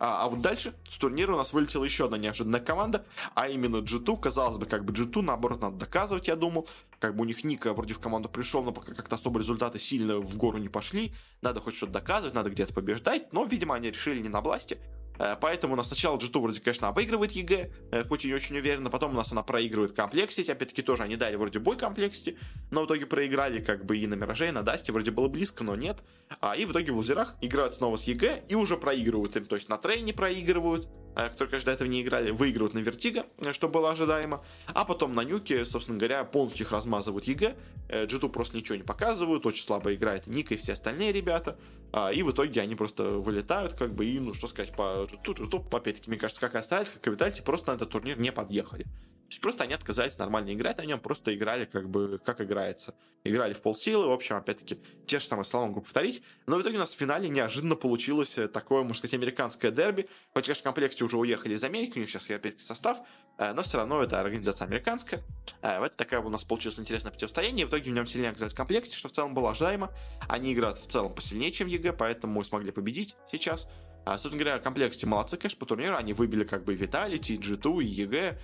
А, 0.00 0.24
а 0.24 0.28
вот 0.28 0.40
дальше 0.40 0.74
с 0.88 0.96
турнира 0.96 1.32
у 1.32 1.36
нас 1.36 1.52
вылетела 1.52 1.82
еще 1.82 2.04
одна 2.04 2.18
неожиданная 2.18 2.60
команда, 2.60 3.04
а 3.34 3.48
именно 3.48 3.78
G2. 3.78 4.20
Казалось 4.20 4.58
бы, 4.58 4.66
как 4.66 4.84
бы 4.84 4.92
G2, 4.92 5.22
наоборот, 5.22 5.60
надо 5.60 5.76
доказывать, 5.76 6.28
я 6.28 6.36
думал. 6.36 6.68
Как 7.00 7.16
бы 7.16 7.22
у 7.22 7.24
них 7.24 7.44
NiKo 7.44 7.72
вроде 7.72 7.94
в 7.94 8.00
команду 8.00 8.28
пришел, 8.28 8.62
но 8.62 8.72
пока 8.72 8.94
как-то 8.94 9.16
особо 9.16 9.40
результаты 9.40 9.78
сильно 9.78 10.18
в 10.18 10.36
гору 10.36 10.58
не 10.58 10.68
пошли. 10.68 11.14
Надо 11.40 11.60
хоть 11.60 11.74
что-то 11.74 11.92
доказывать, 11.92 12.34
надо 12.34 12.50
где-то 12.50 12.74
побеждать. 12.74 13.32
Но, 13.32 13.44
видимо, 13.44 13.74
они 13.74 13.90
решили 13.90 14.20
не 14.20 14.28
на 14.28 14.40
бласте. 14.40 14.78
Э, 15.18 15.36
поэтому 15.40 15.74
у 15.74 15.76
нас 15.76 15.88
сначала 15.88 16.16
G2 16.16 16.40
вроде, 16.40 16.60
конечно, 16.60 16.88
обыгрывает 16.88 17.32
EG, 17.32 17.70
э, 17.90 18.04
хоть 18.04 18.24
и 18.24 18.28
не 18.28 18.34
очень 18.34 18.56
уверенно, 18.56 18.90
потом 18.90 19.12
у 19.12 19.14
нас 19.14 19.32
она 19.32 19.42
проигрывает 19.42 19.92
Complexity, 19.92 20.50
опять-таки 20.50 20.82
тоже 20.82 21.02
они 21.02 21.16
дали 21.16 21.36
вроде 21.36 21.58
бой 21.58 21.76
Complexity, 21.76 22.38
но 22.70 22.82
в 22.82 22.86
итоге 22.86 23.06
проиграли 23.06 23.60
как 23.60 23.84
бы 23.84 23.98
и 23.98 24.06
на 24.06 24.14
Мираже, 24.14 24.48
и 24.48 24.50
на 24.50 24.62
Дасте, 24.62 24.92
вроде 24.92 25.10
было 25.10 25.28
близко, 25.28 25.64
но 25.64 25.76
нет. 25.76 26.02
А, 26.40 26.54
и 26.56 26.64
в 26.64 26.72
итоге 26.72 26.92
в 26.92 26.96
лузерах 26.96 27.34
играют 27.40 27.74
снова 27.74 27.96
с 27.96 28.04
EG 28.04 28.44
и 28.48 28.54
уже 28.54 28.76
проигрывают 28.76 29.36
им, 29.36 29.46
то 29.46 29.56
есть 29.56 29.68
на 29.68 29.78
Трейне 29.78 30.12
проигрывают, 30.12 30.88
э, 31.16 31.28
которые, 31.28 31.50
конечно, 31.50 31.66
до 31.66 31.72
этого 31.72 31.88
не 31.88 32.02
играли, 32.02 32.30
выигрывают 32.30 32.74
на 32.74 32.80
Вертиго, 32.80 33.26
что 33.52 33.68
было 33.68 33.90
ожидаемо, 33.90 34.42
а 34.68 34.84
потом 34.84 35.14
на 35.14 35.24
Нюке, 35.24 35.64
собственно 35.64 35.98
говоря, 35.98 36.24
полностью 36.24 36.66
их 36.66 36.72
размазывают 36.72 37.24
EG, 37.24 37.56
G2 37.88 38.28
просто 38.28 38.56
ничего 38.56 38.76
не 38.76 38.82
показывают, 38.82 39.46
очень 39.46 39.64
слабо 39.64 39.94
играет 39.94 40.26
NiKo 40.26 40.52
и 40.52 40.56
все 40.56 40.74
остальные 40.74 41.12
ребята, 41.12 41.58
а, 41.92 42.12
и 42.12 42.22
в 42.22 42.30
итоге 42.30 42.60
они 42.60 42.74
просто 42.74 43.04
вылетают, 43.04 43.74
как 43.74 43.94
бы, 43.94 44.04
и, 44.04 44.18
ну, 44.20 44.34
что 44.34 44.46
сказать, 44.46 44.74
по 44.74 45.06
тут 45.22 45.38
же, 45.38 45.44
опять-таки, 45.72 46.10
мне 46.10 46.18
кажется, 46.18 46.40
как 46.40 46.54
остались, 46.54 46.90
как 46.90 47.06
и 47.06 47.10
Витальти, 47.10 47.40
просто 47.40 47.72
на 47.72 47.76
этот 47.76 47.90
турнир 47.90 48.18
не 48.18 48.32
подъехали. 48.32 48.86
То 49.28 49.32
есть 49.32 49.42
просто 49.42 49.64
они 49.64 49.74
отказались 49.74 50.16
нормально 50.16 50.54
играть 50.54 50.78
на 50.78 50.86
нем, 50.86 50.98
просто 51.00 51.34
играли 51.34 51.66
как 51.66 51.90
бы 51.90 52.18
как 52.24 52.40
играется. 52.40 52.94
Играли 53.24 53.52
в 53.52 53.60
полсилы, 53.60 54.06
в 54.06 54.12
общем, 54.12 54.36
опять-таки, 54.36 54.80
те 55.06 55.18
же 55.18 55.26
самые 55.26 55.44
слова 55.44 55.66
могу 55.66 55.82
повторить. 55.82 56.22
Но 56.46 56.56
в 56.56 56.62
итоге 56.62 56.76
у 56.76 56.78
нас 56.78 56.94
в 56.94 56.96
финале 56.96 57.28
неожиданно 57.28 57.76
получилось 57.76 58.38
э, 58.38 58.48
такое, 58.48 58.80
можно 58.82 58.94
сказать, 58.94 59.12
американское 59.12 59.70
дерби. 59.70 60.08
Хоть, 60.32 60.46
конечно, 60.46 60.62
в 60.62 60.64
комплекте 60.64 61.04
уже 61.04 61.18
уехали 61.18 61.54
из 61.54 61.62
Америки, 61.62 61.98
у 61.98 62.00
них 62.00 62.08
сейчас 62.08 62.30
опять 62.30 62.58
состав, 62.60 63.00
э, 63.36 63.52
но 63.52 63.62
все 63.62 63.76
равно 63.76 64.02
это 64.02 64.18
организация 64.18 64.66
американская. 64.66 65.20
Э, 65.60 65.78
вот 65.78 65.94
такая 65.96 66.20
у 66.20 66.30
нас 66.30 66.44
получилось 66.44 66.78
интересное 66.78 67.10
противостояние. 67.10 67.66
В 67.66 67.68
итоге 67.68 67.90
в 67.90 67.94
нем 67.94 68.06
сильнее 68.06 68.30
оказались 68.30 68.54
в 68.54 68.56
комплекте, 68.56 68.96
что 68.96 69.08
в 69.08 69.12
целом 69.12 69.34
было 69.34 69.50
ожидаемо. 69.50 69.92
Они 70.26 70.54
играют 70.54 70.78
в 70.78 70.86
целом 70.86 71.14
посильнее, 71.14 71.52
чем 71.52 71.68
EG, 71.68 71.92
поэтому 71.92 72.32
мы 72.32 72.44
смогли 72.44 72.70
победить 72.70 73.14
сейчас. 73.30 73.68
А, 74.08 74.12
собственно 74.12 74.42
говоря, 74.42 74.58
Complexity 74.58 75.06
молодцы, 75.06 75.36
конечно, 75.36 75.58
по 75.58 75.66
турниру. 75.66 75.94
Они 75.94 76.14
выбили 76.14 76.44
как 76.44 76.64
бы 76.64 76.74
Vitality, 76.74 77.38
G2 77.38 77.84
и 77.84 77.86
EG. 77.88 78.38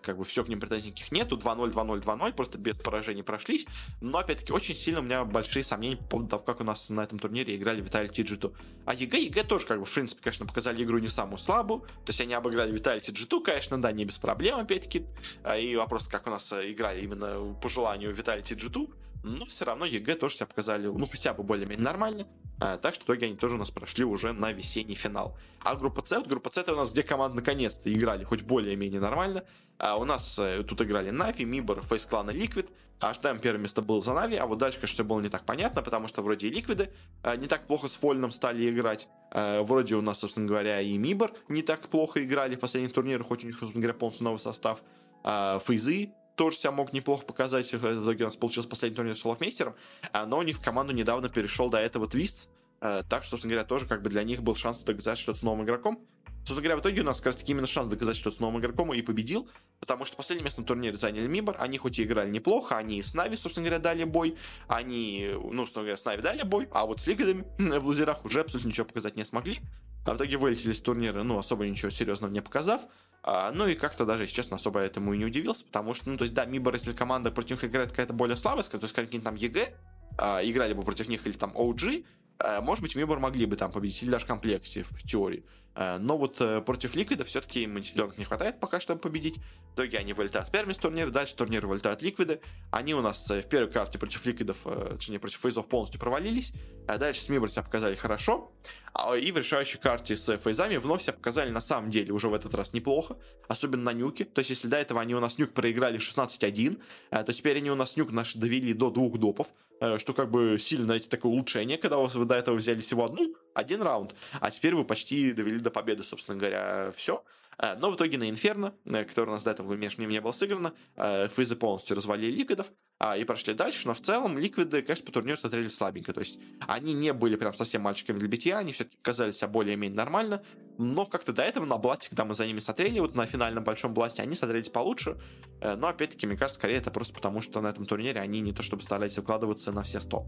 Как 0.00 0.16
бы 0.16 0.24
все 0.24 0.42
к 0.42 0.48
ним 0.48 0.60
претензий 0.60 0.88
никаких 0.88 1.12
нету. 1.12 1.36
2-0, 1.36 1.72
2-0, 1.72 2.00
2-0. 2.00 2.32
Просто 2.32 2.56
без 2.56 2.78
поражений 2.78 3.22
прошлись. 3.22 3.66
Но, 4.00 4.16
опять-таки, 4.16 4.54
очень 4.54 4.74
сильно 4.74 5.00
у 5.00 5.02
меня 5.02 5.26
большие 5.26 5.62
сомнения 5.62 5.98
по 5.98 6.04
поводу 6.04 6.30
того, 6.30 6.42
как 6.42 6.60
у 6.60 6.64
нас 6.64 6.88
на 6.88 7.02
этом 7.02 7.18
турнире 7.18 7.54
играли 7.54 7.84
Vitality 7.84 8.22
и 8.22 8.22
G2. 8.22 8.54
А 8.86 8.94
EG, 8.94 9.24
EG 9.24 9.44
тоже, 9.44 9.66
как 9.66 9.80
бы, 9.80 9.84
в 9.84 9.92
принципе, 9.92 10.22
конечно, 10.22 10.46
показали 10.46 10.82
игру 10.82 10.98
не 10.98 11.08
самую 11.08 11.36
слабую. 11.36 11.80
То 11.80 12.08
есть 12.08 12.20
они 12.22 12.32
обыграли 12.32 12.72
Vitality 12.72 13.12
G2, 13.12 13.42
конечно, 13.42 13.80
да, 13.80 13.92
не 13.92 14.06
без 14.06 14.16
проблем, 14.16 14.58
опять-таки. 14.58 15.04
А, 15.42 15.58
и 15.58 15.76
вопрос, 15.76 16.08
как 16.08 16.28
у 16.28 16.30
нас 16.30 16.50
э, 16.52 16.72
играли 16.72 17.02
именно 17.02 17.54
по 17.60 17.68
желанию 17.68 18.14
Vitality 18.14 18.56
G2. 18.56 18.90
Но 19.22 19.44
все 19.44 19.66
равно 19.66 19.84
EG 19.84 20.14
тоже 20.14 20.36
себя 20.36 20.46
показали, 20.46 20.86
ну, 20.86 21.04
хотя 21.04 21.34
бы 21.34 21.42
более-менее 21.42 21.84
нормально. 21.84 22.26
А, 22.60 22.76
так 22.76 22.94
что 22.94 23.04
в 23.04 23.06
итоге 23.06 23.26
они 23.26 23.36
тоже 23.36 23.54
у 23.54 23.58
нас 23.58 23.70
прошли 23.70 24.04
уже 24.04 24.32
на 24.32 24.52
весенний 24.52 24.94
финал. 24.94 25.36
А 25.62 25.74
группа 25.74 26.04
С, 26.04 26.16
вот 26.16 26.26
группа 26.26 26.50
С 26.50 26.58
это 26.58 26.74
у 26.74 26.76
нас 26.76 26.90
где 26.90 27.02
команды 27.02 27.36
наконец-то 27.36 27.92
играли 27.92 28.24
хоть 28.24 28.42
более-менее 28.42 29.00
нормально. 29.00 29.44
А 29.78 29.96
у 29.96 30.04
нас 30.04 30.38
э, 30.38 30.62
тут 30.62 30.82
играли 30.82 31.10
Нави, 31.10 31.44
MIBR, 31.44 31.82
FaZe 31.82 32.04
Clan 32.04 32.30
и 32.30 32.34
Liquid. 32.34 32.68
Ожидаемо 33.00 33.38
первое 33.38 33.62
место 33.62 33.80
было 33.80 34.02
за 34.02 34.12
Нави, 34.12 34.36
а 34.36 34.44
вот 34.44 34.58
дальше, 34.58 34.78
конечно, 34.78 34.94
все 34.94 35.04
было 35.04 35.20
не 35.20 35.30
так 35.30 35.46
понятно, 35.46 35.80
потому 35.80 36.06
что 36.06 36.20
вроде 36.20 36.48
и 36.48 36.50
Ликвиды 36.50 36.90
э, 37.22 37.36
не 37.36 37.46
так 37.46 37.66
плохо 37.66 37.88
с 37.88 37.94
FalleN 37.94 38.18
-ом 38.18 38.30
стали 38.30 38.68
играть. 38.68 39.08
Э, 39.30 39.62
вроде 39.62 39.94
у 39.94 40.02
нас, 40.02 40.18
собственно 40.18 40.46
говоря, 40.46 40.82
и 40.82 40.98
MIBR 40.98 41.32
не 41.48 41.62
так 41.62 41.88
плохо 41.88 42.22
играли 42.22 42.56
в 42.56 42.60
последних 42.60 42.92
турнирах, 42.92 43.26
хоть 43.26 43.42
у 43.42 43.46
них, 43.46 43.58
собственно 43.58 43.80
говоря, 43.80 43.98
полностью 43.98 44.24
новый 44.24 44.38
состав. 44.38 44.82
Э, 45.24 45.58
Фейзы 45.64 46.10
тоже 46.40 46.56
себя 46.56 46.72
мог 46.72 46.94
неплохо 46.94 47.26
показать. 47.26 47.70
В 47.70 48.02
итоге 48.02 48.24
у 48.24 48.28
нас 48.28 48.36
получился 48.36 48.66
последний 48.66 48.96
турнир 48.96 49.14
с 49.14 49.20
Соловмейстером. 49.20 49.74
А, 50.10 50.24
но 50.24 50.38
у 50.38 50.42
них 50.42 50.56
в 50.56 50.62
команду 50.62 50.94
недавно 50.94 51.28
перешел 51.28 51.68
до 51.68 51.76
этого 51.76 52.06
Твист. 52.06 52.48
А, 52.80 53.02
так 53.02 53.24
что, 53.24 53.32
собственно 53.32 53.52
говоря, 53.52 53.68
тоже 53.68 53.84
как 53.84 54.00
бы 54.00 54.08
для 54.08 54.22
них 54.22 54.42
был 54.42 54.56
шанс 54.56 54.82
доказать 54.82 55.18
что-то 55.18 55.40
с 55.40 55.42
новым 55.42 55.66
игроком. 55.66 56.00
Собственно 56.38 56.62
говоря, 56.62 56.76
в 56.76 56.80
итоге 56.80 57.02
у 57.02 57.04
нас 57.04 57.18
как 57.18 57.26
раз 57.26 57.36
таки 57.36 57.52
именно 57.52 57.66
шанс 57.66 57.90
доказать 57.90 58.16
что-то 58.16 58.36
с 58.38 58.40
новым 58.40 58.58
игроком 58.58 58.94
и 58.94 59.02
победил, 59.02 59.50
потому 59.80 60.06
что 60.06 60.16
последнее 60.16 60.44
место 60.44 60.62
на 60.62 60.66
турнире 60.66 60.96
заняли 60.96 61.26
Мибор, 61.26 61.56
они 61.58 61.76
хоть 61.76 61.98
и 61.98 62.04
играли 62.04 62.30
неплохо, 62.30 62.78
они 62.78 63.00
и 63.00 63.02
с 63.02 63.12
Нави, 63.12 63.36
собственно 63.36 63.66
говоря, 63.66 63.82
дали 63.82 64.04
бой, 64.04 64.38
они, 64.66 65.28
ну, 65.34 65.66
собственно 65.66 65.82
говоря, 65.82 65.98
с 65.98 66.04
Нави 66.06 66.22
дали 66.22 66.42
бой, 66.42 66.68
а 66.72 66.86
вот 66.86 67.00
с 67.00 67.06
Ликвидами 67.06 67.44
в 67.78 67.86
лузерах 67.86 68.24
уже 68.24 68.40
абсолютно 68.40 68.68
ничего 68.68 68.86
показать 68.86 69.16
не 69.16 69.24
смогли, 69.26 69.60
а 70.06 70.14
в 70.14 70.16
итоге 70.16 70.38
вылетели 70.38 70.72
с 70.72 70.80
турнира, 70.80 71.22
ну, 71.22 71.38
особо 71.38 71.66
ничего 71.66 71.90
серьезного 71.90 72.32
не 72.32 72.40
показав, 72.40 72.86
а, 73.22 73.52
ну 73.52 73.66
и 73.66 73.74
как-то 73.74 74.06
даже, 74.06 74.24
если 74.24 74.34
честно, 74.34 74.56
особо 74.56 74.80
этому 74.80 75.12
и 75.12 75.18
не 75.18 75.24
удивился, 75.24 75.64
потому 75.64 75.94
что, 75.94 76.08
ну, 76.08 76.16
то 76.16 76.22
есть, 76.22 76.34
да, 76.34 76.46
MIBR, 76.46 76.74
если 76.74 76.92
команда 76.92 77.30
против 77.30 77.62
них 77.62 77.70
играет 77.70 77.90
какая-то 77.90 78.12
более 78.12 78.36
слабая, 78.36 78.64
то 78.64 78.78
есть, 78.80 78.94
какие-нибудь 78.94 79.24
там 79.24 79.34
EG, 79.34 79.74
а, 80.18 80.40
играли 80.42 80.72
бы 80.72 80.82
против 80.82 81.08
них 81.08 81.26
или 81.26 81.34
там 81.34 81.52
OG, 81.54 82.04
а, 82.38 82.60
может 82.62 82.82
быть, 82.82 82.96
MIBR 82.96 83.18
могли 83.18 83.46
бы 83.46 83.56
там 83.56 83.70
победить, 83.70 84.02
или 84.02 84.10
даже 84.10 84.26
Complexity, 84.26 84.82
в 84.82 85.02
теории. 85.02 85.44
А, 85.80 85.98
но 85.98 86.18
вот 86.18 86.36
а, 86.40 86.60
против 86.60 86.94
Liquid 86.94 87.16
-а 87.16 87.24
все-таки 87.24 87.62
им 87.62 87.82
силенок 87.82 88.18
не 88.18 88.24
хватает 88.24 88.60
пока, 88.60 88.80
чтобы 88.80 89.00
победить. 89.00 89.38
В 89.70 89.74
итоге 89.76 89.96
они 89.96 90.12
вылетают 90.12 90.48
с 90.48 90.50
первыми 90.50 90.74
с 90.74 90.78
турнира, 90.78 91.08
дальше 91.08 91.34
турнир 91.34 91.66
вылетают 91.66 92.02
Ликвиды. 92.02 92.42
Они 92.70 92.94
у 92.94 93.00
нас 93.00 93.30
э, 93.30 93.40
в 93.40 93.48
первой 93.48 93.72
карте 93.72 93.98
против 93.98 94.26
Ликвидов, 94.26 94.58
э, 94.66 94.88
точнее, 94.96 95.18
против 95.18 95.38
Фейзов 95.38 95.68
полностью 95.68 95.98
провалились. 95.98 96.52
А 96.86 96.98
дальше 96.98 97.22
с 97.22 97.30
MIBR 97.30 97.48
себя 97.48 97.62
показали 97.62 97.94
хорошо. 97.94 98.52
А, 98.92 99.16
и 99.16 99.30
в 99.32 99.38
решающей 99.38 99.78
карте 99.78 100.16
с 100.16 100.36
фейзами 100.36 100.76
вновь 100.76 101.02
себя 101.02 101.12
показали 101.12 101.50
на 101.50 101.60
самом 101.60 101.90
деле 101.90 102.12
уже 102.12 102.28
в 102.28 102.34
этот 102.34 102.54
раз 102.54 102.72
неплохо, 102.72 103.16
особенно 103.48 103.84
на 103.84 103.92
нюке. 103.92 104.24
То 104.24 104.40
есть, 104.40 104.50
если 104.50 104.68
до 104.68 104.76
этого 104.76 105.00
они 105.00 105.14
у 105.14 105.20
нас 105.20 105.38
нюк 105.38 105.52
проиграли 105.52 105.98
16-1, 105.98 106.80
э, 107.10 107.22
то 107.22 107.32
теперь 107.32 107.56
они 107.56 107.70
у 107.70 107.74
нас 107.74 107.96
нюк 107.96 108.10
наши 108.10 108.38
довели 108.38 108.72
до 108.74 108.90
двух 108.90 109.18
допов, 109.18 109.48
э, 109.80 109.98
что 109.98 110.12
как 110.12 110.30
бы 110.30 110.58
сильно, 110.58 110.84
знаете, 110.84 111.08
такое 111.08 111.32
улучшение, 111.32 111.78
когда 111.78 111.98
у 111.98 112.02
вас 112.02 112.14
вы 112.14 112.24
до 112.24 112.34
этого 112.34 112.56
взяли 112.56 112.80
всего 112.80 113.04
одну, 113.04 113.34
один 113.54 113.82
раунд, 113.82 114.14
а 114.40 114.50
теперь 114.50 114.74
вы 114.74 114.84
почти 114.84 115.32
довели 115.32 115.58
до 115.58 115.70
победы, 115.70 116.04
собственно 116.04 116.38
говоря, 116.38 116.90
все. 116.94 117.24
Э, 117.58 117.76
но 117.76 117.90
в 117.90 117.96
итоге 117.96 118.18
на 118.18 118.28
Инферно, 118.28 118.74
который 118.84 119.30
у 119.30 119.32
нас 119.32 119.42
до 119.42 119.50
этого 119.50 119.74
между 119.74 120.02
ними 120.02 120.12
не 120.12 120.20
было 120.20 120.32
сыграно, 120.32 120.72
фейзы 120.96 121.56
полностью 121.56 121.96
развалили 121.96 122.30
ликвидов, 122.30 122.70
а, 123.02 123.16
и 123.16 123.24
прошли 123.24 123.54
дальше, 123.54 123.86
но 123.86 123.94
в 123.94 124.00
целом 124.02 124.36
ликвиды, 124.36 124.82
конечно, 124.82 125.06
по 125.06 125.12
турниру 125.12 125.38
смотрели 125.38 125.68
слабенько, 125.68 126.12
то 126.12 126.20
есть 126.20 126.38
они 126.68 126.92
не 126.92 127.14
были 127.14 127.36
прям 127.36 127.54
совсем 127.54 127.80
мальчиками 127.80 128.18
для 128.18 128.28
битья, 128.28 128.58
они 128.58 128.74
все-таки 128.74 128.98
показали 129.00 129.38
себя 129.38 129.48
более-менее 129.48 129.96
нормально, 129.96 130.42
но 130.76 131.06
как-то 131.06 131.32
до 131.32 131.40
этого 131.40 131.64
на 131.64 131.78
бласте, 131.78 132.10
когда 132.10 132.26
мы 132.26 132.34
за 132.34 132.46
ними 132.46 132.58
смотрели, 132.58 133.00
вот 133.00 133.14
на 133.14 133.24
финальном 133.24 133.64
большом 133.64 133.94
бласте, 133.94 134.20
они 134.20 134.34
смотрелись 134.34 134.68
получше, 134.68 135.18
э, 135.62 135.76
но 135.76 135.88
опять-таки, 135.88 136.26
мне 136.26 136.36
кажется, 136.36 136.60
скорее 136.60 136.76
это 136.76 136.90
просто 136.90 137.14
потому, 137.14 137.40
что 137.40 137.62
на 137.62 137.68
этом 137.68 137.86
турнире 137.86 138.20
они 138.20 138.40
не 138.40 138.52
то 138.52 138.62
чтобы 138.62 138.82
старались 138.82 139.16
вкладываться 139.16 139.72
на 139.72 139.82
все 139.82 139.98
100. 139.98 140.26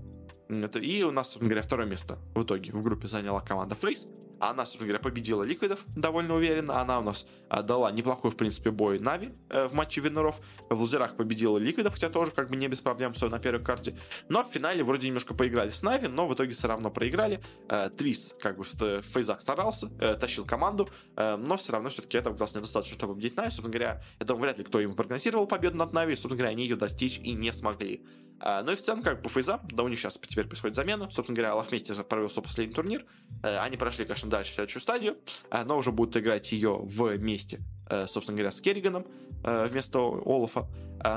И 0.81 1.03
у 1.03 1.11
нас, 1.11 1.27
собственно 1.27 1.49
говоря, 1.49 1.62
второе 1.62 1.87
место 1.87 2.19
в 2.35 2.43
итоге 2.43 2.73
в 2.73 2.83
группе 2.83 3.09
заняла 3.09 3.41
команда 3.41 3.75
FaZe, 3.75 4.07
она, 4.43 4.67
собственно 4.67 4.88
говоря, 4.88 4.99
победила 4.99 5.45
Ликвидов 5.45 5.85
довольно 5.95 6.35
уверенно. 6.35 6.81
Она 6.81 6.99
у 6.99 7.03
нас 7.03 7.27
а, 7.49 7.62
дала 7.62 7.93
неплохой, 7.93 8.33
в 8.33 8.37
принципе, 8.37 8.73
бой 8.73 8.99
Нави 8.99 9.31
э, 9.49 9.69
в 9.69 9.75
матче 9.75 10.01
винеров. 10.01 10.41
В 10.69 10.81
лузерах 10.81 11.15
победила 11.15 11.59
Ликвидов, 11.59 11.95
хотя 11.95 12.09
тоже 12.09 12.33
как 12.33 12.51
бы 12.51 12.57
не 12.57 12.67
без 12.67 12.81
проблем, 12.81 13.12
все 13.12 13.29
на 13.29 13.38
первой 13.38 13.62
карте. 13.62 13.97
Но 14.29 14.43
в 14.43 14.49
финале 14.49 14.83
вроде 14.83 15.07
немножко 15.07 15.33
поиграли 15.33 15.71
с 15.71 15.83
Нави, 15.83 16.09
но 16.09 16.27
в 16.27 16.35
итоге 16.35 16.51
все 16.55 16.67
равно 16.67 16.91
проиграли. 16.91 17.41
Э, 17.69 17.88
Твист 17.97 18.37
как 18.43 18.59
бы 18.59 18.65
в, 18.65 19.03
фейзах 19.03 19.41
старался, 19.41 19.88
э, 20.01 20.17
тащил 20.17 20.45
команду, 20.45 20.88
но 21.17 21.57
все 21.57 21.73
равно 21.73 21.91
все-таки 21.91 22.19
этого 22.19 22.35
оказалось 22.35 22.55
недостаточно, 22.57 22.97
чтобы 22.97 23.15
победить 23.15 23.37
Нави. 23.37 23.51
Собственно 23.51 23.71
говоря, 23.71 24.03
я 24.19 24.27
думаю, 24.27 24.43
вряд 24.43 24.59
ли 24.59 24.65
кто 24.65 24.81
ему 24.81 24.95
прогнозировал 24.95 25.47
победу 25.47 25.77
над 25.77 25.93
Нави. 25.93 26.17
Собственно 26.17 26.37
говоря, 26.37 26.51
они 26.51 26.65
ее 26.65 26.75
достичь 26.75 27.19
и 27.19 27.35
не 27.35 27.53
смогли. 27.53 28.05
А, 28.45 28.63
ну 28.65 28.73
и 28.73 28.75
в 28.75 28.81
целом, 28.81 29.03
как 29.03 29.19
бы 29.19 29.23
по 29.23 29.29
фейзам, 29.29 29.61
да 29.71 29.85
у 29.85 29.89
них 29.89 29.99
сейчас 29.99 30.19
теперь 30.19 30.47
происходит 30.47 30.75
замена. 30.75 31.09
Собственно 31.11 31.37
говоря, 31.37 31.53
Аллах 31.53 31.71
вместе 31.71 31.95
провел 31.95 32.29
свой 32.29 32.43
последний 32.43 32.75
турнир. 32.75 33.05
Э, 33.45 33.59
они 33.59 33.77
прошли, 33.77 34.05
конечно, 34.05 34.29
дальше 34.29 34.51
в 34.51 34.55
следующую 34.57 34.83
стадию, 34.83 35.17
э, 35.51 35.63
но 35.65 35.79
уже 35.79 35.93
будут 35.93 36.17
играть 36.17 36.51
ее 36.51 36.81
вместе, 36.83 37.61
э, 37.89 38.07
собственно 38.09 38.37
говоря, 38.37 38.51
с 38.51 38.61
Керриганом 38.61 39.07
вместо 39.45 39.99
olof 39.99 40.38
-а. 40.38 40.69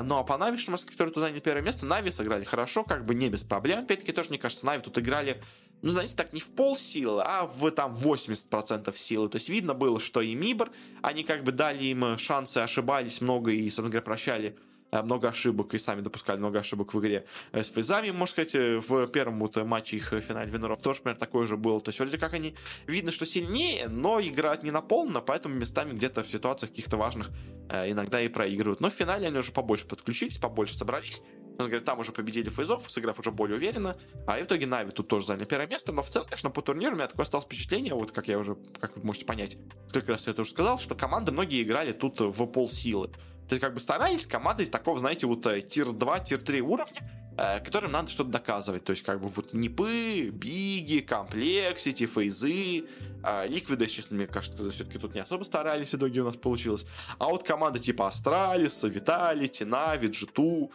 Ну 0.02 0.18
а 0.18 0.24
по 0.24 0.36
Нави, 0.36 0.58
что 0.58 0.72
которые 0.72 1.14
тут 1.14 1.20
заняли 1.22 1.38
первое 1.38 1.62
место, 1.62 1.86
Нави 1.86 2.10
сыграли 2.10 2.42
хорошо, 2.42 2.82
как 2.82 3.04
бы 3.04 3.14
не 3.14 3.28
без 3.28 3.44
проблем. 3.44 3.84
Опять-таки, 3.84 4.10
тоже, 4.10 4.30
мне 4.30 4.38
кажется, 4.38 4.66
Нави 4.66 4.82
тут 4.82 4.98
играли 4.98 5.40
ну, 5.82 5.92
знаете, 5.92 6.16
так 6.16 6.32
не 6.32 6.40
в 6.40 6.50
пол 6.52 6.76
силы, 6.76 7.22
а 7.24 7.46
в 7.46 7.70
там 7.70 7.92
80% 7.92 8.96
силы. 8.96 9.28
То 9.28 9.36
есть 9.36 9.48
видно 9.48 9.74
было, 9.74 10.00
что 10.00 10.22
и 10.22 10.34
MIBR, 10.34 10.70
они 11.02 11.22
как 11.22 11.44
бы 11.44 11.52
дали 11.52 11.84
им 11.84 12.18
шансы, 12.18 12.58
ошибались 12.58 13.20
много 13.20 13.52
и, 13.52 13.62
собственно 13.66 13.90
говоря, 13.90 14.02
прощали 14.02 14.56
много 14.92 15.28
ошибок 15.28 15.74
и 15.74 15.78
сами 15.78 16.00
допускали 16.00 16.38
много 16.38 16.60
ошибок 16.60 16.94
в 16.94 17.00
игре 17.00 17.26
э, 17.52 17.62
с 17.62 17.68
фейзами, 17.68 18.10
можно 18.10 18.26
сказать, 18.26 18.54
э, 18.54 18.78
в 18.78 19.06
первом 19.08 19.40
вот 19.40 19.56
матче 19.56 19.96
их 19.96 20.14
финале 20.20 20.50
винеров 20.50 20.80
тоже, 20.80 21.00
например, 21.00 21.18
такое 21.18 21.46
же 21.46 21.56
было. 21.56 21.80
То 21.80 21.88
есть 21.90 21.98
вроде 21.98 22.18
как 22.18 22.34
они 22.34 22.54
видно, 22.86 23.10
что 23.10 23.26
сильнее, 23.26 23.88
но 23.88 24.20
играют 24.20 24.62
не 24.62 24.70
на 24.70 24.80
полную, 24.80 25.20
поэтому 25.20 25.54
местами 25.54 25.92
где-то 25.92 26.22
в 26.22 26.26
ситуациях 26.28 26.70
каких-то 26.70 26.96
важных 26.96 27.30
иногда 27.68 28.20
и 28.20 28.28
проигрывают. 28.28 28.80
Но 28.80 28.90
в 28.90 28.92
финале 28.92 29.26
они 29.26 29.38
уже 29.38 29.52
побольше 29.52 29.86
подключились, 29.86 30.38
побольше 30.38 30.76
собрались. 30.78 31.20
Он 31.58 31.66
говорит, 31.66 31.84
там 31.84 31.98
уже 31.98 32.12
победили 32.12 32.50
фейзов, 32.50 32.90
сыграв 32.90 33.18
уже 33.18 33.30
более 33.30 33.56
уверенно. 33.56 33.96
А 34.26 34.38
в 34.38 34.42
итоге 34.42 34.66
Нави 34.66 34.92
тут 34.92 35.08
тоже 35.08 35.26
заняли 35.26 35.46
первое 35.46 35.66
место. 35.66 35.90
Но 35.90 36.02
в 36.02 36.08
целом, 36.08 36.28
конечно, 36.28 36.50
по 36.50 36.60
турниру 36.60 36.92
у 36.92 36.96
меня 36.96 37.08
такое 37.08 37.24
осталось 37.24 37.46
впечатление, 37.46 37.94
вот 37.94 38.12
как 38.12 38.28
я 38.28 38.38
уже, 38.38 38.56
как 38.78 38.96
вы 38.96 39.02
можете 39.04 39.24
понять, 39.24 39.56
сколько 39.86 40.12
раз 40.12 40.26
я 40.26 40.32
это 40.32 40.42
уже 40.42 40.50
сказал, 40.50 40.78
что 40.78 40.94
команды 40.94 41.32
многие 41.32 41.62
играли 41.62 41.92
тут 41.92 42.20
в 42.20 42.46
полсилы. 42.46 43.10
То 43.48 43.54
есть, 43.54 43.62
как 43.62 43.74
бы 43.74 43.80
старались 43.80 44.26
команды 44.26 44.64
из 44.64 44.70
такого, 44.70 44.98
знаете, 44.98 45.26
вот 45.26 45.46
э, 45.46 45.60
tier 45.60 45.92
2, 45.92 46.20
tier 46.20 46.38
3 46.38 46.60
уровня, 46.62 47.00
э, 47.38 47.60
которым 47.60 47.92
надо 47.92 48.08
что-то 48.08 48.30
доказывать. 48.30 48.84
То 48.84 48.90
есть, 48.90 49.04
как 49.04 49.20
бы 49.20 49.28
вот 49.28 49.52
НИПы, 49.52 50.30
Биги, 50.30 51.00
Complexity, 51.00 52.06
Фейзы, 52.06 52.84
э, 53.24 53.46
Ликвиды, 53.46 53.86
честно, 53.86 54.16
мне 54.16 54.26
кажется, 54.26 54.68
все-таки 54.70 54.98
тут 54.98 55.14
не 55.14 55.20
особо 55.20 55.44
старались, 55.44 55.90
в 55.90 55.94
итоге 55.94 56.22
у 56.22 56.24
нас 56.24 56.36
получилось. 56.36 56.86
А 57.18 57.26
вот 57.26 57.44
команда 57.44 57.78
типа 57.78 58.08
Астралиса, 58.08 58.88
Vitality, 58.88 59.64
Нави, 59.64 60.08
G2, 60.08 60.72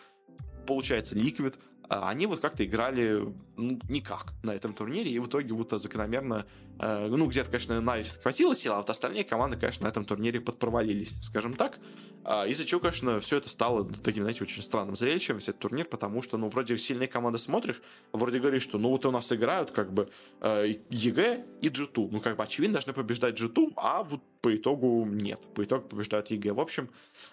получается, 0.65 1.15
Liquid – 1.15 1.65
они 1.99 2.25
вот 2.25 2.39
как-то 2.39 2.63
играли 2.63 3.33
ну, 3.57 3.79
никак 3.89 4.33
на 4.43 4.51
этом 4.51 4.73
турнире, 4.73 5.11
и 5.11 5.19
в 5.19 5.27
итоге 5.27 5.53
вот 5.53 5.71
закономерно, 5.71 6.45
э, 6.45 6.70
ну, 6.81 7.27
где-то, 7.27 7.49
конечно, 7.49 7.79
Нави 7.79 8.03
хватило 8.21 8.55
сил, 8.55 8.73
а 8.73 8.77
вот 8.77 8.89
остальные 8.89 9.23
команды, 9.23 9.57
конечно, 9.57 9.85
на 9.85 9.89
этом 9.89 10.05
турнире 10.05 10.41
подпровалились, 10.41 11.13
скажем 11.21 11.53
так. 11.53 11.79
А, 12.23 12.45
из-за 12.45 12.65
чего, 12.65 12.79
конечно, 12.79 13.19
все 13.19 13.37
это 13.37 13.49
стало 13.49 13.87
таким, 14.03 14.23
знаете, 14.23 14.43
очень 14.43 14.61
странным 14.61 14.95
зрелищем, 14.95 15.35
весь 15.35 15.49
этот 15.49 15.61
турнир, 15.61 15.85
потому 15.85 16.21
что, 16.21 16.37
ну, 16.37 16.49
вроде 16.49 16.77
сильные 16.77 17.07
команды 17.07 17.39
смотришь, 17.39 17.81
вроде 18.11 18.39
говоришь, 18.39 18.63
что, 18.63 18.77
ну, 18.77 18.89
вот 18.89 19.05
у 19.05 19.11
нас 19.11 19.31
играют, 19.31 19.71
как 19.71 19.91
бы, 19.91 20.09
э, 20.41 20.75
EG 20.89 21.45
и 21.61 21.69
G2. 21.69 22.09
Ну, 22.11 22.19
как 22.19 22.37
бы, 22.37 22.43
очевидно, 22.43 22.73
должны 22.73 22.93
побеждать 22.93 23.39
G2, 23.39 23.73
а 23.75 24.03
вот 24.03 24.21
по 24.41 24.55
итогу 24.55 25.05
нет. 25.05 25.41
По 25.53 25.63
итогу 25.63 25.87
побеждают 25.87 26.29
EG. 26.29 26.53
В 26.53 26.59
общем, 26.59 26.89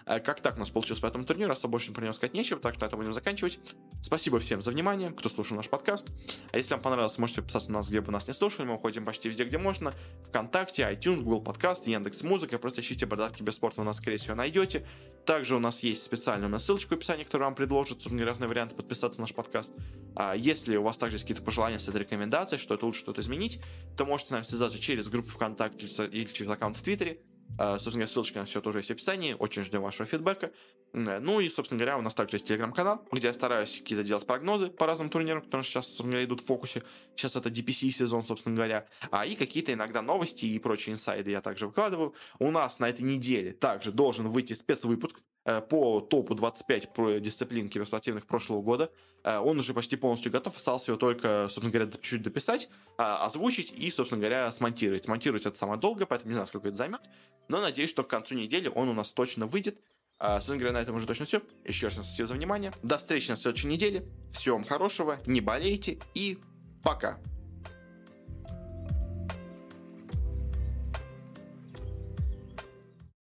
э, 0.07 0.21
как 0.21 0.41
так 0.41 0.57
у 0.57 0.59
нас 0.59 0.71
получилось 0.71 1.01
по 1.01 1.07
этому 1.07 1.25
турниру, 1.25 1.53
особо 1.53 1.73
больше 1.73 1.93
про 1.93 2.03
него 2.03 2.13
сказать 2.13 2.35
нечего, 2.35 2.61
так 2.61 2.75
что 2.75 2.85
на 2.85 2.87
этом 2.87 2.99
будем 2.99 3.13
заканчивать. 3.13 3.59
Спасибо 4.03 4.39
всем 4.39 4.63
за 4.63 4.71
внимание, 4.71 5.11
кто 5.11 5.29
слушал 5.29 5.57
наш 5.57 5.69
подкаст. 5.69 6.07
А 6.53 6.57
если 6.57 6.75
вам 6.75 6.83
понравилось, 6.83 7.19
можете 7.19 7.43
подписаться 7.43 7.71
на 7.71 7.79
нас, 7.79 7.89
где 7.89 8.01
бы 8.01 8.11
нас 8.11 8.27
не 8.27 8.33
слушали. 8.33 8.67
Мы 8.67 8.75
выходим 8.75 9.05
почти 9.05 9.29
везде, 9.29 9.38
где 9.45 9.59
можно. 9.59 9.95
Вконтакте, 10.25 10.83
iTunes, 10.83 11.23
Google 11.23 11.41
Подкаст, 11.41 11.87
Яндекс 11.87 12.23
Музыка. 12.23 12.59
Просто 12.59 12.81
ищите 12.81 13.07
«Бородатый 13.07 13.43
киберспорт», 13.43 13.81
вы 13.81 13.87
нас, 13.87 13.97
скорее 13.97 14.19
всего, 14.19 14.35
найдете. 14.35 14.87
Также 15.25 15.57
у 15.57 15.59
нас 15.59 15.83
есть 15.83 16.03
специальная 16.03 16.49
на 16.49 16.59
ссылочку 16.59 16.95
в 16.95 16.99
описании, 16.99 17.25
которая 17.25 17.49
вам 17.49 17.55
предложит 17.55 18.07
разные 18.07 18.49
варианты 18.49 18.75
подписаться 18.75 19.21
на 19.21 19.25
наш 19.25 19.35
подкаст. 19.35 19.73
А 20.17 20.35
если 20.35 20.77
у 20.77 20.83
вас 20.83 20.99
также 20.99 21.17
есть 21.17 21.25
какие-то 21.25 21.43
пожелания, 21.43 21.79
с 21.79 21.89
этой 21.89 22.01
рекомендацией, 22.01 22.59
что 22.59 22.75
это 22.75 22.87
лучше 22.87 23.01
что-то 23.01 23.21
изменить, 23.21 23.61
то 23.97 24.05
можете 24.05 24.29
с 24.29 24.33
нами 24.33 24.43
связаться 24.43 24.79
через 24.79 25.09
группу 25.09 25.29
ВКонтакте 25.31 25.87
или 26.07 26.25
через 26.25 26.51
аккаунт 26.51 26.77
в 26.77 26.83
Твиттере. 26.83 27.21
А, 27.57 27.75
собственно 27.75 27.93
говоря, 27.93 28.07
ссылочка 28.09 28.39
на 28.41 28.45
все 28.45 28.61
тоже 28.61 28.79
есть 28.79 28.89
в 28.89 28.93
описании. 28.93 29.35
Очень 29.39 29.65
ждем 29.65 29.83
вашего 29.83 30.07
фидбэка. 30.07 30.53
Ну 30.93 31.41
и, 31.41 31.49
собственно 31.49 31.79
говоря, 31.79 31.99
у 31.99 32.03
нас 32.03 32.15
также 32.15 32.37
есть 32.37 32.47
телеграм-канал, 32.47 33.07
где 33.13 33.29
я 33.29 33.33
стараюсь 33.33 33.79
какие-то 33.79 34.05
делать 34.05 34.27
прогнозы 34.27 34.69
по 34.69 34.87
разным 34.87 35.11
турнирам, 35.11 35.43
которые 35.43 35.65
сейчас, 35.65 35.87
собственно 35.87 36.11
говоря, 36.13 36.27
идут 36.27 36.41
в 36.41 36.47
фокусе. 36.47 36.83
Сейчас 37.15 37.37
это 37.37 37.49
DPC 37.49 37.91
сезон, 37.91 38.25
собственно 38.25 38.55
говоря. 38.55 38.87
А 39.11 39.27
и 39.27 39.35
какие-то 39.35 39.73
иногда 39.73 40.03
новости 40.03 40.47
и 40.47 40.59
прочие 40.59 40.95
инсайды 40.95 41.31
я 41.31 41.41
также 41.41 41.67
выкладываю. 41.67 42.15
У 42.39 42.51
нас 42.51 42.79
на 42.79 42.89
этой 42.89 43.03
неделе 43.03 43.53
также 43.53 43.93
должен 43.93 44.29
выйти 44.29 44.55
спецвыпуск 44.55 45.19
Э, 45.19 45.28
по 45.69 46.01
топу 46.01 46.35
25 46.35 47.23
дисциплин 47.23 47.69
киберспортивных 47.69 48.27
прошлого 48.27 48.63
года. 48.63 48.91
Э, 49.25 49.39
он 49.39 49.59
уже 49.59 49.75
почти 49.75 49.97
полностью 49.97 50.31
готов, 50.33 50.57
осталось 50.57 50.87
его 50.89 50.97
только, 50.97 51.47
собственно 51.49 51.71
говоря, 51.71 51.91
чуть-чуть 51.91 52.23
дописать, 52.23 52.69
а, 52.97 53.25
озвучить 53.25 53.73
и, 53.73 53.91
собственно 53.91 54.21
говоря, 54.21 54.51
смонтировать. 54.53 55.05
Смонтировать 55.05 55.47
это 55.47 55.57
самое 55.57 55.81
долго, 55.81 56.07
поэтому 56.07 56.31
не 56.31 56.35
знаю, 56.35 56.47
сколько 56.47 56.69
это 56.69 56.77
займет, 56.77 57.01
но 57.49 57.61
надеюсь, 57.61 57.91
что 57.91 58.05
к 58.05 58.09
концу 58.09 58.35
недели 58.35 58.71
он 58.75 58.89
у 58.89 58.93
нас 58.93 59.13
точно 59.13 59.47
выйдет. 59.47 59.79
А, 60.19 60.37
собственно 60.37 60.59
говоря, 60.59 60.73
на 60.75 60.83
этом 60.83 60.97
уже 60.97 61.07
точно 61.07 61.27
все. 61.27 61.43
Еще 61.65 61.87
раз 61.87 61.95
спасибо 61.95 62.27
за 62.27 62.35
внимание. 62.35 62.73
До 62.83 62.99
встречи 62.99 63.31
на 63.31 63.37
следующей 63.37 63.69
неделе. 63.69 64.05
Всего 64.33 64.57
вам 64.57 64.65
хорошего, 64.65 65.19
не 65.27 65.41
болейте 65.41 65.99
и 66.15 66.39
пока. 66.83 67.19